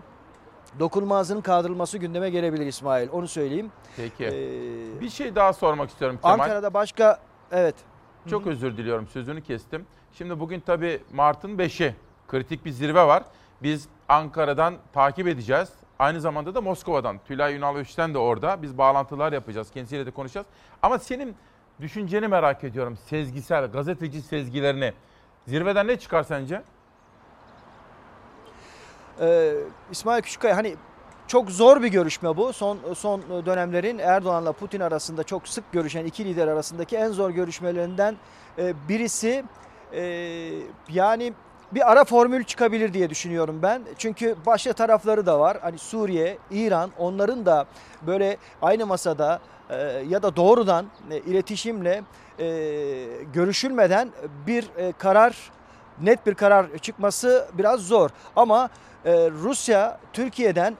[0.78, 3.08] dokunulmazlığın kaldırılması gündeme gelebilir İsmail.
[3.12, 3.72] Onu söyleyeyim.
[3.96, 4.24] Peki.
[4.24, 6.34] Ee, bir şey daha sormak istiyorum Kemal.
[6.34, 7.20] Ankara'da başka
[7.52, 7.74] evet.
[8.30, 9.86] Çok özür diliyorum sözünü kestim.
[10.12, 11.94] Şimdi bugün tabii Mart'ın 5'i
[12.28, 13.22] kritik bir zirve var.
[13.62, 15.68] Biz Ankara'dan takip edeceğiz.
[15.98, 17.18] Aynı zamanda da Moskova'dan.
[17.24, 18.62] Tülay Ünal Öç'ten de orada.
[18.62, 19.70] Biz bağlantılar yapacağız.
[19.70, 20.46] Kendisiyle de konuşacağız.
[20.82, 21.36] Ama senin
[21.80, 22.96] düşünceni merak ediyorum.
[22.96, 24.92] Sezgisel, gazeteci sezgilerini.
[25.46, 26.62] Zirveden ne çıkar sence?
[29.20, 29.52] Ee,
[29.90, 30.76] İsmail Küçükkaya hani
[31.26, 32.52] çok zor bir görüşme bu.
[32.52, 38.16] Son son dönemlerin Erdoğan'la Putin arasında çok sık görüşen iki lider arasındaki en zor görüşmelerinden
[38.58, 39.44] e, birisi.
[39.92, 40.02] E,
[40.88, 41.32] yani
[41.72, 43.82] bir ara formül çıkabilir diye düşünüyorum ben.
[43.98, 45.58] Çünkü başka tarafları da var.
[45.62, 47.66] Hani Suriye, İran onların da
[48.06, 49.40] böyle aynı masada
[49.70, 49.76] e,
[50.08, 52.02] ya da doğrudan e, iletişimle
[52.38, 52.46] e,
[53.32, 54.08] görüşülmeden
[54.46, 54.68] bir
[54.98, 55.50] karar
[56.00, 58.10] net bir karar çıkması biraz zor.
[58.36, 58.70] Ama
[59.42, 60.76] Rusya Türkiye'den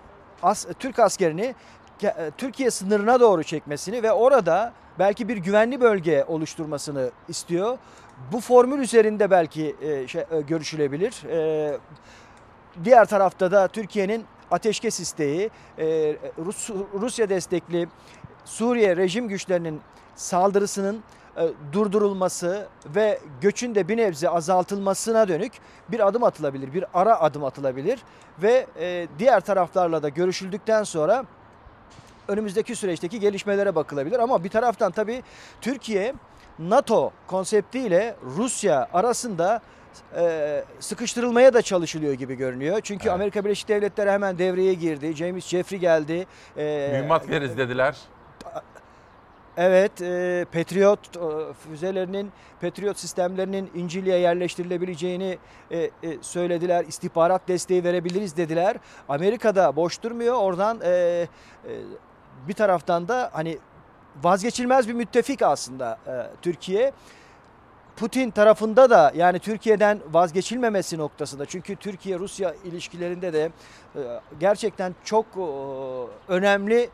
[0.79, 1.55] Türk askerini
[2.03, 7.79] ke- Türkiye sınırına doğru çekmesini ve orada belki bir güvenli bölge oluşturmasını istiyor.
[8.33, 11.25] Bu formül üzerinde belki e, şey, e, görüşülebilir.
[11.31, 11.79] E,
[12.85, 15.85] diğer tarafta da Türkiye'nin ateşkes isteği, e,
[16.39, 16.71] Rus,
[17.01, 17.89] Rusya destekli
[18.45, 19.81] Suriye rejim güçlerinin
[20.15, 21.03] saldırısının
[21.37, 25.53] e, durdurulması ve göçün de bir nebze azaltılmasına dönük
[25.89, 28.01] bir adım atılabilir, bir ara adım atılabilir
[28.43, 31.25] ve e, diğer taraflarla da görüşüldükten sonra
[32.29, 34.19] önümüzdeki süreçteki gelişmelere bakılabilir.
[34.19, 35.23] Ama bir taraftan tabii
[35.61, 36.15] Türkiye
[36.59, 39.61] NATO konseptiyle Rusya arasında
[40.17, 42.81] e, sıkıştırılmaya da çalışılıyor gibi görünüyor.
[42.83, 45.17] Çünkü Amerika Birleşik Devletleri hemen devreye girdi.
[45.17, 46.27] James Jeffrey geldi.
[46.57, 47.97] E, Mühimmat veririz dediler.
[49.57, 55.39] Evet, e, Patriot e, füzelerinin, Patriot sistemlerinin İncil'e yerleştirilebileceğini
[55.71, 56.85] e, e, söylediler.
[56.85, 58.77] İstihbarat desteği verebiliriz dediler.
[59.09, 60.35] Amerika'da boş durmuyor.
[60.35, 61.27] Oradan e, e,
[62.49, 63.59] bir taraftan da hani
[64.23, 66.13] vazgeçilmez bir müttefik aslında e,
[66.43, 66.93] Türkiye.
[67.97, 71.47] Putin tarafında da yani Türkiye'den vazgeçilmemesi noktasında.
[71.47, 73.51] Çünkü Türkiye-Rusya ilişkilerinde de
[73.97, 74.01] e,
[74.41, 75.43] gerçekten çok e,
[76.33, 76.91] önemli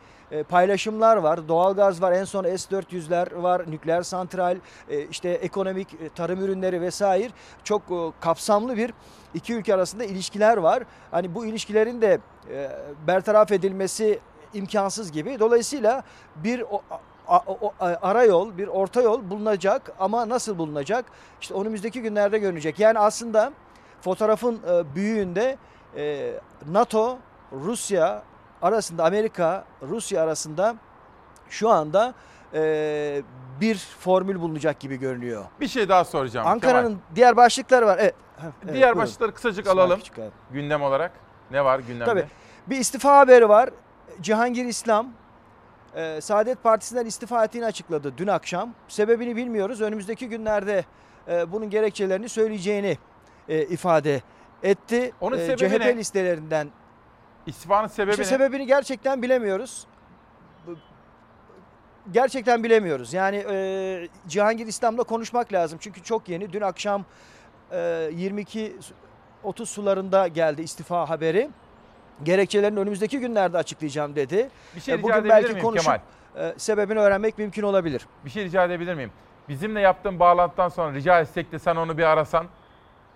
[0.48, 1.48] paylaşımlar var.
[1.48, 4.56] Doğalgaz var, en son S-400'ler var, nükleer santral,
[4.88, 7.30] e, işte ekonomik, e, tarım ürünleri vesaire.
[7.64, 7.82] Çok
[8.20, 8.92] kapsamlı bir
[9.34, 10.82] iki ülke arasında ilişkiler var.
[11.10, 12.18] Hani bu ilişkilerin de
[12.50, 12.70] e,
[13.06, 14.18] bertaraf edilmesi
[14.54, 15.38] imkansız gibi.
[15.40, 16.02] Dolayısıyla
[16.36, 16.64] bir
[18.02, 21.04] ara yol, bir orta yol bulunacak ama nasıl bulunacak?
[21.40, 22.78] İşte önümüzdeki günlerde görünecek.
[22.78, 23.52] Yani aslında
[24.00, 25.56] fotoğrafın e, büyüğünde
[25.96, 26.32] e,
[26.70, 27.18] NATO,
[27.52, 28.22] Rusya
[28.62, 30.76] arasında, Amerika, Rusya arasında
[31.50, 32.14] şu anda
[32.54, 33.22] e,
[33.60, 35.44] bir formül bulunacak gibi görünüyor.
[35.60, 36.46] Bir şey daha soracağım.
[36.46, 37.98] Ankara'nın diğer başlıkları var.
[38.00, 38.14] Evet.
[38.62, 38.98] Diğer buyurun.
[38.98, 39.98] başlıkları kısacık İsmail alalım.
[39.98, 40.30] Küçükkaya.
[40.50, 41.12] Gündem olarak.
[41.50, 42.04] Ne var gündemde?
[42.04, 42.26] Tabii.
[42.66, 43.70] Bir istifa haberi var.
[44.20, 45.08] Cihangir İslam
[45.96, 48.74] e, Saadet Partisi'nden istifa ettiğini açıkladı dün akşam.
[48.88, 49.80] Sebebini bilmiyoruz.
[49.80, 50.84] Önümüzdeki günlerde
[51.28, 52.98] e, bunun gerekçelerini söyleyeceğini
[53.48, 54.22] e, ifade
[54.62, 55.12] etti.
[55.20, 55.96] Onun E, CHP ne?
[55.96, 56.68] listelerinden.
[57.46, 58.26] İstifanın sebebi İşte ne?
[58.26, 59.86] sebebini gerçekten bilemiyoruz.
[62.10, 63.12] Gerçekten bilemiyoruz.
[63.14, 65.78] Yani e, Cihangir İslam'la konuşmak lazım.
[65.82, 66.52] Çünkü çok yeni.
[66.52, 67.04] Dün akşam
[67.70, 68.76] e, 22
[69.42, 71.50] 30 sularında geldi istifa haberi.
[72.24, 74.50] Gerekçelerini önümüzdeki günlerde açıklayacağım dedi.
[74.76, 75.84] Bir şey E, rica Bugün belki miyim konuşup
[76.34, 76.48] Kemal?
[76.50, 78.06] e, sebebini öğrenmek mümkün olabilir.
[78.24, 79.10] Bir şey rica edebilir miyim?
[79.48, 82.46] Bizimle yaptığın bağlantıdan sonra rica etsek de sen onu bir arasan,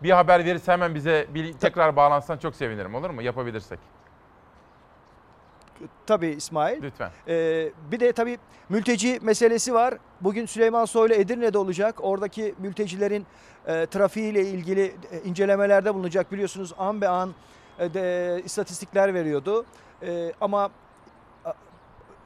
[0.03, 3.23] bir haber verirse hemen bize bir tekrar bağlansan çok sevinirim olur mu?
[3.23, 3.79] Yapabilirsek.
[6.07, 6.83] Tabii İsmail.
[6.83, 7.11] Lütfen.
[7.29, 8.39] Ee, bir de tabii
[8.69, 9.95] mülteci meselesi var.
[10.21, 11.95] Bugün Süleyman Soylu Edirne'de olacak.
[12.01, 13.27] Oradaki mültecilerin
[13.67, 16.33] e, trafiğiyle ilgili e, incelemelerde bulunacak.
[16.33, 17.35] Biliyorsunuz an be an
[17.79, 19.65] de, istatistikler veriyordu.
[20.03, 20.71] E, ama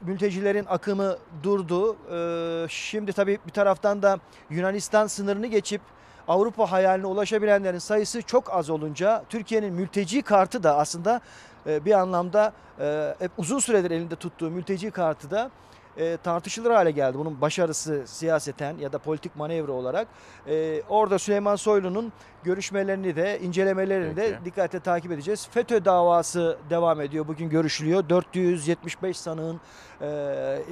[0.01, 1.95] mültecilerin akımı durdu.
[2.13, 4.19] E, şimdi tabii bir taraftan da
[4.49, 5.81] Yunanistan sınırını geçip
[6.27, 11.21] Avrupa hayaline ulaşabilenlerin sayısı çok az olunca Türkiye'nin mülteci kartı da aslında
[11.67, 15.51] e, bir anlamda e, hep uzun süredir elinde tuttuğu mülteci kartı da
[15.97, 17.17] e, tartışılır hale geldi.
[17.17, 20.07] Bunun başarısı siyaseten ya da politik manevra olarak.
[20.47, 22.13] E, orada Süleyman Soylu'nun
[22.43, 24.45] görüşmelerini de incelemelerini de Peki.
[24.45, 25.47] dikkatle takip edeceğiz.
[25.51, 27.27] FETÖ davası devam ediyor.
[27.27, 28.09] Bugün görüşülüyor.
[28.09, 29.61] 475 sanığın
[30.01, 30.07] e,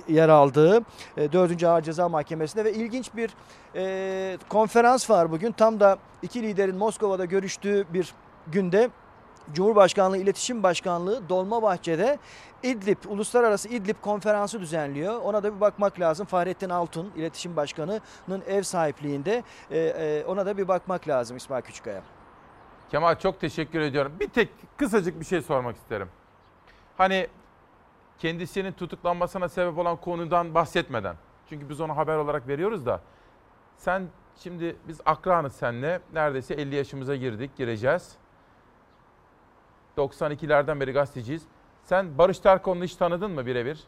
[0.07, 0.81] yer aldığı
[1.17, 1.63] e, 4.
[1.63, 3.35] Ağır Ceza Mahkemesi'nde ve ilginç bir
[3.75, 5.51] e, konferans var bugün.
[5.51, 8.13] Tam da iki liderin Moskova'da görüştüğü bir
[8.47, 8.89] günde
[9.53, 12.19] Cumhurbaşkanlığı İletişim Başkanlığı Dolmabahçe'de
[12.63, 15.21] İdlib, Uluslararası İdlib Konferansı düzenliyor.
[15.21, 16.25] Ona da bir bakmak lazım.
[16.25, 19.43] Fahrettin Altun, İletişim Başkanı'nın ev sahipliğinde.
[19.71, 22.01] e, e, ona da bir bakmak lazım İsmail Küçükkaya.
[22.91, 24.11] Kemal çok teşekkür ediyorum.
[24.19, 26.09] Bir tek kısacık bir şey sormak isterim.
[26.97, 27.27] Hani
[28.19, 31.15] kendisinin tutuklanmasına sebep olan konudan bahsetmeden.
[31.49, 33.01] Çünkü biz onu haber olarak veriyoruz da.
[33.77, 34.07] Sen
[34.37, 35.99] şimdi biz akranız senle.
[36.13, 38.15] Neredeyse 50 yaşımıza girdik, gireceğiz.
[39.97, 41.43] 92'lerden beri gazeteciyiz.
[41.83, 43.83] Sen Barış Terkoğlu'nu hiç tanıdın mı birebir?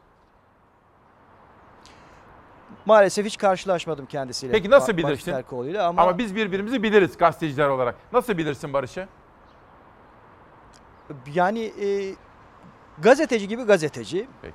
[2.86, 4.52] Maalesef hiç karşılaşmadım kendisiyle.
[4.54, 5.32] Peki nasıl Ba- Barış bilirsin?
[5.32, 7.96] Terkoğlu'yla ama, Ama biz birbirimizi biliriz gazeteciler olarak.
[8.14, 9.08] Nasıl bilirsin Barış'ı?
[11.34, 12.16] yani e,
[13.00, 14.28] gazeteci gibi gazeteci.
[14.42, 14.54] Peki.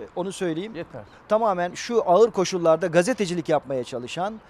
[0.16, 0.74] onu söyleyeyim.
[0.74, 1.02] Yeter.
[1.28, 4.40] Tamamen şu ağır koşullarda gazetecilik yapmaya çalışan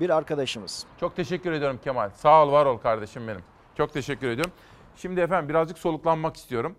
[0.00, 0.86] bir arkadaşımız.
[1.00, 2.10] Çok teşekkür ediyorum Kemal.
[2.10, 3.42] Sağ ol, var ol kardeşim benim.
[3.76, 4.52] Çok teşekkür ediyorum.
[4.96, 6.76] Şimdi efendim birazcık soluklanmak istiyorum.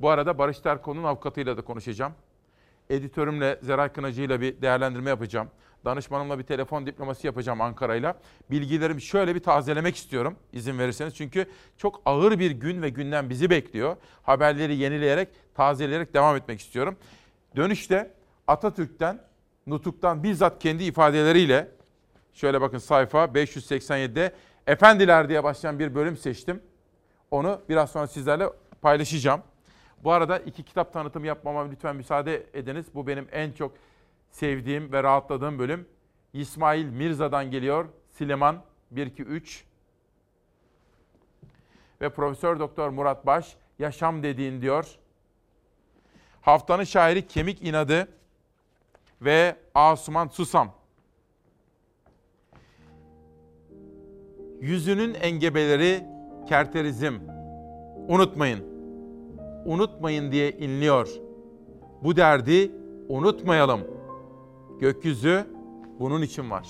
[0.00, 2.12] Bu arada Barış Terkoğlu'nun avukatıyla da konuşacağım.
[2.90, 5.48] Editörümle Zeray Kınacı'yla bir değerlendirme yapacağım.
[5.84, 8.18] Danışmanımla bir telefon diploması yapacağım Ankara'yla.
[8.50, 11.14] Bilgilerimi şöyle bir tazelemek istiyorum izin verirseniz.
[11.16, 13.96] Çünkü çok ağır bir gün ve günden bizi bekliyor.
[14.22, 16.96] Haberleri yenileyerek, tazeleyerek devam etmek istiyorum.
[17.56, 18.14] Dönüşte
[18.46, 19.20] Atatürk'ten,
[19.66, 21.76] Nutuk'tan bizzat kendi ifadeleriyle
[22.36, 24.32] Şöyle bakın sayfa 587'de
[24.66, 26.62] Efendiler diye başlayan bir bölüm seçtim.
[27.36, 28.48] Onu biraz sonra sizlerle
[28.82, 29.42] paylaşacağım.
[30.04, 32.86] Bu arada iki kitap tanıtımı yapmama lütfen müsaade ediniz.
[32.94, 33.72] Bu benim en çok
[34.30, 35.88] sevdiğim ve rahatladığım bölüm.
[36.32, 37.88] İsmail Mirza'dan geliyor.
[38.10, 39.64] Siliman 123
[42.00, 44.98] ve Profesör Doktor Murat Baş Yaşam dediğin diyor.
[46.40, 48.08] Haftanın şairi Kemik İnadı
[49.22, 50.74] ve Asuman Susam
[54.60, 56.15] Yüzünün engebeleri
[56.46, 57.14] kerterizm.
[58.08, 58.64] Unutmayın.
[59.64, 61.08] Unutmayın diye inliyor.
[62.02, 62.72] Bu derdi
[63.08, 63.80] unutmayalım.
[64.80, 65.46] Gökyüzü
[66.00, 66.66] bunun için var.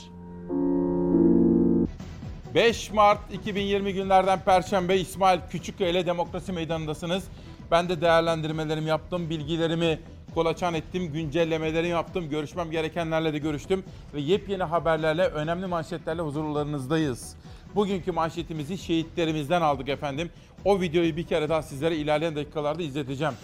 [2.54, 7.24] 5 Mart 2020 günlerden Perşembe İsmail Küçükkaya Demokrasi Meydanı'ndasınız.
[7.70, 9.98] Ben de değerlendirmelerimi yaptım, bilgilerimi
[10.34, 13.84] kolaçan ettim, güncellemelerimi yaptım, görüşmem gerekenlerle de görüştüm
[14.14, 17.36] ve yepyeni haberlerle, önemli manşetlerle huzurlarınızdayız.
[17.76, 20.30] Bugünkü manşetimizi şehitlerimizden aldık efendim.
[20.64, 23.34] O videoyu bir kere daha sizlere ilerleyen dakikalarda izleteceğim.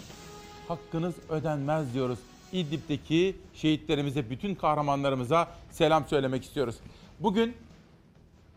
[0.67, 2.19] Hakkınız ödenmez diyoruz.
[2.51, 6.75] İdlib'deki şehitlerimize, bütün kahramanlarımıza selam söylemek istiyoruz.
[7.19, 7.55] Bugün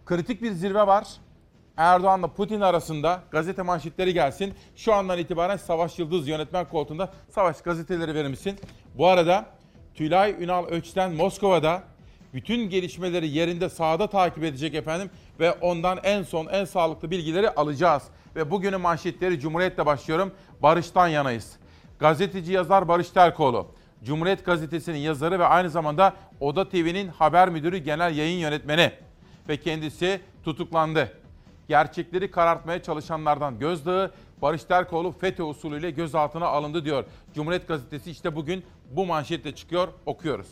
[0.06, 1.08] kritik bir zirve var.
[1.76, 4.54] Erdoğan'la Putin arasında gazete manşetleri gelsin.
[4.76, 8.58] Şu andan itibaren Savaş Yıldız yönetmen koltuğunda Savaş gazeteleri verir misin?
[8.98, 9.46] Bu arada
[9.94, 11.82] Tülay Ünal Öç'ten Moskova'da
[12.34, 15.10] bütün gelişmeleri yerinde sahada takip edecek efendim
[15.40, 18.02] ve ondan en son en sağlıklı bilgileri alacağız.
[18.36, 20.32] Ve bugünün manşetleri Cumhuriyet'le başlıyorum.
[20.62, 21.56] Barış'tan yanayız.
[21.98, 23.66] Gazeteci yazar Barış Terkoğlu,
[24.04, 28.92] Cumhuriyet Gazetesi'nin yazarı ve aynı zamanda Oda TV'nin haber müdürü genel yayın yönetmeni
[29.48, 31.12] ve kendisi tutuklandı.
[31.68, 37.04] Gerçekleri karartmaya çalışanlardan gözdağı Barış Terkoğlu FETÖ usulüyle gözaltına alındı diyor.
[37.34, 40.48] Cumhuriyet Gazetesi işte bugün bu manşetle çıkıyor okuyoruz.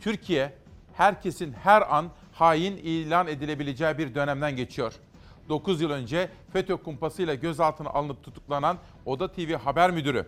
[0.00, 0.52] Türkiye
[0.96, 4.92] herkesin her an hain ilan edilebileceği bir dönemden geçiyor.
[5.48, 10.26] 9 yıl önce FETÖ kumpasıyla gözaltına alınıp tutuklanan Oda TV haber müdürü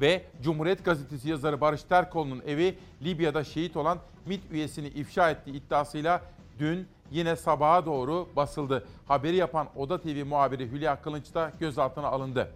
[0.00, 6.22] ve Cumhuriyet Gazetesi yazarı Barış Terkoğlu'nun evi Libya'da şehit olan MİT üyesini ifşa ettiği iddiasıyla
[6.58, 8.86] dün yine sabaha doğru basıldı.
[9.08, 12.52] Haberi yapan Oda TV muhabiri Hülya Kılınç da gözaltına alındı.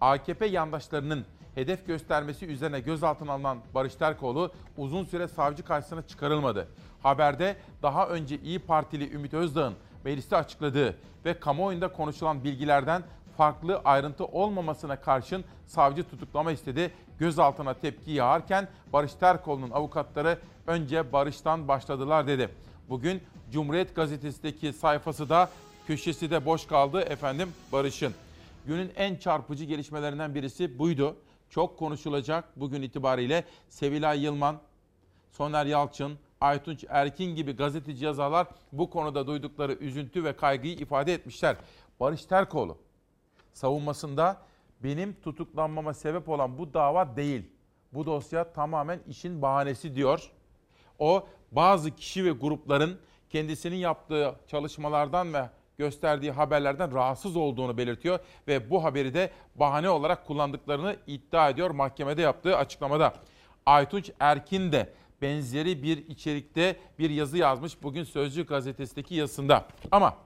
[0.00, 1.24] AKP yandaşlarının
[1.54, 6.68] hedef göstermesi üzerine gözaltına alınan Barış Terkoğlu uzun süre savcı karşısına çıkarılmadı.
[7.06, 9.74] Haberde daha önce İyi Partili Ümit Özdağ'ın
[10.04, 13.02] mecliste açıkladığı ve kamuoyunda konuşulan bilgilerden
[13.36, 16.90] farklı ayrıntı olmamasına karşın savcı tutuklama istedi.
[17.18, 22.48] Gözaltına tepki yağarken Barış Terkoğlu'nun avukatları önce Barış'tan başladılar dedi.
[22.88, 23.22] Bugün
[23.52, 25.50] Cumhuriyet Gazetesi'ndeki sayfası da
[25.86, 28.14] köşesi de boş kaldı efendim Barış'ın.
[28.66, 31.16] Günün en çarpıcı gelişmelerinden birisi buydu.
[31.50, 34.56] Çok konuşulacak bugün itibariyle Sevilay Yılman,
[35.32, 41.56] Soner Yalçın, Aytunç Erkin gibi gazeteci yazarlar bu konuda duydukları üzüntü ve kaygıyı ifade etmişler.
[42.00, 42.78] Barış Terkoğlu
[43.52, 44.36] savunmasında
[44.82, 47.42] benim tutuklanmama sebep olan bu dava değil.
[47.92, 50.30] Bu dosya tamamen işin bahanesi diyor.
[50.98, 52.98] O bazı kişi ve grupların
[53.30, 58.18] kendisinin yaptığı çalışmalardan ve gösterdiği haberlerden rahatsız olduğunu belirtiyor
[58.48, 63.14] ve bu haberi de bahane olarak kullandıklarını iddia ediyor mahkemede yaptığı açıklamada.
[63.66, 64.92] Aytunç Erkin de
[65.22, 69.66] benzeri bir içerikte bir yazı yazmış bugün Sözcü gazetesindeki yazısında.
[69.90, 70.16] Ama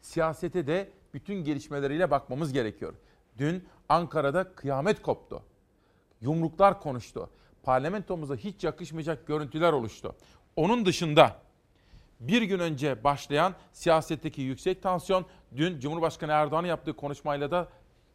[0.00, 2.94] siyasete de bütün gelişmeleriyle bakmamız gerekiyor.
[3.38, 5.42] Dün Ankara'da kıyamet koptu.
[6.20, 7.30] Yumruklar konuştu.
[7.62, 10.14] Parlamentomuza hiç yakışmayacak görüntüler oluştu.
[10.56, 11.36] Onun dışında
[12.20, 17.68] bir gün önce başlayan siyasetteki yüksek tansiyon dün Cumhurbaşkanı Erdoğan'ın yaptığı konuşmayla da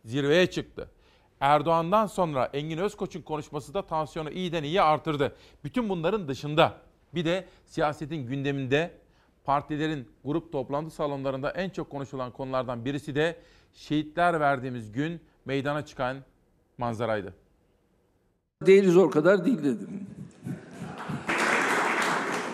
[0.05, 0.89] zirveye çıktı.
[1.41, 5.35] Erdoğan'dan sonra Engin Özkoç'un konuşması da tansiyonu iyiden iyiye artırdı.
[5.63, 6.73] Bütün bunların dışında
[7.13, 8.91] bir de siyasetin gündeminde
[9.43, 13.37] partilerin grup toplantı salonlarında en çok konuşulan konulardan birisi de
[13.73, 16.17] şehitler verdiğimiz gün meydana çıkan
[16.77, 17.33] manzaraydı.
[18.65, 20.07] Değeri zor kadar değil dedim.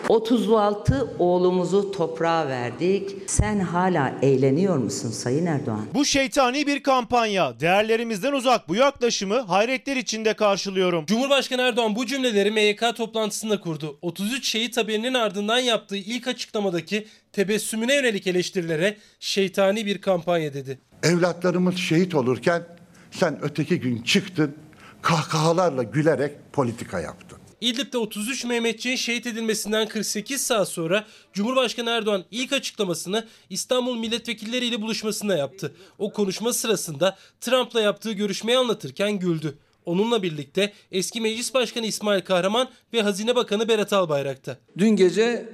[0.08, 3.16] 36 oğlumuzu toprağa verdik.
[3.26, 5.86] Sen hala eğleniyor musun Sayın Erdoğan?
[5.94, 7.60] Bu şeytani bir kampanya.
[7.60, 11.06] Değerlerimizden uzak bu yaklaşımı hayretler içinde karşılıyorum.
[11.06, 13.98] Cumhurbaşkanı Erdoğan bu cümleleri MYK toplantısında kurdu.
[14.02, 20.78] 33 şehit haberinin ardından yaptığı ilk açıklamadaki tebessümüne yönelik eleştirilere şeytani bir kampanya dedi.
[21.02, 22.62] Evlatlarımız şehit olurken
[23.10, 24.54] sen öteki gün çıktın
[25.02, 27.27] kahkahalarla gülerek politika yaptın.
[27.60, 35.36] İdlib'de 33 Mehmetçiğin şehit edilmesinden 48 saat sonra Cumhurbaşkanı Erdoğan ilk açıklamasını İstanbul milletvekilleriyle buluşmasında
[35.36, 35.74] yaptı.
[35.98, 39.58] O konuşma sırasında Trump'la yaptığı görüşmeyi anlatırken güldü.
[39.84, 44.58] Onunla birlikte eski Meclis Başkanı İsmail Kahraman ve Hazine Bakanı Berat Albayrak da.
[44.78, 45.48] Dün gece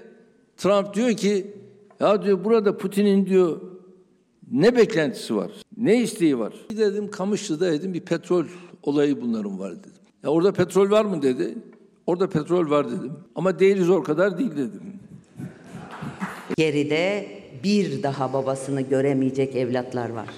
[0.57, 1.57] Trump diyor ki
[2.01, 3.61] ya diyor burada Putin'in diyor
[4.51, 5.51] ne beklentisi var?
[5.77, 6.53] Ne isteği var?
[6.71, 8.45] Dedim Kamışlı'da dedim bir petrol
[8.83, 9.93] olayı bunların var dedim.
[10.23, 11.59] Ya orada petrol var mı dedi.
[12.07, 13.13] Orada petrol var dedim.
[13.35, 15.01] Ama değeri zor kadar değil dedim.
[16.57, 17.29] Geride
[17.65, 20.29] bir daha babasını göremeyecek evlatlar var.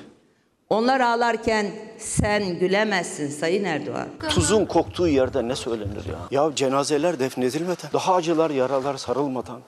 [0.71, 4.09] Onlar ağlarken sen gülemezsin Sayın Erdoğan.
[4.31, 6.19] Tuzun koktuğu yerde ne söylenir ya?
[6.45, 9.61] Ya cenazeler defnedilmeden, daha acılar yaralar sarılmadan,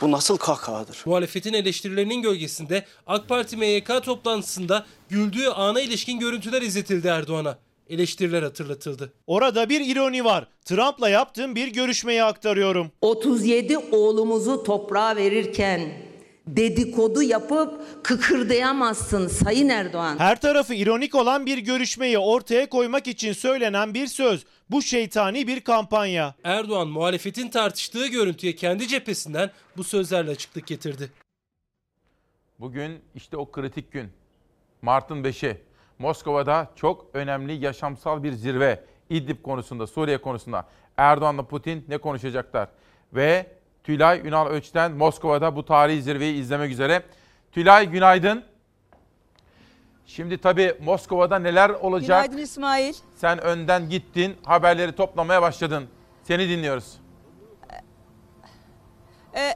[0.00, 1.02] Bu nasıl kahkahadır?
[1.06, 7.58] Muhalefetin eleştirilerinin gölgesinde AK Parti MYK toplantısında güldüğü ana ilişkin görüntüler izletildi Erdoğan'a.
[7.90, 9.12] Eleştiriler hatırlatıldı.
[9.26, 10.46] Orada bir ironi var.
[10.64, 12.90] Trump'la yaptığım bir görüşmeyi aktarıyorum.
[13.00, 15.80] 37 oğlumuzu toprağa verirken
[16.46, 20.18] dedikodu yapıp kıkırdayamazsın Sayın Erdoğan.
[20.18, 24.44] Her tarafı ironik olan bir görüşmeyi ortaya koymak için söylenen bir söz.
[24.70, 26.34] Bu şeytani bir kampanya.
[26.44, 31.10] Erdoğan muhalefetin tartıştığı görüntüye kendi cephesinden bu sözlerle açıklık getirdi.
[32.60, 34.08] Bugün işte o kritik gün.
[34.82, 35.71] Mart'ın 5'i.
[35.98, 38.84] Moskova'da çok önemli yaşamsal bir zirve.
[39.10, 40.64] İdlib konusunda, Suriye konusunda.
[40.96, 42.68] Erdoğan'la Putin ne konuşacaklar?
[43.12, 43.46] Ve
[43.84, 47.02] Tülay Ünal Öç'ten Moskova'da bu tarihi zirveyi izlemek üzere.
[47.52, 48.44] Tülay günaydın.
[50.06, 52.24] Şimdi tabii Moskova'da neler olacak?
[52.24, 52.94] Günaydın İsmail.
[53.16, 55.88] Sen önden gittin, haberleri toplamaya başladın.
[56.22, 57.00] Seni dinliyoruz.
[59.34, 59.54] Ee,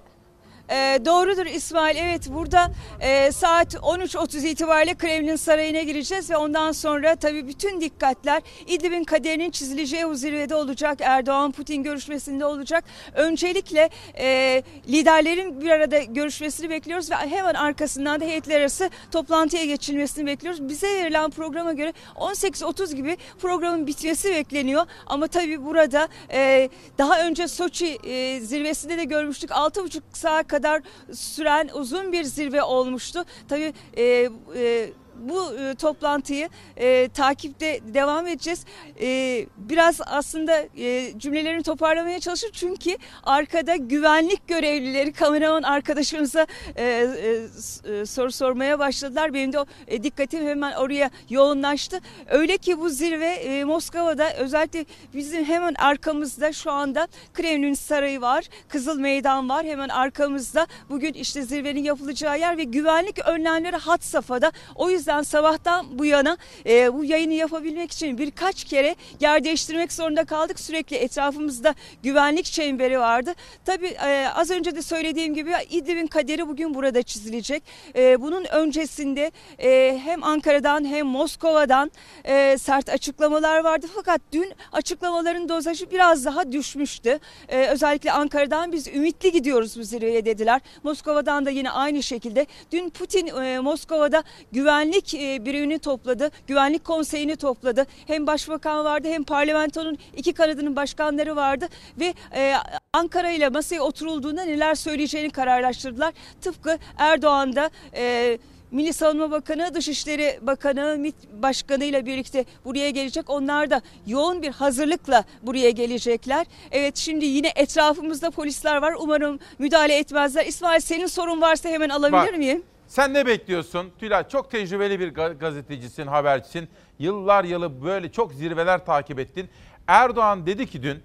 [0.70, 1.96] e, doğrudur İsmail.
[1.96, 2.70] Evet burada
[3.00, 9.50] e, saat 13.30 itibariyle Kremlin Sarayı'na gireceğiz ve ondan sonra tabii bütün dikkatler İdlib'in kaderinin
[9.50, 10.98] çizileceği o zirvede olacak.
[11.00, 12.84] Erdoğan-Putin görüşmesinde olacak.
[13.14, 20.26] Öncelikle e, liderlerin bir arada görüşmesini bekliyoruz ve hemen arkasından da heyetler arası toplantıya geçilmesini
[20.26, 20.68] bekliyoruz.
[20.68, 24.86] Bize verilen programa göre 18.30 gibi programın bitmesi bekleniyor.
[25.06, 26.68] Ama tabii burada e,
[26.98, 29.50] daha önce Soçi e, zirvesinde de görmüştük.
[29.50, 33.24] 6,5 saat kadar süren uzun bir zirve olmuştu.
[33.48, 34.90] Tabii e, e,
[35.20, 38.64] bu e, toplantıyı e, takipte devam edeceğiz.
[39.00, 47.92] E, biraz aslında e, cümlelerini toparlamaya çalışıp çünkü arkada güvenlik görevlileri kameraman arkadaşımıza e, e,
[47.92, 49.34] e, soru sormaya başladılar.
[49.34, 52.00] Benim de o, e, dikkatim hemen oraya yoğunlaştı.
[52.30, 54.84] Öyle ki bu zirve e, Moskova'da özellikle
[55.14, 59.66] bizim hemen arkamızda şu anda Kremlin Sarayı var, Kızıl Meydan var.
[59.66, 64.52] Hemen arkamızda bugün işte zirvenin yapılacağı yer ve güvenlik önlemleri hat safhada.
[64.74, 69.92] O yüzden yüzden sabahtan bu yana e, bu yayını yapabilmek için birkaç kere yer değiştirmek
[69.92, 70.60] zorunda kaldık.
[70.60, 73.34] Sürekli etrafımızda güvenlik çemberi vardı.
[73.64, 77.62] Tabii e, az önce de söylediğim gibi İdlib'in kaderi bugün burada çizilecek.
[77.96, 81.90] E, bunun öncesinde e, hem Ankara'dan hem Moskova'dan
[82.24, 83.86] e, sert açıklamalar vardı.
[83.94, 87.18] Fakat dün açıklamaların dozajı biraz daha düşmüştü.
[87.48, 90.60] E, özellikle Ankara'dan biz ümitli gidiyoruz bu zirveye dediler.
[90.82, 92.46] Moskova'dan da yine aynı şekilde.
[92.72, 94.22] Dün Putin e, Moskova'da
[94.52, 94.95] güvenlik
[95.44, 96.30] birimini topladı.
[96.46, 97.86] Güvenlik konseyini topladı.
[98.06, 101.68] Hem başbakan vardı hem parlamentonun iki kanadının başkanları vardı
[102.00, 102.54] ve e,
[102.92, 106.14] Ankara ile masaya oturulduğunda neler söyleyeceğini kararlaştırdılar.
[106.40, 108.38] Tıpkı Erdoğan'da e,
[108.70, 113.30] Milli Savunma Bakanı, Dışişleri Bakanı, MİT Başkanı ile birlikte buraya gelecek.
[113.30, 116.46] Onlar da yoğun bir hazırlıkla buraya gelecekler.
[116.72, 118.94] Evet şimdi yine etrafımızda polisler var.
[118.98, 120.46] Umarım müdahale etmezler.
[120.46, 122.34] İsmail senin sorun varsa hemen alabilir Var.
[122.34, 122.62] miyim?
[122.88, 123.92] Sen ne bekliyorsun?
[123.98, 126.68] Tülay çok tecrübeli bir gazetecisin, habercisin.
[126.98, 129.48] Yıllar yılı böyle çok zirveler takip ettin.
[129.86, 131.02] Erdoğan dedi ki dün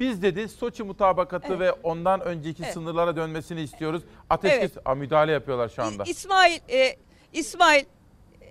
[0.00, 1.60] biz dedi Soçi mutabakatı evet.
[1.60, 2.74] ve ondan önceki evet.
[2.74, 4.02] sınırlara dönmesini istiyoruz.
[4.30, 4.96] Ateşkes evet.
[4.96, 6.04] müdahale yapıyorlar şu anda.
[6.06, 6.96] İsmail e,
[7.32, 7.84] İsmail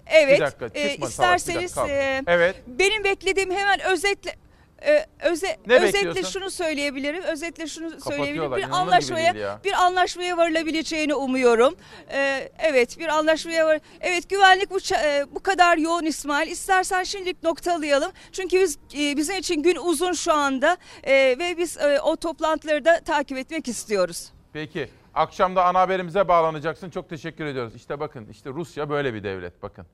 [0.05, 0.39] evet.
[0.39, 2.55] Bir dakika, e, isterseniz savaş, bir dakika, e, evet.
[2.67, 4.35] benim beklediğim hemen özetle
[4.81, 7.23] ee, öze, ne özetle şunu söyleyebilirim.
[7.23, 8.55] Özetle şunu söyleyebilirim.
[8.55, 11.75] Bir anlaşmaya bir anlaşmaya varılabileceğini umuyorum.
[12.11, 13.79] Ee, evet, bir anlaşmaya var.
[14.01, 16.51] Evet, güvenlik bu e, bu kadar yoğun İsmail.
[16.51, 18.11] İstersen şimdilik noktalayalım.
[18.31, 22.85] Çünkü biz e, bizim için gün uzun şu anda e, ve biz e, o toplantıları
[22.85, 24.31] da takip etmek istiyoruz.
[24.53, 24.89] Peki.
[25.13, 26.89] Akşamda ana haberimize bağlanacaksın.
[26.89, 27.75] Çok teşekkür ediyoruz.
[27.75, 29.63] İşte bakın, işte Rusya böyle bir devlet.
[29.63, 29.85] Bakın.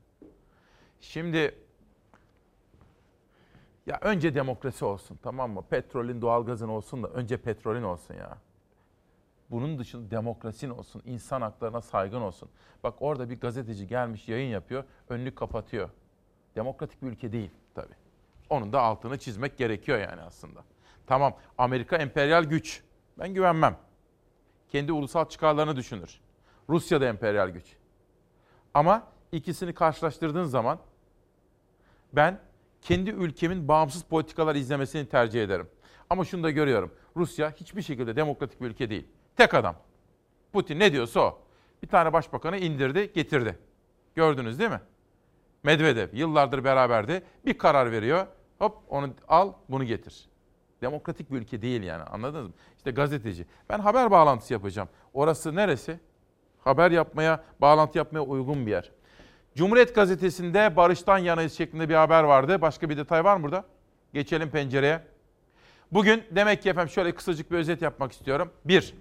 [1.02, 1.56] Şimdi
[3.86, 5.64] ya önce demokrasi olsun tamam mı?
[5.70, 8.38] Petrolün, doğalgazın olsun da önce petrolün olsun ya.
[9.52, 12.50] Bunun dışında demokrasin olsun, insan haklarına saygın olsun.
[12.84, 15.90] Bak orada bir gazeteci gelmiş yayın yapıyor, önünü kapatıyor.
[16.56, 17.96] Demokratik bir ülke değil tabii.
[18.50, 20.64] Onun da altını çizmek gerekiyor yani aslında.
[21.08, 22.84] Tamam Amerika emperyal güç.
[23.20, 23.78] Ben güvenmem.
[24.70, 26.22] Kendi ulusal çıkarlarını düşünür.
[26.70, 27.76] Rusya da emperyal güç.
[28.74, 30.80] Ama ikisini karşılaştırdığın zaman
[32.14, 32.40] ben
[32.86, 35.68] kendi ülkemin bağımsız politikalar izlemesini tercih ederim.
[36.10, 36.92] Ama şunu da görüyorum.
[37.18, 39.08] Rusya hiçbir şekilde demokratik bir ülke değil.
[39.36, 39.76] Tek adam.
[40.54, 41.40] Putin ne diyorsa o.
[41.84, 43.60] Bir tane başbakanı indirdi, getirdi.
[44.16, 44.82] Gördünüz değil mi?
[45.64, 47.24] Medvedev yıllardır beraberdi.
[47.46, 48.28] Bir karar veriyor.
[48.60, 50.30] Hop onu al, bunu getir.
[50.82, 52.54] Demokratik bir ülke değil yani anladınız mı?
[52.78, 53.46] İşte gazeteci.
[53.70, 54.90] Ben haber bağlantısı yapacağım.
[55.14, 56.00] Orası neresi?
[56.64, 58.92] Haber yapmaya, bağlantı yapmaya uygun bir yer.
[59.56, 62.62] Cumhuriyet Gazetesi'nde barıştan yanayız şeklinde bir haber vardı.
[62.62, 63.66] Başka bir detay var mı burada?
[64.14, 65.02] Geçelim pencereye.
[65.92, 68.52] Bugün demek ki efendim şöyle kısacık bir özet yapmak istiyorum.
[68.66, 68.94] Bir,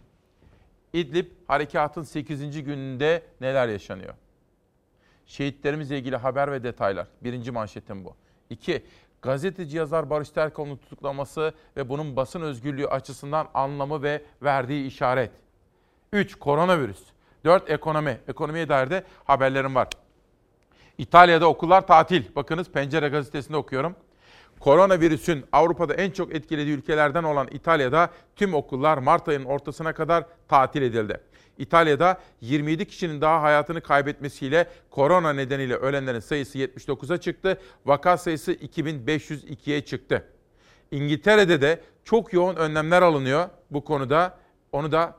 [0.92, 2.64] İdlib harekatın 8.
[2.64, 4.14] gününde neler yaşanıyor?
[5.26, 7.06] Şehitlerimizle ilgili haber ve detaylar.
[7.22, 8.14] Birinci manşetim bu.
[8.50, 8.84] İki,
[9.22, 15.30] gazeteci yazar Barış Terkoğlu'nun tutuklaması ve bunun basın özgürlüğü açısından anlamı ve verdiği işaret.
[16.12, 16.34] 3.
[16.34, 17.02] Koronavirüs.
[17.44, 17.70] 4.
[17.70, 18.20] Ekonomi.
[18.28, 19.88] Ekonomiye dair de haberlerim var.
[20.98, 22.22] İtalya'da okullar tatil.
[22.36, 23.96] Bakınız Pencere gazetesinde okuyorum.
[24.60, 30.82] Koronavirüsün Avrupa'da en çok etkilediği ülkelerden olan İtalya'da tüm okullar Mart ayının ortasına kadar tatil
[30.82, 31.20] edildi.
[31.58, 37.60] İtalya'da 27 kişinin daha hayatını kaybetmesiyle korona nedeniyle ölenlerin sayısı 79'a çıktı.
[37.86, 40.24] Vaka sayısı 2502'ye çıktı.
[40.90, 44.38] İngiltere'de de çok yoğun önlemler alınıyor bu konuda.
[44.72, 45.16] Onu da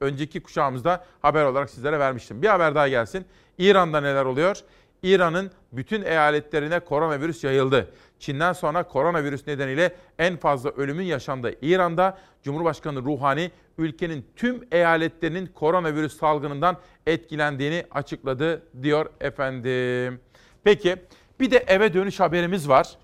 [0.00, 2.42] önceki kuşağımızda haber olarak sizlere vermiştim.
[2.42, 3.26] Bir haber daha gelsin.
[3.58, 4.60] İran'da neler oluyor?
[5.04, 7.90] İran'ın bütün eyaletlerine koronavirüs yayıldı.
[8.18, 16.18] Çin'den sonra koronavirüs nedeniyle en fazla ölümün yaşandığı İran'da Cumhurbaşkanı Ruhani ülkenin tüm eyaletlerinin koronavirüs
[16.18, 16.76] salgınından
[17.06, 20.20] etkilendiğini açıkladı diyor efendim.
[20.64, 20.96] Peki
[21.40, 22.98] bir de eve dönüş haberimiz var.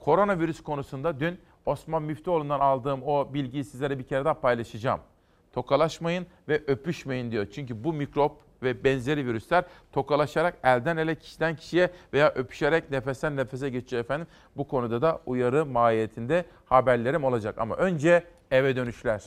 [0.00, 5.00] Koronavirüs konusunda dün Osman Müftüoğlu'ndan aldığım o bilgiyi sizlere bir kere daha paylaşacağım.
[5.56, 7.46] Tokalaşmayın ve öpüşmeyin diyor.
[7.54, 13.70] Çünkü bu mikrop ve benzeri virüsler tokalaşarak elden ele kişiden kişiye veya öpüşerek nefesten nefese
[13.70, 14.26] geçiyor efendim.
[14.56, 17.54] Bu konuda da uyarı mahiyetinde haberlerim olacak.
[17.58, 19.22] Ama önce eve dönüşler.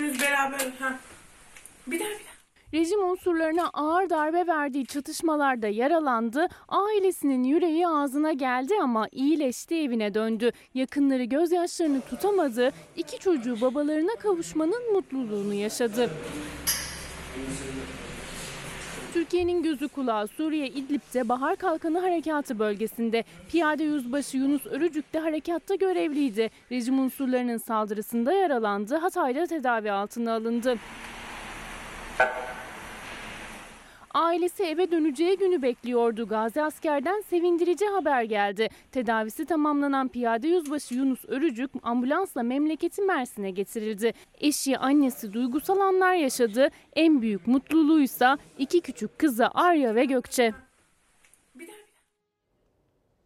[0.00, 0.98] Biz beraber ha.
[1.86, 2.31] Bir daha bir daha.
[2.74, 10.50] Rejim unsurlarına ağır darbe verdiği çatışmalarda yaralandı, ailesinin yüreği ağzına geldi ama iyileşti evine döndü.
[10.74, 16.10] Yakınları gözyaşlarını tutamadı, iki çocuğu babalarına kavuşmanın mutluluğunu yaşadı.
[19.12, 23.24] Türkiye'nin gözü kulağı Suriye İdlib'de Bahar Kalkanı Harekatı bölgesinde.
[23.50, 26.50] Piyade Yüzbaşı Yunus Örücük de harekatta görevliydi.
[26.70, 30.78] Rejim unsurlarının saldırısında yaralandı, Hatay'da tedavi altına alındı.
[34.14, 36.28] Ailesi eve döneceği günü bekliyordu.
[36.28, 38.68] Gazi askerden sevindirici haber geldi.
[38.92, 44.12] Tedavisi tamamlanan piyade yüzbaşı Yunus Örücük ambulansla memleketi Mersin'e getirildi.
[44.40, 46.68] Eşi, annesi duygusal anlar yaşadı.
[46.96, 50.52] En büyük mutluluğuysa iki küçük kızı Arya ve Gökçe.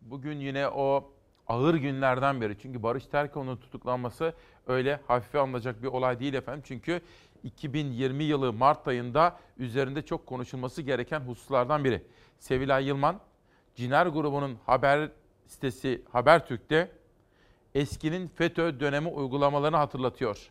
[0.00, 1.12] Bugün yine o
[1.48, 2.58] ağır günlerden beri.
[2.58, 4.34] Çünkü Barış Terkoğlu'nun tutuklanması
[4.66, 6.62] öyle hafife alınacak bir olay değil efendim.
[6.66, 7.00] Çünkü
[7.46, 12.02] 2020 yılı Mart ayında üzerinde çok konuşulması gereken hususlardan biri.
[12.38, 13.20] Sevilay Yılman,
[13.74, 15.10] Ciner grubunun haber
[15.46, 16.90] sitesi Habertürk'te
[17.74, 20.50] eskinin FETÖ dönemi uygulamalarını hatırlatıyor.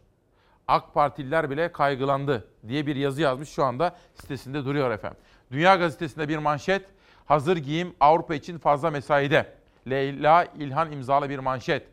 [0.68, 5.20] AK Partililer bile kaygılandı diye bir yazı yazmış şu anda sitesinde duruyor efendim.
[5.52, 6.86] Dünya Gazetesi'nde bir manşet,
[7.26, 9.54] hazır giyim Avrupa için fazla mesaide.
[9.90, 11.88] Leyla İlhan imzalı bir manşet.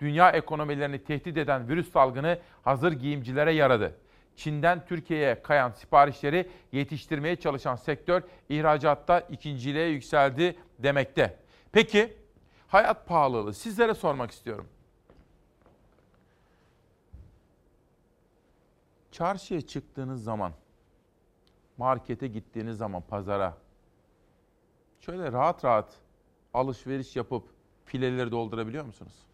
[0.00, 4.05] Dünya ekonomilerini tehdit eden virüs salgını hazır giyimcilere yaradı.
[4.36, 11.38] Çin'den Türkiye'ye kayan siparişleri yetiştirmeye çalışan sektör ihracatta ikinciliğe yükseldi demekte.
[11.72, 12.16] Peki
[12.68, 14.68] hayat pahalılığı sizlere sormak istiyorum.
[19.10, 20.52] Çarşıya çıktığınız zaman,
[21.76, 23.58] markete gittiğiniz zaman, pazara
[25.00, 25.94] şöyle rahat rahat
[26.54, 27.48] alışveriş yapıp
[27.84, 29.26] fileleri doldurabiliyor musunuz?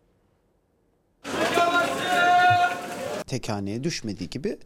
[3.33, 4.59] Tek haneye düşmediği gibi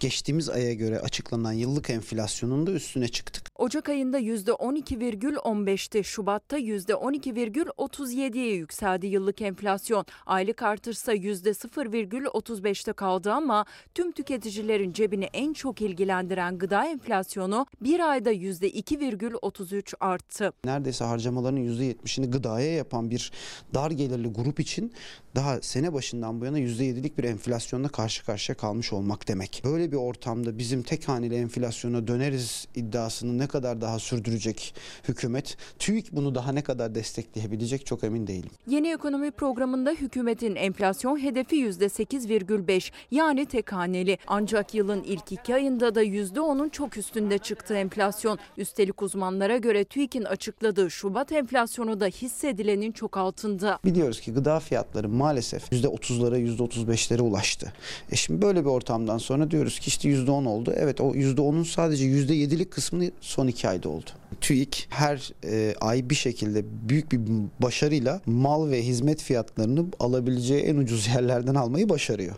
[0.00, 3.51] geçtiğimiz aya göre açıklanan yıllık enflasyonun da üstüne çıktık.
[3.62, 6.04] Ocak ayında %12,15'ti.
[6.04, 10.06] Şubat'ta %12,37'ye yükseldi yıllık enflasyon.
[10.26, 13.64] Aylık artırsa %0,35'te kaldı ama
[13.94, 20.52] tüm tüketicilerin cebini en çok ilgilendiren gıda enflasyonu bir ayda %2,33 arttı.
[20.64, 23.32] Neredeyse harcamaların %70'ini gıdaya yapan bir
[23.74, 24.92] dar gelirli grup için
[25.34, 29.62] daha sene başından bu yana %7'lik bir enflasyonla karşı karşıya kalmış olmak demek.
[29.64, 34.74] Böyle bir ortamda bizim tek haneli enflasyona döneriz iddiasını ne kadar daha sürdürecek
[35.08, 35.56] hükümet?
[35.78, 38.50] TÜİK bunu daha ne kadar destekleyebilecek çok emin değilim.
[38.66, 44.18] Yeni ekonomi programında hükümetin enflasyon hedefi %8,5 yani tek haneli.
[44.26, 48.38] Ancak yılın ilk iki ayında da %10'un çok üstünde çıktı enflasyon.
[48.56, 53.78] Üstelik uzmanlara göre TÜİK'in açıkladığı Şubat enflasyonu da hissedilenin çok altında.
[53.84, 57.72] Biliyoruz ki gıda fiyatları maalesef %30'lara %35'lere ulaştı.
[58.12, 60.72] E şimdi böyle bir ortamdan sonra diyoruz ki işte %10 oldu.
[60.76, 64.10] Evet o %10'un sadece %7'lik kısmını son iki ayda oldu.
[64.40, 67.20] TÜİK her e, ay bir şekilde büyük bir
[67.60, 72.36] başarıyla mal ve hizmet fiyatlarını alabileceği en ucuz yerlerden almayı başarıyor.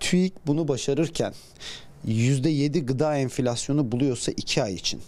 [0.00, 1.34] TÜİK bunu başarırken
[2.08, 5.00] %7 gıda enflasyonu buluyorsa 2 ay için.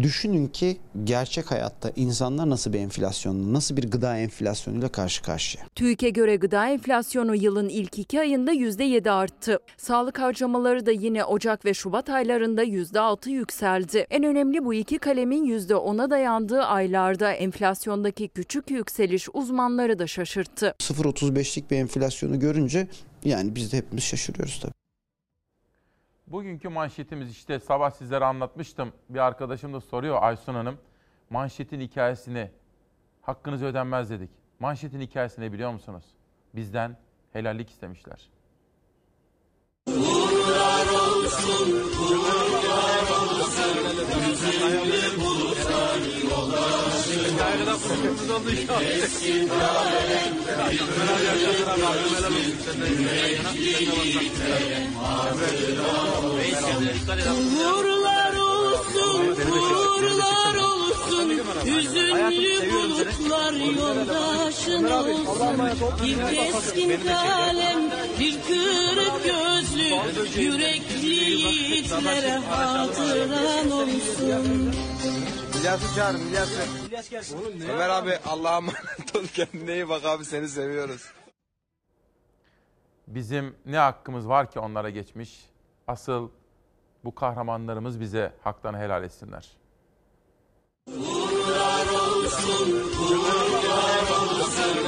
[0.00, 5.64] Düşünün ki gerçek hayatta insanlar nasıl bir enflasyonla, nasıl bir gıda enflasyonuyla karşı karşıya.
[5.74, 9.58] TÜİK'e göre gıda enflasyonu yılın ilk iki ayında %7 arttı.
[9.76, 14.06] Sağlık harcamaları da yine Ocak ve Şubat aylarında %6 yükseldi.
[14.10, 20.74] En önemli bu iki kalemin %10'a dayandığı aylarda enflasyondaki küçük yükseliş uzmanları da şaşırttı.
[20.78, 22.88] 0.35'lik bir enflasyonu görünce
[23.24, 24.81] yani biz de hepimiz şaşırıyoruz tabii.
[26.32, 28.92] Bugünkü manşetimiz işte sabah sizlere anlatmıştım.
[29.08, 30.78] Bir arkadaşım da soruyor Aysun Hanım.
[31.30, 32.50] Manşetin hikayesini
[33.22, 34.30] hakkınız ödenmez dedik.
[34.60, 36.04] Manşetin hikayesini biliyor musunuz?
[36.54, 36.96] Bizden
[37.32, 38.30] helallik istemişler.
[39.86, 43.92] Uğurlar olsun, uğurlar olsun,
[57.32, 61.30] Uğurlar olsun, uğurlar olsun,
[61.66, 65.58] hüzünlü bulutlar yoldaşın olsun.
[66.02, 67.90] Bir keskin kalem,
[68.20, 69.88] bir kırık gözlü,
[70.42, 74.72] yürekli yiğitlere hatıran olsun.
[75.62, 77.36] İlyas'ı çağırın İlyas'ı.
[77.72, 81.12] Ömer abi Allah'a emanet ol kendine iyi bak abi seni seviyoruz.
[83.08, 85.46] Bizim ne hakkımız var ki onlara geçmiş?
[85.86, 86.30] Asıl
[87.04, 89.48] bu kahramanlarımız bize haklarını helal etsinler.
[90.88, 92.70] Uğurlar olsun,
[93.02, 94.82] uğurlar olsun,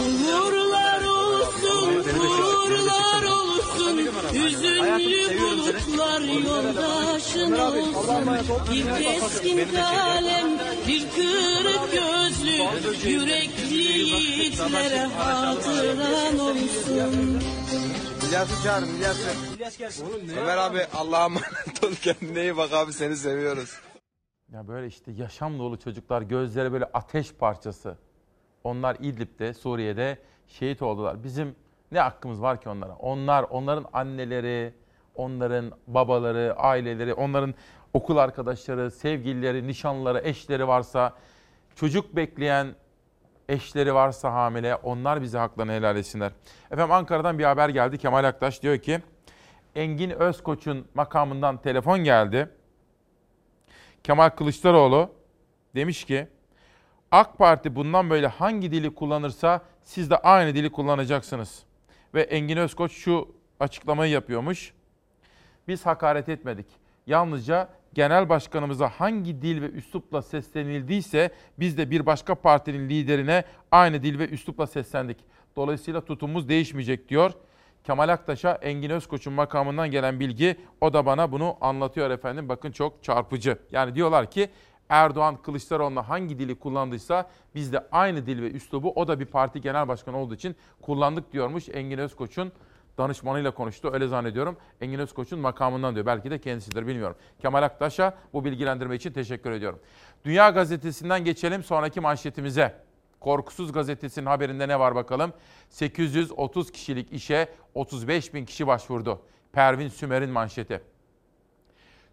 [0.00, 3.98] Uğurlar olsun, uğurlar olsun,
[4.34, 8.26] hüzünlü bulutlar yoldaşın olsun.
[8.70, 10.58] Bir keskin kalem,
[10.88, 17.40] bir kırık gözlü, yürekli yiğitlere hatıran olsun.
[18.30, 18.86] İlyas'ı çağırın
[19.56, 20.04] İlyas'ı.
[20.40, 23.80] Ömer abi Allah'a emanet ol kendine iyi bak abi seni seviyoruz.
[24.52, 27.96] Ya böyle işte yaşam dolu çocuklar gözleri böyle ateş parçası.
[28.64, 31.24] Onlar İdlib'de, Suriye'de şehit oldular.
[31.24, 31.56] Bizim
[31.92, 32.94] ne hakkımız var ki onlara?
[32.94, 34.74] Onlar, onların anneleri,
[35.14, 37.54] onların babaları, aileleri, onların
[37.94, 41.14] okul arkadaşları, sevgilileri, nişanlıları, eşleri varsa,
[41.76, 42.74] çocuk bekleyen
[43.50, 46.32] eşleri varsa hamile onlar bize haklarını helal etsinler.
[46.70, 47.98] Efendim Ankara'dan bir haber geldi.
[47.98, 49.00] Kemal Aktaş diyor ki
[49.74, 52.50] Engin Özkoç'un makamından telefon geldi.
[54.04, 55.10] Kemal Kılıçdaroğlu
[55.74, 56.28] demiş ki
[57.10, 61.62] AK Parti bundan böyle hangi dili kullanırsa siz de aynı dili kullanacaksınız.
[62.14, 64.74] Ve Engin Özkoç şu açıklamayı yapıyormuş.
[65.68, 66.66] Biz hakaret etmedik.
[67.06, 74.02] Yalnızca genel başkanımıza hangi dil ve üslupla seslenildiyse biz de bir başka partinin liderine aynı
[74.02, 75.16] dil ve üslupla seslendik.
[75.56, 77.32] Dolayısıyla tutumumuz değişmeyecek diyor.
[77.84, 82.48] Kemal Aktaş'a Engin Özkoç'un makamından gelen bilgi o da bana bunu anlatıyor efendim.
[82.48, 83.58] Bakın çok çarpıcı.
[83.70, 84.50] Yani diyorlar ki
[84.88, 89.60] Erdoğan Kılıçdaroğlu'na hangi dili kullandıysa biz de aynı dil ve üslubu o da bir parti
[89.60, 92.52] genel başkanı olduğu için kullandık diyormuş Engin Özkoç'un
[93.00, 93.90] danışmanıyla konuştu.
[93.92, 94.56] Öyle zannediyorum.
[94.80, 96.06] Engin Özkoç'un makamından diyor.
[96.06, 97.16] Belki de kendisidir bilmiyorum.
[97.38, 99.78] Kemal Aktaş'a bu bilgilendirme için teşekkür ediyorum.
[100.24, 102.74] Dünya Gazetesi'nden geçelim sonraki manşetimize.
[103.20, 105.32] Korkusuz Gazetesi'nin haberinde ne var bakalım?
[105.68, 109.22] 830 kişilik işe 35 bin kişi başvurdu.
[109.52, 110.80] Pervin Sümer'in manşeti.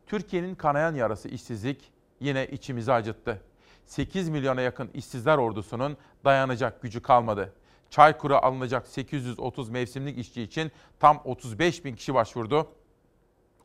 [0.06, 3.42] Türkiye'nin kanayan yarası işsizlik yine içimizi acıttı.
[3.86, 7.54] 8 milyona yakın işsizler ordusunun dayanacak gücü kalmadı.
[7.90, 12.68] Çaykur'a alınacak 830 mevsimlik işçi için tam 35 bin kişi başvurdu.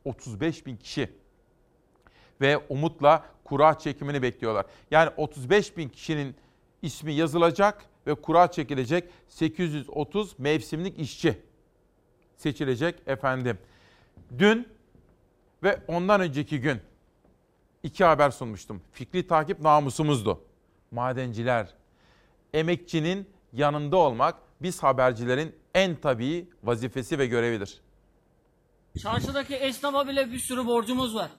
[0.05, 1.11] 35 bin kişi.
[2.41, 4.65] Ve umutla kura çekimini bekliyorlar.
[4.91, 6.35] Yani 35 bin kişinin
[6.81, 11.41] ismi yazılacak ve kura çekilecek 830 mevsimlik işçi
[12.37, 13.57] seçilecek efendim.
[14.37, 14.67] Dün
[15.63, 16.81] ve ondan önceki gün
[17.83, 18.81] iki haber sunmuştum.
[18.91, 20.41] Fikri takip namusumuzdu.
[20.91, 21.73] Madenciler,
[22.53, 27.81] emekçinin yanında olmak biz habercilerin en tabii vazifesi ve görevidir.
[29.01, 31.29] Çarşıdaki esnafa bile bir sürü borcumuz var.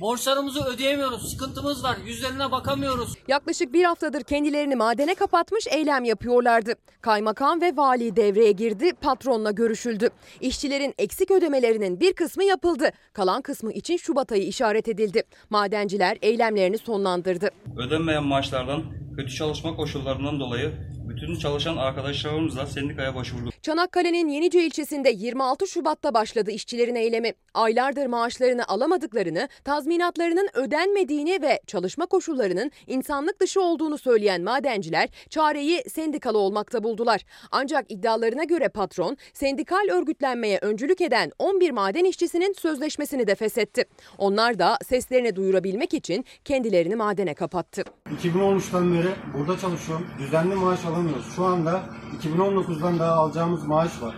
[0.00, 1.32] Borçlarımızı ödeyemiyoruz.
[1.32, 1.96] Sıkıntımız var.
[2.06, 3.14] Yüzlerine bakamıyoruz.
[3.28, 6.72] Yaklaşık bir haftadır kendilerini madene kapatmış eylem yapıyorlardı.
[7.00, 10.08] Kaymakam ve vali devreye girdi, patronla görüşüldü.
[10.40, 12.90] İşçilerin eksik ödemelerinin bir kısmı yapıldı.
[13.12, 15.22] Kalan kısmı için Şubat ayı işaret edildi.
[15.50, 17.50] Madenciler eylemlerini sonlandırdı.
[17.78, 18.82] Ödenmeyen maaşlardan,
[19.16, 20.72] kötü çalışma koşullarından dolayı
[21.08, 23.62] bütün çalışan arkadaşlarımızla sendikaya başvurduk.
[23.62, 27.32] Çanakkale'nin Yenice ilçesinde 26 Şubat'ta başladı işçilerin eylemi.
[27.54, 36.38] Aylardır maaşlarını alamadıklarını, tazminatlarının ödenmediğini ve çalışma koşullarının insanlık dışı olduğunu söyleyen madenciler çareyi sendikalı
[36.38, 37.20] olmakta buldular.
[37.50, 43.84] Ancak iddialarına göre patron sendikal örgütlenmeye öncülük eden 11 maden işçisinin sözleşmesini de feshetti.
[44.18, 47.84] Onlar da seslerini duyurabilmek için kendilerini madene kapattı.
[48.22, 50.06] 2013'ten beri burada çalışıyorum.
[50.18, 51.32] Düzenli maaş alamıyoruz.
[51.36, 51.80] Şu anda
[52.22, 54.14] 2019'dan daha alacağımız maaş var.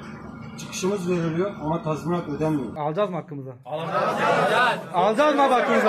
[0.58, 2.76] Çıkışımız veriliyor ama tazminat ödenmiyor.
[2.76, 3.52] Alacağız mı hakkımızı?
[3.64, 4.80] Alacağız.
[4.94, 5.88] Alacağız mı hakkımızı?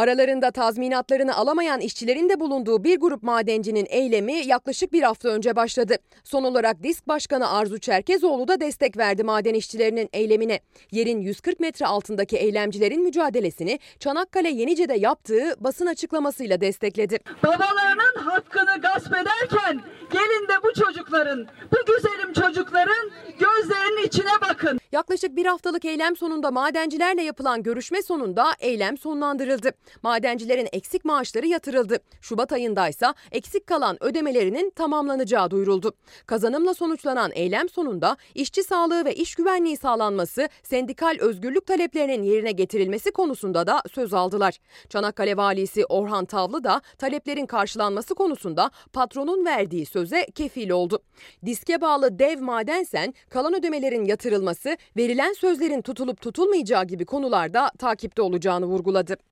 [0.00, 5.96] Aralarında tazminatlarını alamayan işçilerin de bulunduğu bir grup madencinin eylemi yaklaşık bir hafta önce başladı.
[6.24, 10.60] Son olarak Disk Başkanı Arzu Çerkezoğlu da destek verdi maden işçilerinin eylemine.
[10.90, 17.18] Yerin 140 metre altındaki eylemcilerin mücadelesini Çanakkale Yenice'de yaptığı basın açıklamasıyla destekledi.
[17.42, 19.80] Babalarının hakkını gasp ederken
[20.12, 24.80] gelin de bu çocukların, bu güzelim çocukların gözlerinin içine bakın.
[24.92, 29.72] Yaklaşık bir haftalık eylem sonunda madencilerle yapılan görüşme sonunda eylem sonlandırıldı.
[30.02, 31.98] Madencilerin eksik maaşları yatırıldı.
[32.20, 35.92] Şubat ayındaysa eksik kalan ödemelerinin tamamlanacağı duyuruldu.
[36.26, 43.10] Kazanımla sonuçlanan eylem sonunda işçi sağlığı ve iş güvenliği sağlanması, sendikal özgürlük taleplerinin yerine getirilmesi
[43.10, 44.58] konusunda da söz aldılar.
[44.88, 51.02] Çanakkale Valisi Orhan Tavlı da taleplerin karşılanması konusunda patronun verdiği söze kefil oldu.
[51.46, 58.66] Diske bağlı dev madensen kalan ödemelerin yatırılması, verilen sözlerin tutulup tutulmayacağı gibi konularda takipte olacağını
[58.66, 59.29] vurguladı.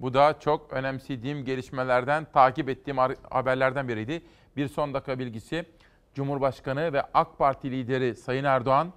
[0.00, 2.96] Bu da çok önemsediğim gelişmelerden, takip ettiğim
[3.30, 4.22] haberlerden biriydi.
[4.56, 5.64] Bir son dakika bilgisi.
[6.14, 8.92] Cumhurbaşkanı ve AK Parti lideri Sayın Erdoğan,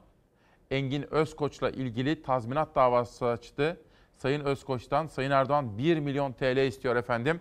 [0.72, 3.82] Engin Özkoç'la ilgili tazminat davası açtı.
[4.18, 7.40] Sayın Özkoç'tan Sayın Erdoğan 1 milyon TL istiyor efendim.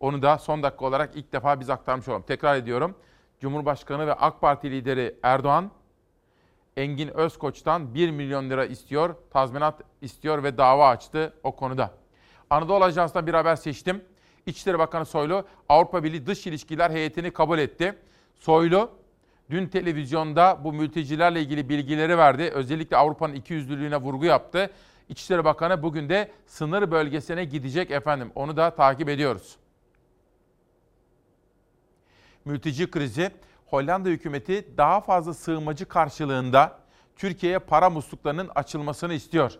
[0.00, 2.22] Onu da son dakika olarak ilk defa biz aktarmış olalım.
[2.22, 2.94] Tekrar ediyorum.
[3.40, 5.70] Cumhurbaşkanı ve AK Parti lideri Erdoğan,
[6.76, 11.97] Engin Özkoç'tan 1 milyon lira istiyor, tazminat istiyor ve dava açtı o konuda.
[12.50, 14.04] Anadolu Ajansı'ndan bir haber seçtim.
[14.46, 17.98] İçişleri Bakanı Soylu Avrupa Birliği Dış İlişkiler heyetini kabul etti.
[18.34, 18.90] Soylu
[19.50, 22.42] dün televizyonda bu mültecilerle ilgili bilgileri verdi.
[22.42, 24.70] Özellikle Avrupa'nın ikiyüzlülüğüne vurgu yaptı.
[25.08, 28.32] İçişleri Bakanı bugün de sınır bölgesine gidecek efendim.
[28.34, 29.56] Onu da takip ediyoruz.
[32.44, 33.30] Mülteci krizi
[33.66, 36.78] Hollanda hükümeti daha fazla sığınmacı karşılığında
[37.16, 39.58] Türkiye'ye para musluklarının açılmasını istiyor.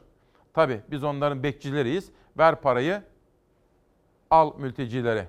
[0.55, 2.11] Tabi biz onların bekçileriyiz.
[2.39, 3.03] Ver parayı,
[4.31, 5.29] al mültecilere.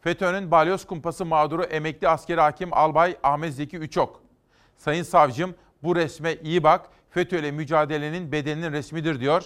[0.00, 4.22] FETÖ'nün balyoz kumpası mağduru emekli askeri hakim Albay Ahmet Zeki Üçok.
[4.76, 6.88] Sayın savcım bu resme iyi bak.
[7.10, 9.44] FETÖ ile mücadelenin bedelinin resmidir diyor.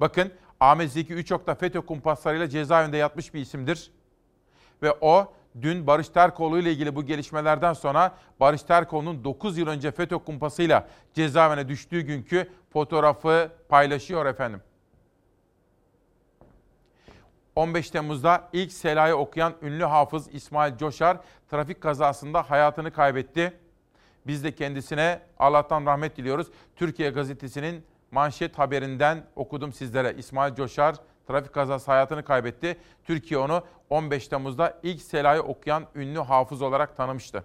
[0.00, 3.90] Bakın Ahmet Zeki Üçok da FETÖ kumpaslarıyla cezaevinde yatmış bir isimdir.
[4.82, 9.90] Ve o dün Barış Terkoğlu ile ilgili bu gelişmelerden sonra Barış Terkoğlu'nun 9 yıl önce
[9.90, 14.60] FETÖ kumpasıyla cezaevine düştüğü günkü fotoğrafı paylaşıyor efendim.
[17.56, 21.16] 15 Temmuz'da ilk Sela'yı okuyan ünlü hafız İsmail Coşar
[21.50, 23.52] trafik kazasında hayatını kaybetti.
[24.26, 26.46] Biz de kendisine Allah'tan rahmet diliyoruz.
[26.76, 30.14] Türkiye Gazetesi'nin manşet haberinden okudum sizlere.
[30.18, 30.96] İsmail Coşar
[31.28, 32.76] trafik kazası hayatını kaybetti.
[33.04, 37.44] Türkiye onu 15 Temmuz'da ilk Sela'yı okuyan ünlü hafız olarak tanımıştı.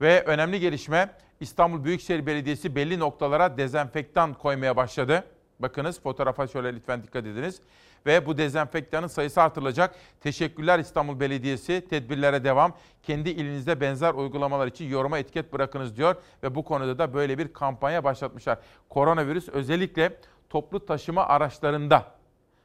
[0.00, 1.10] Ve önemli gelişme
[1.40, 5.24] İstanbul Büyükşehir Belediyesi belli noktalara dezenfektan koymaya başladı.
[5.58, 7.60] Bakınız fotoğrafa şöyle lütfen dikkat ediniz.
[8.06, 9.94] Ve bu dezenfektanın sayısı artırılacak.
[10.20, 11.86] Teşekkürler İstanbul Belediyesi.
[11.90, 12.76] Tedbirlere devam.
[13.02, 16.16] Kendi ilinizde benzer uygulamalar için yoruma etiket bırakınız diyor.
[16.42, 18.58] Ve bu konuda da böyle bir kampanya başlatmışlar.
[18.88, 20.16] Koronavirüs özellikle
[20.52, 22.06] toplu taşıma araçlarında.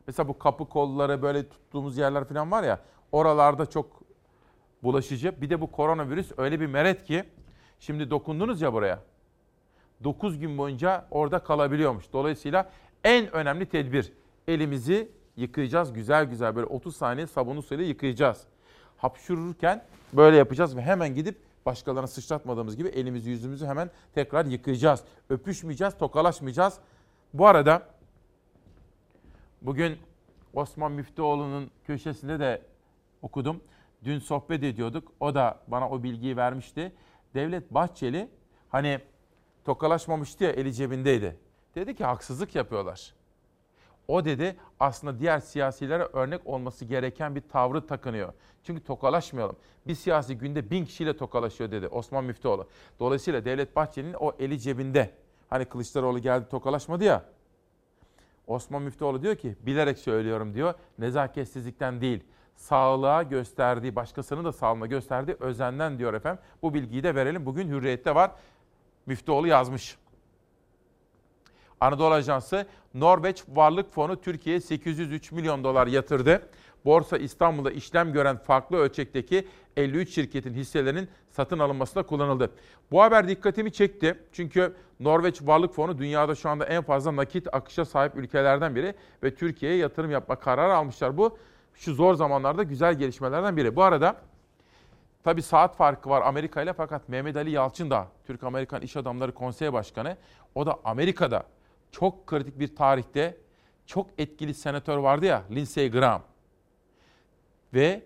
[0.07, 2.79] Mesela bu kapı kolları böyle tuttuğumuz yerler falan var ya.
[3.11, 4.01] Oralarda çok
[4.83, 5.41] bulaşıcı.
[5.41, 7.23] Bir de bu koronavirüs öyle bir meret ki
[7.79, 8.99] şimdi dokundunuz ya buraya.
[10.03, 12.13] 9 gün boyunca orada kalabiliyormuş.
[12.13, 12.69] Dolayısıyla
[13.03, 14.13] en önemli tedbir
[14.47, 18.43] elimizi yıkayacağız güzel güzel böyle 30 saniye sabunlu suyla yıkayacağız.
[18.97, 25.03] Hapşururken böyle yapacağız ve hemen gidip başkalarına sıçratmadığımız gibi elimizi yüzümüzü hemen tekrar yıkayacağız.
[25.29, 26.79] Öpüşmeyeceğiz, tokalaşmayacağız.
[27.33, 27.89] Bu arada
[29.61, 29.97] bugün
[30.53, 32.61] Osman Müftüoğlu'nun köşesinde de
[33.21, 33.61] okudum.
[34.03, 35.11] Dün sohbet ediyorduk.
[35.19, 36.91] O da bana o bilgiyi vermişti.
[37.33, 38.29] Devlet Bahçeli
[38.69, 38.99] hani
[39.65, 41.37] tokalaşmamıştı ya eli cebindeydi.
[41.75, 43.13] Dedi ki haksızlık yapıyorlar.
[44.07, 48.33] O dedi aslında diğer siyasilere örnek olması gereken bir tavrı takınıyor.
[48.63, 49.55] Çünkü tokalaşmayalım.
[49.87, 52.67] Bir siyasi günde bin kişiyle tokalaşıyor dedi Osman Müftüoğlu.
[52.99, 55.26] Dolayısıyla Devlet Bahçeli'nin o eli cebinde.
[55.49, 57.23] Hani Kılıçdaroğlu geldi tokalaşmadı ya.
[58.47, 60.73] Osman Müftüoğlu diyor ki bilerek söylüyorum diyor.
[60.99, 62.23] Nezaketsizlikten değil.
[62.55, 66.43] Sağlığa gösterdiği, başkasının da sağlığına gösterdiği özenden diyor efendim.
[66.61, 67.45] Bu bilgiyi de verelim.
[67.45, 68.31] Bugün Hürriyet'te var.
[69.05, 69.97] Müftüoğlu yazmış.
[71.79, 76.49] Anadolu Ajansı Norveç Varlık Fonu Türkiye'ye 803 milyon dolar yatırdı.
[76.85, 79.47] Borsa İstanbul'da işlem gören farklı ölçekteki
[79.77, 82.51] 53 şirketin hisselerinin satın alınmasında kullanıldı.
[82.91, 84.19] Bu haber dikkatimi çekti.
[84.31, 88.93] Çünkü Norveç Varlık Fonu dünyada şu anda en fazla nakit akışa sahip ülkelerden biri
[89.23, 91.17] ve Türkiye'ye yatırım yapma kararı almışlar.
[91.17, 91.37] Bu
[91.73, 93.75] şu zor zamanlarda güzel gelişmelerden biri.
[93.75, 94.15] Bu arada
[95.27, 99.73] Tabi saat farkı var Amerika ile fakat Mehmet Ali Yalçın da Türk-Amerikan İş Adamları Konseyi
[99.73, 100.17] Başkanı.
[100.55, 101.43] O da Amerika'da
[101.91, 103.37] çok kritik bir tarihte
[103.85, 106.21] çok etkili senatör vardı ya Lindsey Graham.
[107.73, 108.03] Ve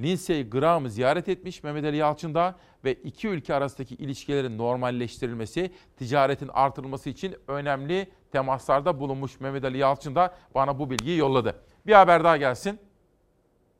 [0.00, 2.54] Lindsey Graham'ı ziyaret etmiş Mehmet Ali Yalçın da
[2.84, 10.14] ve iki ülke arasındaki ilişkilerin normalleştirilmesi, ticaretin artırılması için önemli temaslarda bulunmuş Mehmet Ali Yalçın
[10.14, 11.60] da bana bu bilgiyi yolladı.
[11.86, 12.80] Bir haber daha gelsin.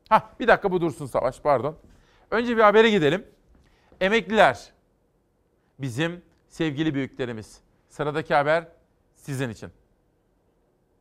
[0.09, 1.77] Hah bir dakika bu dursun Savaş pardon.
[2.31, 3.25] Önce bir habere gidelim.
[4.01, 4.73] Emekliler
[5.79, 7.59] bizim sevgili büyüklerimiz.
[7.89, 8.67] Sıradaki haber
[9.15, 9.69] sizin için.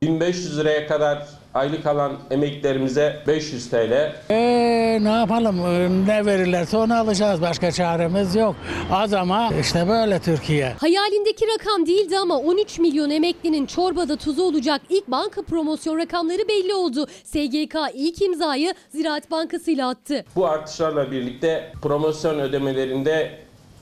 [0.08, 4.12] 1500 liraya kadar aylık alan emeklilerimize 500 TL.
[4.30, 5.58] Ee, ne yapalım?
[5.66, 7.40] Ee, Ne verirlerse onu alacağız.
[7.42, 8.56] Başka çaremiz yok.
[8.92, 10.72] Az ama işte böyle Türkiye.
[10.80, 16.74] Hayalindeki rakam değildi ama 13 milyon emeklinin çorbada tuzu olacak ilk banka promosyon rakamları belli
[16.74, 17.06] oldu.
[17.24, 20.24] SGK ilk imzayı Ziraat Bankası ile attı.
[20.36, 23.30] Bu artışlarla birlikte promosyon ödemelerinde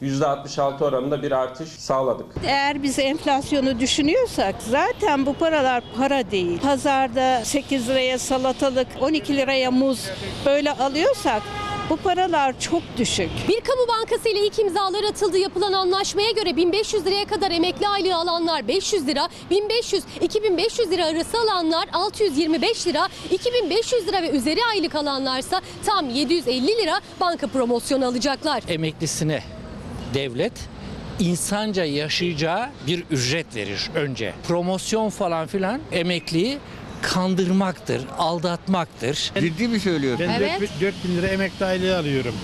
[0.03, 2.27] %66 oranında bir artış sağladık.
[2.47, 6.61] Eğer biz enflasyonu düşünüyorsak zaten bu paralar para değil.
[6.61, 10.11] Pazarda 8 liraya salatalık, 12 liraya muz
[10.47, 11.43] böyle alıyorsak
[11.91, 13.31] bu paralar çok düşük.
[13.49, 15.39] Bir kamu bankası ile ilk imzalar atıldı.
[15.39, 21.89] Yapılan anlaşmaya göre 1500 liraya kadar emekli aylığı alanlar 500 lira, 1500-2500 lira arası alanlar
[21.93, 28.63] 625 lira, 2500 lira ve üzeri aylık alanlarsa tam 750 lira banka promosyonu alacaklar.
[28.69, 29.43] Emeklisine
[30.15, 30.53] devlet
[31.19, 34.33] insanca yaşayacağı bir ücret verir önce.
[34.49, 36.59] Promosyon falan filan emekliyi
[37.03, 39.33] kandırmaktır, aldatmaktır.
[39.41, 40.27] Ciddi mi söylüyorsun?
[40.29, 40.71] Ben Evet.
[40.81, 42.35] 4000 lira emekli aylığı alıyorum.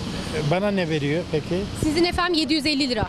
[0.51, 1.61] Bana ne veriyor peki?
[1.85, 3.07] Sizin efendim 750 lira.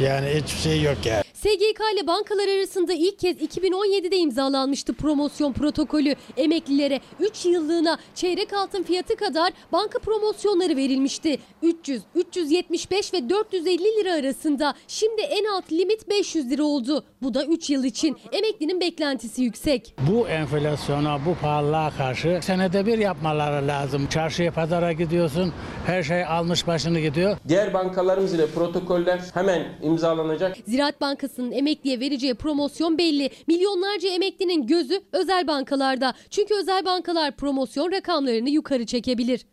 [0.00, 1.23] Yani hiçbir şey yok yani.
[1.44, 6.14] SGK ile bankalar arasında ilk kez 2017'de imzalanmıştı promosyon protokolü.
[6.36, 11.38] Emeklilere 3 yıllığına çeyrek altın fiyatı kadar banka promosyonları verilmişti.
[11.62, 14.74] 300, 375 ve 450 lira arasında.
[14.88, 17.04] Şimdi en alt limit 500 lira oldu.
[17.22, 18.16] Bu da 3 yıl için.
[18.32, 19.94] Emeklinin beklentisi yüksek.
[20.10, 24.06] Bu enflasyona, bu pahalılığa karşı senede bir yapmaları lazım.
[24.06, 25.52] Çarşıya, pazara gidiyorsun,
[25.86, 27.36] her şey almış başını gidiyor.
[27.48, 30.56] Diğer bankalarımız ile protokoller hemen imzalanacak.
[30.66, 31.00] Ziraat
[31.34, 33.30] Bankası'nın emekliye vereceği promosyon belli.
[33.46, 36.14] Milyonlarca emeklinin gözü özel bankalarda.
[36.30, 39.46] Çünkü özel bankalar promosyon rakamlarını yukarı çekebilir.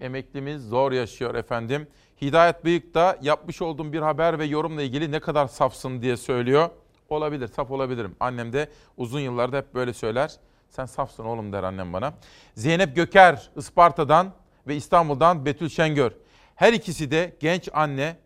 [0.00, 1.86] Emeklimiz zor yaşıyor efendim.
[2.22, 6.70] Hidayet Bıyık da yapmış olduğum bir haber ve yorumla ilgili ne kadar safsın diye söylüyor.
[7.08, 8.16] Olabilir, saf olabilirim.
[8.20, 10.30] Annem de uzun yıllarda hep böyle söyler.
[10.68, 12.14] Sen safsın oğlum der annem bana.
[12.54, 14.32] Zeynep Göker Isparta'dan
[14.66, 16.12] ve İstanbul'dan Betül Şengör.
[16.54, 18.16] Her ikisi de genç anne.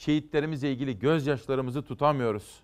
[0.00, 2.60] Şehitlerimizle ilgili gözyaşlarımızı tutamıyoruz.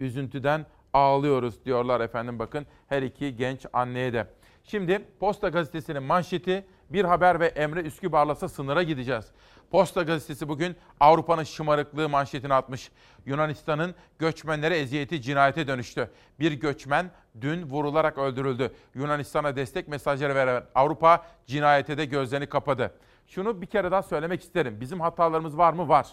[0.00, 4.26] Üzüntüden ağlıyoruz diyorlar efendim bakın her iki genç anneye de.
[4.64, 9.26] Şimdi Posta Gazetesi'nin manşeti bir haber ve Emre Üskübar'lasa sınıra gideceğiz.
[9.70, 12.90] Posta Gazetesi bugün Avrupa'nın şımarıklığı manşetini atmış.
[13.26, 16.10] Yunanistan'ın göçmenlere eziyeti cinayete dönüştü.
[16.40, 17.10] Bir göçmen
[17.40, 18.72] dün vurularak öldürüldü.
[18.94, 22.94] Yunanistan'a destek mesajları veren Avrupa cinayete de gözlerini kapadı.
[23.26, 24.80] Şunu bir kere daha söylemek isterim.
[24.80, 25.88] Bizim hatalarımız var mı?
[25.88, 26.06] Var.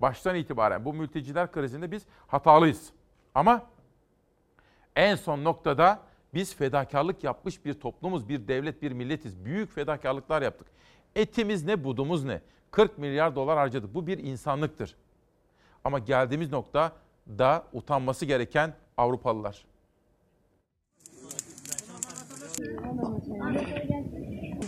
[0.00, 2.90] Baştan itibaren bu mülteciler krizinde biz hatalıyız.
[3.34, 3.66] Ama
[4.96, 6.00] en son noktada
[6.34, 9.44] biz fedakarlık yapmış bir toplumuz, bir devlet, bir milletiz.
[9.44, 10.66] Büyük fedakarlıklar yaptık.
[11.14, 12.40] Etimiz ne, budumuz ne?
[12.70, 13.94] 40 milyar dolar harcadık.
[13.94, 14.96] Bu bir insanlıktır.
[15.84, 16.92] Ama geldiğimiz nokta
[17.28, 19.64] da utanması gereken Avrupalılar.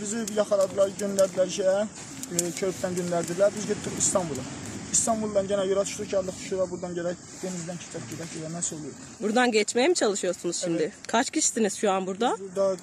[0.01, 1.87] Bizi yakaladılar, gönderdiler şeye,
[2.31, 3.51] e, Körük'ten gönderdiler.
[3.55, 4.68] Biz gittik İstanbul'a.
[4.91, 8.93] İstanbul'dan gene yola düştük geldik şuraya buradan gerek denizden çıkacak gerek ya nasıl oluyor?
[9.21, 10.83] Buradan geçmeye mi çalışıyorsunuz şimdi?
[10.83, 10.93] Evet.
[11.07, 12.37] Kaç kişisiniz şu an burada?
[12.39, 12.75] Burada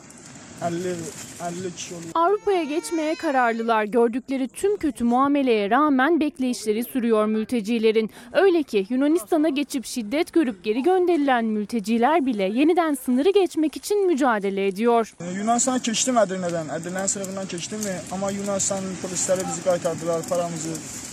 [0.63, 2.11] 50 50 kişi oluyor.
[2.15, 3.85] Avrupa'ya geçmeye kararlılar.
[3.85, 8.11] Gördükleri tüm kötü muameleye rağmen bekleyişleri sürüyor mültecilerin.
[8.33, 14.67] Öyle ki Yunanistan'a geçip şiddet görüp geri gönderilen mülteciler bile yeniden sınırı geçmek için mücadele
[14.67, 15.15] ediyor.
[15.21, 16.81] Ee, Yunanistan'a geçtim Edirne'den.
[16.81, 17.97] Edirne'nin sınırından geçtim mi?
[18.13, 20.23] Ama Yunanistan polisleri bizi kaytardılar.
[20.29, 20.69] Paramızı,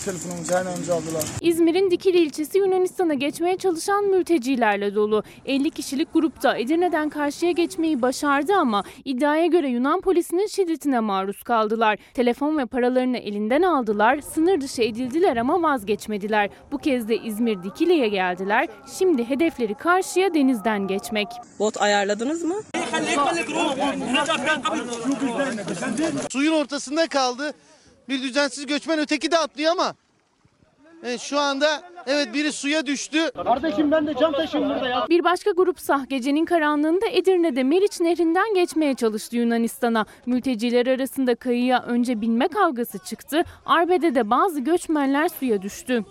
[0.06, 1.24] telefonumuzu, her neyimizi aldılar.
[1.42, 5.24] İzmir'in Dikili ilçesi Yunanistan'a geçmeye çalışan mültecilerle dolu.
[5.46, 8.84] 50 kişilik grupta Edirne'den karşıya geçmeyi başardı ama
[9.34, 12.00] iddiaya göre Yunan polisinin şiddetine maruz kaldılar.
[12.14, 16.50] Telefon ve paralarını elinden aldılar, sınır dışı edildiler ama vazgeçmediler.
[16.72, 18.68] Bu kez de İzmir Dikili'ye geldiler.
[18.98, 21.28] Şimdi hedefleri karşıya denizden geçmek.
[21.60, 22.56] Bot ayarladınız mı?
[26.30, 27.54] Suyun ortasında kaldı.
[28.10, 29.96] Bir düzensiz göçmen öteki de atlıyor ama
[31.04, 33.32] evet, şu anda evet biri suya düştü.
[33.44, 35.06] Kardeşim ben de cam taşıyım burada ya.
[35.10, 40.06] Bir başka grupsa gecenin karanlığında Edirne'de Meriç Nehri'nden geçmeye çalıştı Yunanistan'a.
[40.26, 43.44] Mülteciler arasında kayıya önce binme kavgası çıktı.
[43.66, 46.04] Arbede'de bazı göçmenler suya düştü.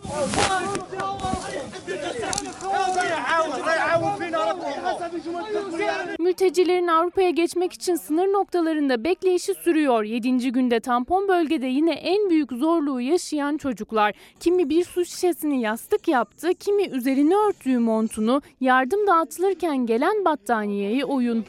[6.19, 10.05] Mültecilerin Avrupa'ya geçmek için sınır noktalarında bekleyişi sürüyor.
[10.05, 10.53] 7.
[10.53, 14.15] günde tampon bölgede yine en büyük zorluğu yaşayan çocuklar.
[14.41, 21.45] Kimi bir su şişesini yastık yaptı, kimi üzerine örttüğü montunu, yardım dağıtılırken gelen battaniyeyi oyun.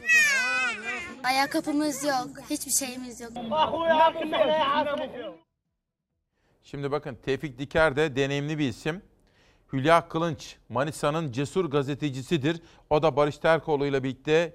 [1.24, 3.30] Ayakkabımız yok, hiçbir şeyimiz yok.
[6.62, 9.02] Şimdi bakın Tevfik Diker de deneyimli bir isim.
[9.74, 12.60] Hülya Kılınç Manisa'nın cesur gazetecisidir.
[12.90, 14.54] O da Barış Terkoğlu ile birlikte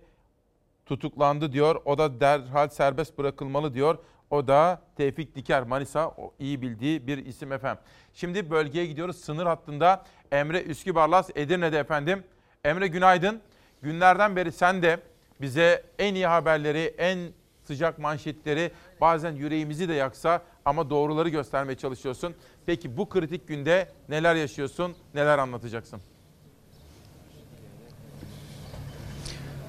[0.85, 1.81] tutuklandı diyor.
[1.85, 3.97] O da derhal serbest bırakılmalı diyor.
[4.29, 7.83] O da Tevfik Diker Manisa o iyi bildiği bir isim efendim.
[8.13, 9.17] Şimdi bölgeye gidiyoruz.
[9.17, 12.23] Sınır hattında Emre Üskübarlas Edirne'de efendim.
[12.63, 13.41] Emre günaydın.
[13.81, 14.99] Günlerden beri sen de
[15.41, 17.19] bize en iyi haberleri, en
[17.63, 18.71] sıcak manşetleri
[19.01, 22.35] bazen yüreğimizi de yaksa ama doğruları göstermeye çalışıyorsun.
[22.69, 26.01] Peki bu kritik günde neler yaşıyorsun, neler anlatacaksın?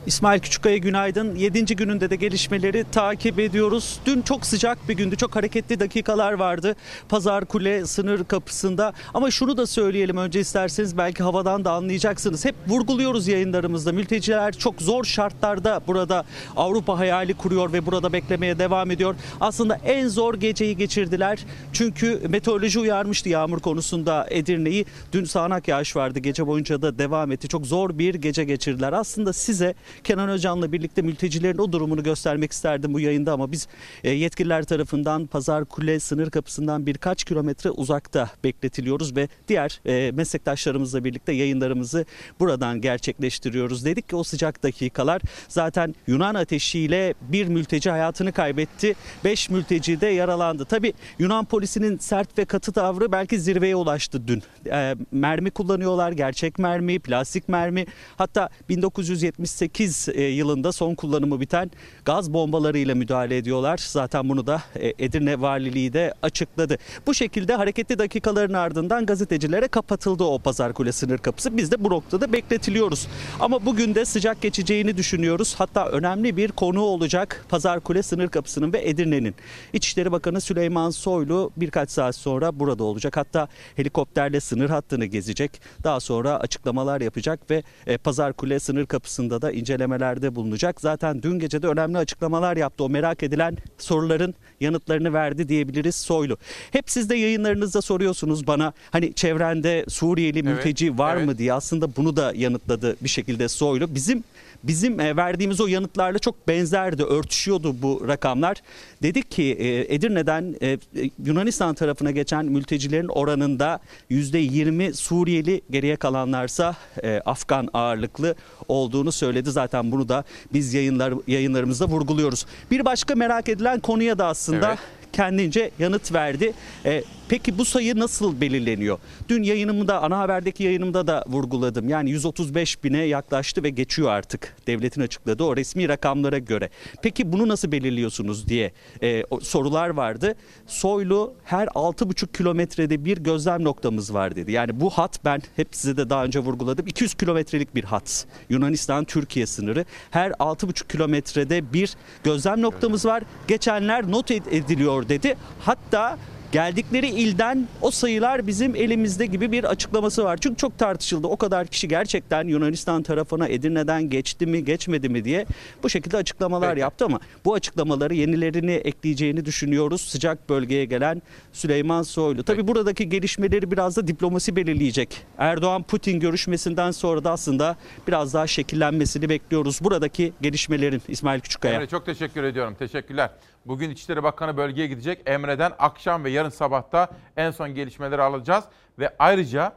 [0.06, 1.35] İsmail Küçükkaya günaydın.
[1.35, 1.77] 7.
[1.77, 4.01] gününde de gelişmeleri takip ediyoruz.
[4.06, 5.16] Dün çok sıcak bir gündü.
[5.16, 6.77] Çok hareketli dakikalar vardı.
[7.09, 8.93] Pazar Kule sınır kapısında.
[9.14, 12.44] Ama şunu da söyleyelim önce isterseniz belki havadan da anlayacaksınız.
[12.44, 13.93] Hep vurguluyoruz yayınlarımızda.
[13.93, 16.24] Mülteciler çok zor şartlarda burada
[16.56, 19.14] Avrupa hayali kuruyor ve burada beklemeye devam ediyor.
[19.40, 21.39] Aslında en zor geceyi geçirdiler.
[21.72, 24.86] Çünkü meteoroloji uyarmıştı yağmur konusunda Edirne'yi.
[25.12, 26.18] Dün sağanak yağış vardı.
[26.18, 27.48] Gece boyunca da devam etti.
[27.48, 28.93] Çok zor bir gece geçirdiler.
[28.93, 29.74] Aslında size
[30.05, 33.69] Kenan Öcan'la birlikte mültecilerin o durumunu göstermek isterdim bu yayında ama biz
[34.05, 41.05] e, yetkililer tarafından Pazar Kule sınır kapısından birkaç kilometre uzakta bekletiliyoruz ve diğer e, meslektaşlarımızla
[41.05, 42.05] birlikte yayınlarımızı
[42.41, 43.85] buradan gerçekleştiriyoruz.
[43.85, 48.95] Dedik ki o sıcak dakikalar zaten Yunan ateşiyle bir mülteci hayatını kaybetti.
[49.25, 50.65] Beş mülteci de yaralandı.
[50.65, 54.43] Tabi Yunan polisinin sert ve katı tavrı belki zirveye ulaştı dün.
[54.73, 57.87] E, mermi kullanıyorlar, gerçek mermi, plastik mermi.
[58.17, 59.80] Hatta 1978
[60.15, 61.70] e, yılında son kullanımı biten
[62.05, 63.81] gaz bombalarıyla müdahale ediyorlar.
[63.86, 66.78] Zaten bunu da e, Edirne Valiliği de açıkladı.
[67.07, 71.57] Bu şekilde hareketli dakikaların ardından gazetecilere kapatıldı o Pazar Kule sınır kapısı.
[71.57, 73.07] Biz de bu noktada bekletiliyoruz.
[73.40, 75.55] Ama bugün de sıcak geçeceğini düşünüyoruz.
[75.59, 79.35] Hatta önemli bir konu olacak Pazar Kule sınır kapısının ve Edirne'nin.
[79.73, 83.16] İçişleri Bakanı Süleyman Soylu birkaç saat sonra burada olacak.
[83.16, 85.61] Hatta helikopterle sınır hattını gezecek.
[85.85, 90.80] Daha sonra açıklamalar yapacak ve e, Pazar Kule sınır kapısında da incelemelerde bulunacak.
[90.80, 92.84] Zaten dün gece de önemli açıklamalar yaptı.
[92.84, 96.36] O merak edilen soruların yanıtlarını verdi diyebiliriz Soylu.
[96.70, 101.26] Hep siz de yayınlarınızda soruyorsunuz bana hani çevrende Suriyeli mülteci var evet.
[101.26, 101.52] mı diye.
[101.52, 103.94] Aslında bunu da yanıtladı bir şekilde Soylu.
[103.94, 104.24] Bizim
[104.65, 108.57] bizim e, verdiğimiz o yanıtlarla çok benzerdi, örtüşüyordu bu rakamlar.
[109.03, 110.78] Dedik ki e, Edirne'den e,
[111.24, 113.81] Yunanistan tarafına geçen mültecilerin oranında
[114.11, 116.77] %20 Suriyeli geriye kalanlarsa
[117.24, 118.35] Afgan ağırlıklı
[118.69, 119.51] olduğunu söyledi.
[119.51, 122.47] Zaten bunu da biz yayınlar yayınlarımızda vurguluyoruz.
[122.70, 124.78] Bir başka merak edilen konuya da aslında Evet.
[125.12, 126.53] kendince yanıt verdi.
[126.85, 128.98] E, peki bu sayı nasıl belirleniyor?
[129.28, 131.89] Dün yayınımda, ana haberdeki yayınımda da vurguladım.
[131.89, 136.70] Yani 135 bine yaklaştı ve geçiyor artık devletin açıkladığı o resmi rakamlara göre.
[137.02, 140.35] Peki bunu nasıl belirliyorsunuz diye e, sorular vardı.
[140.66, 144.52] Soylu her 6,5 kilometrede bir gözlem noktamız var dedi.
[144.52, 146.86] Yani bu hat ben hep size de daha önce vurguladım.
[146.86, 148.27] 200 kilometrelik bir hat.
[148.48, 149.85] Yunanistan-Türkiye sınırı.
[150.11, 151.94] Her 6,5 kilometrede bir
[152.24, 153.23] gözlem noktamız var.
[153.48, 155.36] Geçenler not ed- ediliyor dedi.
[155.61, 156.19] Hatta
[156.52, 160.36] geldikleri ilden o sayılar bizim elimizde gibi bir açıklaması var.
[160.36, 161.27] Çünkü çok tartışıldı.
[161.27, 165.47] O kadar kişi gerçekten Yunanistan tarafına Edirne'den geçti mi geçmedi mi diye
[165.82, 170.01] bu şekilde açıklamalar yaptı ama bu açıklamaları yenilerini ekleyeceğini düşünüyoruz.
[170.01, 171.22] Sıcak bölgeye gelen
[171.52, 172.43] Süleyman Soylu.
[172.43, 175.22] Tabii buradaki gelişmeleri biraz da diplomasi belirleyecek.
[175.39, 177.77] Erdoğan-Putin görüşmesinden sonra da aslında
[178.09, 179.78] biraz daha şekillenmesini bekliyoruz.
[179.82, 181.74] Buradaki gelişmelerin İsmail Küçükkaya.
[181.74, 182.77] Emre çok teşekkür ediyorum.
[182.78, 183.31] Teşekkürler.
[183.66, 185.23] Bugün İçişleri Bakanı bölgeye gidecek.
[185.27, 188.65] Emre'den akşam ve yarın sabahta en son gelişmeleri alacağız.
[188.99, 189.73] Ve ayrıca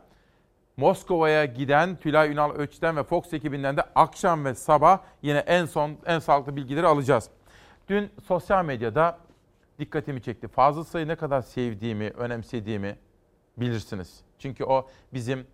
[0.77, 5.97] Moskova'ya giden Tülay Ünal Öç'ten ve Fox ekibinden de akşam ve sabah yine en son
[6.05, 7.29] en sağlıklı bilgileri alacağız.
[7.89, 9.19] Dün sosyal medyada
[9.79, 10.47] dikkatimi çekti.
[10.47, 12.95] Fazıl Say'ı ne kadar sevdiğimi, önemsediğimi
[13.57, 14.21] bilirsiniz.
[14.39, 15.47] Çünkü o bizim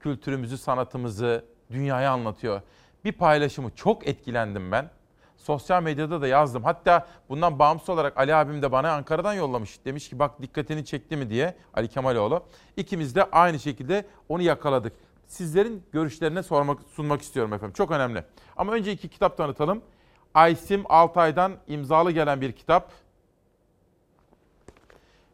[0.00, 2.62] kültürümüzü, sanatımızı dünyaya anlatıyor.
[3.04, 4.90] Bir paylaşımı çok etkilendim ben.
[5.48, 6.64] Sosyal medyada da yazdım.
[6.64, 9.84] Hatta bundan bağımsız olarak Ali abim de bana Ankara'dan yollamış.
[9.84, 12.44] Demiş ki bak dikkatini çekti mi diye Ali Kemaloğlu.
[12.76, 14.92] İkimiz de aynı şekilde onu yakaladık.
[15.26, 17.72] Sizlerin görüşlerine sormak, sunmak istiyorum efendim.
[17.72, 18.24] Çok önemli.
[18.56, 19.82] Ama önce iki kitap tanıtalım.
[20.34, 22.92] Aysim Altay'dan imzalı gelen bir kitap.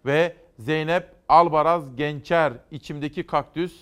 [0.07, 3.81] Ve Zeynep Albaraz Gençer İçimdeki Kaktüs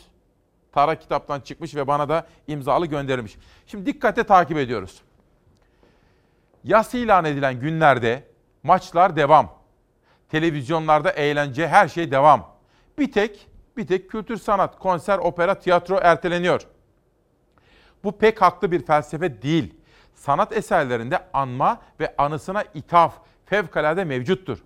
[0.72, 3.36] Tara kitaptan çıkmış ve bana da imzalı gönderilmiş.
[3.66, 5.02] Şimdi dikkate takip ediyoruz.
[6.64, 8.24] Yas ilan edilen günlerde
[8.62, 9.52] maçlar devam.
[10.28, 12.48] Televizyonlarda eğlence her şey devam.
[12.98, 16.66] Bir tek bir tek kültür sanat, konser, opera, tiyatro erteleniyor.
[18.05, 19.74] Bu pek haklı bir felsefe değil.
[20.14, 23.14] Sanat eserlerinde anma ve anısına ithaf
[23.44, 24.59] fevkalade mevcuttur.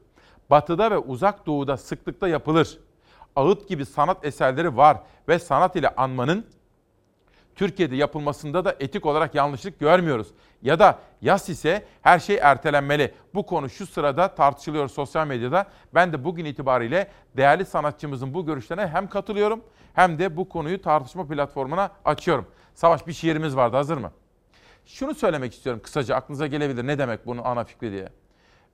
[0.50, 2.78] Batıda ve uzak doğuda sıklıkla yapılır.
[3.36, 4.96] Ağıt gibi sanat eserleri var
[5.28, 6.46] ve sanat ile anmanın
[7.56, 10.28] Türkiye'de yapılmasında da etik olarak yanlışlık görmüyoruz.
[10.62, 13.14] Ya da yas ise her şey ertelenmeli.
[13.34, 15.66] Bu konu şu sırada tartışılıyor sosyal medyada.
[15.94, 19.64] Ben de bugün itibariyle değerli sanatçımızın bu görüşlerine hem katılıyorum
[19.94, 22.46] hem de bu konuyu tartışma platformuna açıyorum.
[22.74, 24.12] Savaş bir şiirimiz vardı hazır mı?
[24.86, 28.08] Şunu söylemek istiyorum kısaca aklınıza gelebilir ne demek bunun ana fikri diye.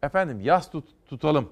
[0.02, 1.48] Efendim yas tut, tutalım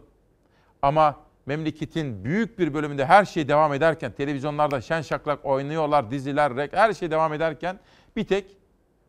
[0.83, 1.17] ama
[1.51, 7.11] memleketin büyük bir bölümünde her şey devam ederken, televizyonlarda şen şaklak oynuyorlar, diziler, her şey
[7.11, 7.79] devam ederken
[8.17, 8.57] bir tek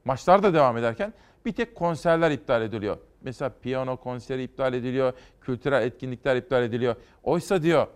[0.05, 1.13] maçlar da devam ederken
[1.45, 2.97] bir tek konserler iptal ediliyor.
[3.21, 6.95] Mesela piyano konseri iptal ediliyor, kültürel etkinlikler iptal ediliyor.
[7.23, 7.87] Oysa diyor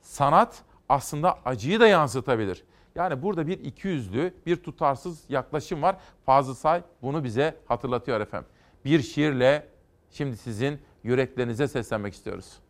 [0.00, 2.64] sanat aslında acıyı da yansıtabilir.
[2.94, 5.96] Yani burada bir ikiyüzlü, bir tutarsız yaklaşım var.
[6.24, 8.48] Fazıl Say bunu bize hatırlatıyor efendim.
[8.84, 9.68] Bir şiirle
[10.10, 12.65] şimdi sizin yüreklerinize seslenmek istiyoruz.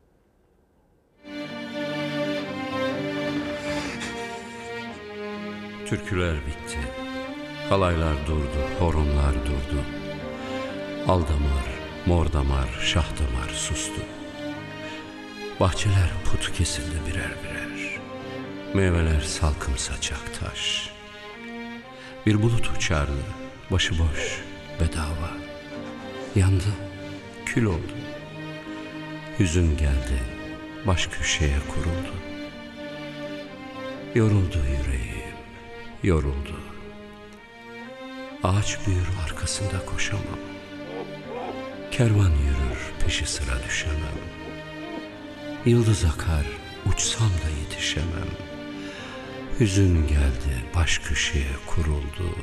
[5.87, 6.79] Türküler bitti.
[7.69, 9.83] Kalaylar durdu, horonlar durdu.
[11.09, 11.67] Aldamar,
[12.07, 14.01] mor damar, şah damar sustu.
[15.61, 18.01] Bahçeler put kesildi birer birer.
[18.75, 20.91] Meyveler salkım saçak taş.
[22.27, 23.25] Bir bulut uçardı,
[23.71, 24.43] başıboş,
[24.81, 25.31] bedava.
[26.37, 26.73] Yandı,
[27.47, 27.97] kül oldu.
[29.39, 30.21] Hüzün geldi,
[30.87, 32.15] baş köşeye kuruldu.
[34.15, 35.16] Yoruldu yüreğim,
[36.03, 36.61] yoruldu.
[38.43, 40.39] Ağaç büyür arkasında koşamam.
[41.91, 44.19] Kervan yürür peşi sıra düşemem.
[45.67, 46.47] Yıldız akar
[46.87, 48.31] uçsam da yetişemem.
[49.61, 52.37] Hüzün geldi baş köşeye kuruldu.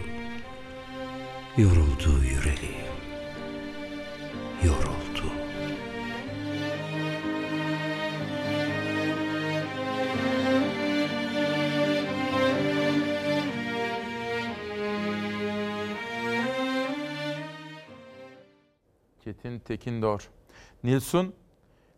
[1.58, 2.94] Yoruldu yüreğim.
[4.64, 5.43] Yoruldu.
[19.54, 20.30] Çetin Tekindor.
[20.84, 21.36] Nilsun,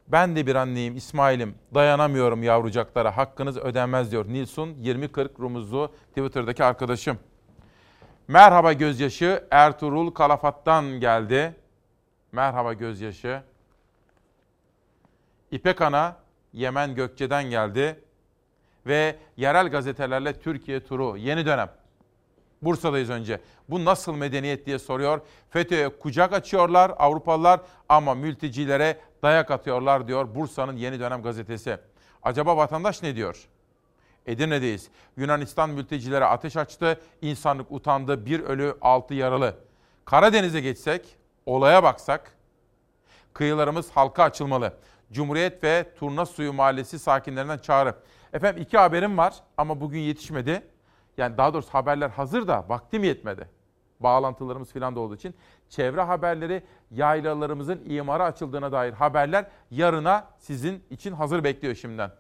[0.08, 1.56] ben de bir anneyim İsmail'im.
[1.74, 3.18] Dayanamıyorum yavrucaklara.
[3.18, 4.26] Hakkınız ödenmez diyor.
[4.28, 7.20] Nilsun 2040 rumuzlu Twitter'daki arkadaşım.
[8.28, 11.56] Merhaba gözyaşı Ertuğrul Kalafat'tan geldi.
[12.32, 13.42] Merhaba gözyaşı.
[15.52, 16.18] İpek Ana
[16.54, 18.00] Yemen Gökçe'den geldi.
[18.86, 21.70] Ve yerel gazetelerle Türkiye turu yeni dönem.
[22.62, 23.42] Bursa'dayız önce.
[23.70, 25.22] Bu nasıl medeniyet diye soruyor.
[25.50, 27.60] FETÖ'ye kucak açıyorlar Avrupalılar
[27.90, 31.78] ama mültecilere dayak atıyorlar diyor Bursa'nın yeni dönem gazetesi.
[32.24, 33.48] Acaba vatandaş ne diyor?
[34.26, 34.90] Edirne'deyiz.
[35.18, 37.00] Yunanistan mültecilere ateş açtı.
[37.22, 38.26] İnsanlık utandı.
[38.26, 39.56] Bir ölü, altı yaralı.
[40.06, 42.32] Karadeniz'e geçsek, olaya baksak,
[43.34, 44.74] kıyılarımız halka açılmalı.
[45.12, 47.96] Cumhuriyet ve Turna Suyu Mahallesi sakinlerinden çağrı.
[48.34, 50.62] Efendim iki haberim var ama bugün yetişmedi.
[51.18, 53.50] Yani daha doğrusu haberler hazır da vaktim yetmedi.
[54.00, 55.36] bağlantılarımız falan da olduğu için
[55.70, 62.12] çevre haberleri yaylalarımızın imara açıldığına dair haberler yarına sizin için hazır bekliyor şimdiden.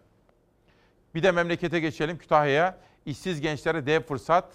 [1.15, 2.77] Bir de memlekete geçelim Kütahya'ya.
[3.05, 4.45] İşsiz gençlere dev fırsat.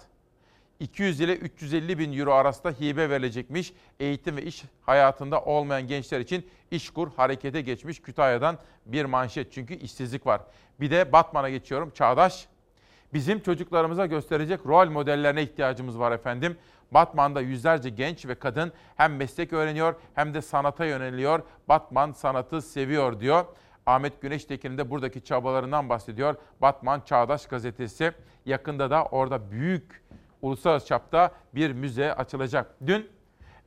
[0.79, 3.73] 200 ile 350 bin euro arasında hibe verilecekmiş.
[3.99, 8.01] Eğitim ve iş hayatında olmayan gençler için İşkur harekete geçmiş.
[8.01, 10.41] Kütahya'dan bir manşet çünkü işsizlik var.
[10.79, 11.89] Bir de Batman'a geçiyorum.
[11.89, 12.47] Çağdaş.
[13.13, 16.57] Bizim çocuklarımıza gösterecek rol modellerine ihtiyacımız var efendim.
[16.91, 21.41] Batman'da yüzlerce genç ve kadın hem meslek öğreniyor hem de sanata yöneliyor.
[21.69, 23.45] Batman sanatı seviyor diyor.
[23.85, 26.35] Ahmet Güneştekin de buradaki çabalarından bahsediyor.
[26.61, 28.11] Batman Çağdaş gazetesi
[28.45, 30.03] yakında da orada büyük
[30.41, 32.75] uluslararası çapta bir müze açılacak.
[32.85, 33.09] Dün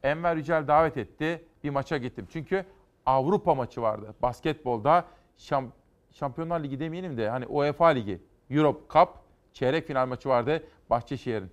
[0.02, 1.44] Enver Yücel davet etti.
[1.64, 2.26] Bir maça gittim.
[2.32, 2.64] Çünkü
[3.06, 4.14] Avrupa maçı vardı.
[4.22, 5.04] Basketbolda
[5.36, 5.72] şamp
[6.12, 9.08] Şampiyonlar Ligi demeyelim de hani UEFA Ligi, Europe Cup
[9.54, 11.50] çeyrek final maçı vardı Bahçeşehir'in.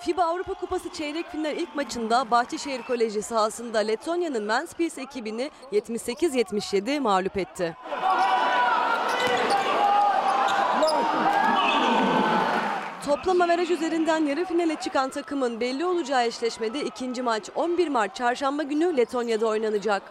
[0.00, 7.36] FIBA Avrupa Kupası çeyrek final ilk maçında Bahçeşehir Koleji sahasında Letonya'nın Menspils ekibini 78-77 mağlup
[7.36, 7.76] etti.
[13.06, 18.62] Toplam averaj üzerinden yarı finale çıkan takımın belli olacağı eşleşmede ikinci maç 11 Mart çarşamba
[18.62, 20.02] günü Letonya'da oynanacak.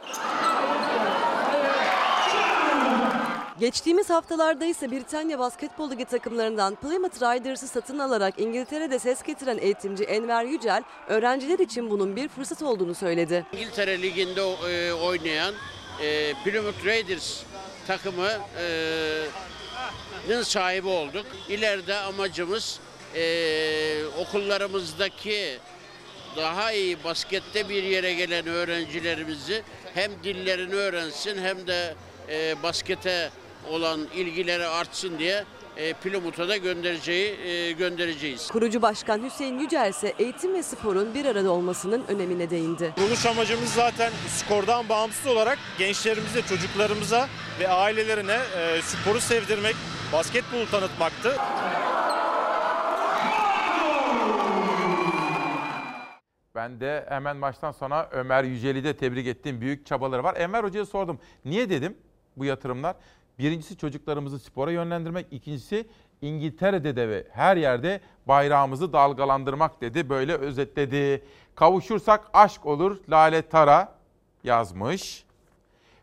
[3.59, 10.03] Geçtiğimiz haftalarda ise Britanya Basketbol Ligi takımlarından Plymouth Riders'ı satın alarak İngiltere'de ses getiren eğitimci
[10.03, 13.45] Enver Yücel, öğrenciler için bunun bir fırsat olduğunu söyledi.
[13.53, 15.53] İngiltere Ligi'nde e, oynayan
[16.01, 17.43] e, Plymouth Raiders
[17.87, 18.41] takımının
[20.43, 21.25] sahibi olduk.
[21.49, 22.79] İleride amacımız
[23.15, 25.59] e, okullarımızdaki
[26.37, 29.63] daha iyi baskette bir yere gelen öğrencilerimizi
[29.93, 31.95] hem dillerini öğrensin hem de
[32.29, 33.29] e, baskete
[33.69, 35.45] olan ilgileri artsın diye
[35.77, 38.47] e, Plymouth'a da göndereceği e, göndereceğiz.
[38.47, 42.93] Kurucu Başkan Hüseyin Yücel ise eğitim ve sporun bir arada olmasının önemine değindi.
[42.95, 47.27] Kuruluş amacımız zaten skordan bağımsız olarak gençlerimize, çocuklarımıza
[47.59, 49.75] ve ailelerine e, sporu sevdirmek,
[50.13, 51.37] basketbolu tanıtmaktı.
[56.55, 60.35] Ben de hemen maçtan sonra Ömer Yücel'i de tebrik ettiğim büyük çabaları var.
[60.39, 61.19] Ömer Hoca'ya sordum.
[61.45, 61.97] Niye dedim
[62.37, 62.95] bu yatırımlar?
[63.39, 65.27] Birincisi çocuklarımızı spora yönlendirmek.
[65.31, 65.87] ikincisi
[66.21, 70.09] İngiltere'de de ve her yerde bayrağımızı dalgalandırmak dedi.
[70.09, 71.25] Böyle özetledi.
[71.55, 73.95] Kavuşursak aşk olur Lale Tara
[74.43, 75.25] yazmış.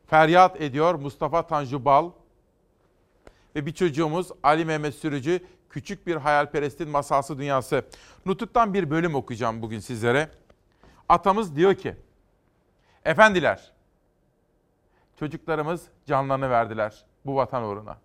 [0.07, 2.11] Feryat ediyor Mustafa Tanju Bal.
[3.57, 5.41] Ve bir çocuğumuz Ali Mehmet Sürücü
[5.71, 7.85] Küçük Bir Hayalperestin Masalsı Dünyası.
[8.27, 10.29] Nutuk'tan bir bölüm okuyacağım bugün sizlere.
[11.09, 11.97] Atamız diyor ki,
[13.05, 13.73] Efendiler,
[15.17, 17.97] çocuklarımız canlarını verdiler bu vatan uğruna.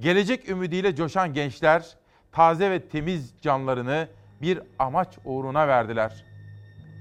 [0.00, 1.96] Gelecek ümidiyle coşan gençler
[2.32, 4.08] taze ve temiz canlarını
[4.42, 6.24] bir amaç uğruna verdiler.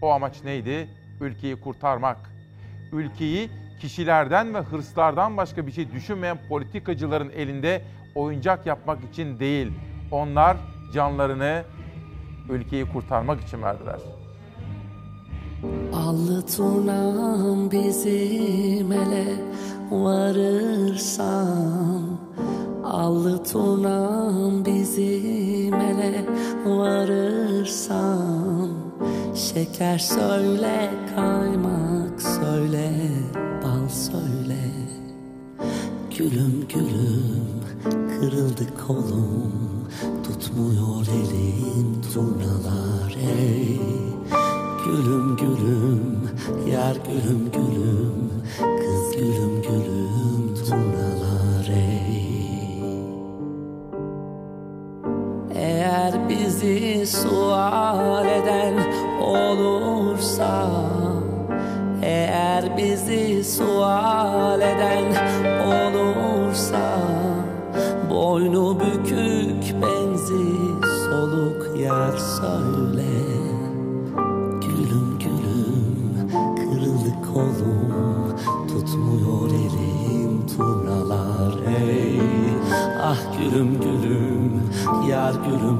[0.02, 0.90] O amaç neydi?
[1.22, 2.18] Ülkeyi kurtarmak.
[2.94, 3.50] Ülkeyi
[3.82, 7.82] kişilerden ve hırslardan başka bir şey düşünmeyen politikacıların elinde
[8.16, 9.72] oyuncak yapmak için değil.
[10.12, 10.58] Onlar
[10.94, 11.64] canlarını
[12.50, 14.00] ülkeyi kurtarmak için verdiler.
[15.94, 19.26] Allı turnam bizim ele
[19.92, 21.70] varırsan
[22.84, 26.26] Allı turnam bizim ele
[26.66, 28.30] varırsan
[29.36, 32.92] Şeker söyle, kaymak söyle,
[33.64, 34.60] bal söyle.
[36.18, 37.50] Gülüm gülüm
[38.20, 39.54] kırıldı kolum
[40.24, 43.82] Tutmuyor elim turnalar ey.
[44.86, 46.30] Gülüm gülüm,
[46.72, 48.30] yar gülüm gülüm
[49.20, 52.80] gülüm gülüm, turnalar ey.
[55.56, 58.74] Eğer bizi sual eden
[59.22, 60.70] olursa
[62.04, 65.06] Eğer bizi sual eden
[65.68, 67.00] olursa
[68.10, 68.99] Boynu bükük
[85.10, 85.79] yar gülüm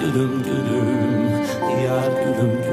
[0.00, 0.88] gülüm gülüm
[1.84, 2.67] yar gülüm gülüm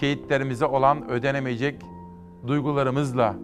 [0.00, 1.82] şehitlerimize olan ödenemeyecek
[2.46, 3.34] duygularımızla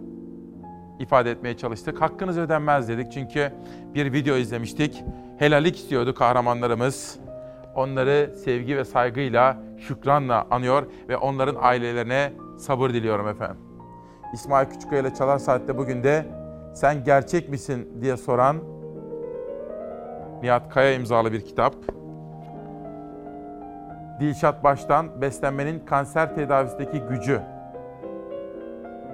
[0.99, 2.01] ifade etmeye çalıştık.
[2.01, 3.51] Hakkınız ödenmez dedik çünkü
[3.93, 5.03] bir video izlemiştik.
[5.37, 7.19] Helallik istiyordu kahramanlarımız.
[7.75, 13.57] Onları sevgi ve saygıyla, şükranla anıyor ve onların ailelerine sabır diliyorum efendim.
[14.33, 16.25] İsmail Küçükkaya ile Çalar Saat'te bugün de
[16.75, 18.57] sen gerçek misin diye soran
[20.41, 21.75] Nihat Kaya imzalı bir kitap.
[24.19, 27.41] Dilşat Baş'tan beslenmenin kanser tedavisindeki gücü.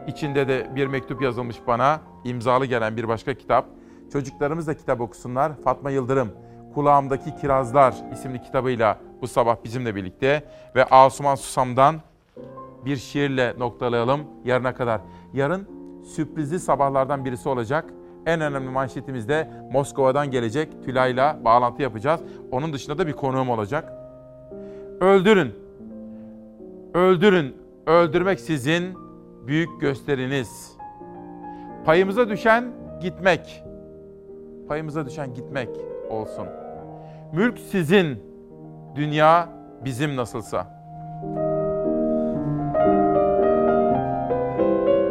[0.08, 3.66] İçinde de bir mektup yazılmış bana, imzalı gelen bir başka kitap.
[4.14, 5.52] Çocuklarımız da kitap okusunlar.
[5.64, 6.32] Fatma Yıldırım,
[6.74, 10.44] Kulağımdaki Kirazlar isimli kitabıyla bu sabah bizimle birlikte.
[10.76, 11.96] Ve Asuman Susam'dan
[12.86, 15.02] bir şiirle noktalayalım yarına kadar.
[15.34, 15.68] Yarın
[16.04, 17.86] sürprizli sabahlardan birisi olacak.
[18.26, 22.22] En önemli manşetimiz de Moskova'dan gelecek Tülay'la bağlantı yapacağız.
[22.52, 24.01] Onun dışında da bir konuğum olacak.
[25.02, 25.54] Öldürün.
[26.94, 27.56] Öldürün.
[27.88, 28.94] Öldürmek sizin
[29.48, 30.78] büyük gösteriniz.
[31.86, 32.64] Payımıza düşen
[33.02, 33.64] gitmek.
[34.68, 35.70] Payımıza düşen gitmek
[36.10, 36.48] olsun.
[37.34, 38.24] Mülk sizin.
[38.96, 39.50] Dünya
[39.86, 40.81] bizim nasılsa.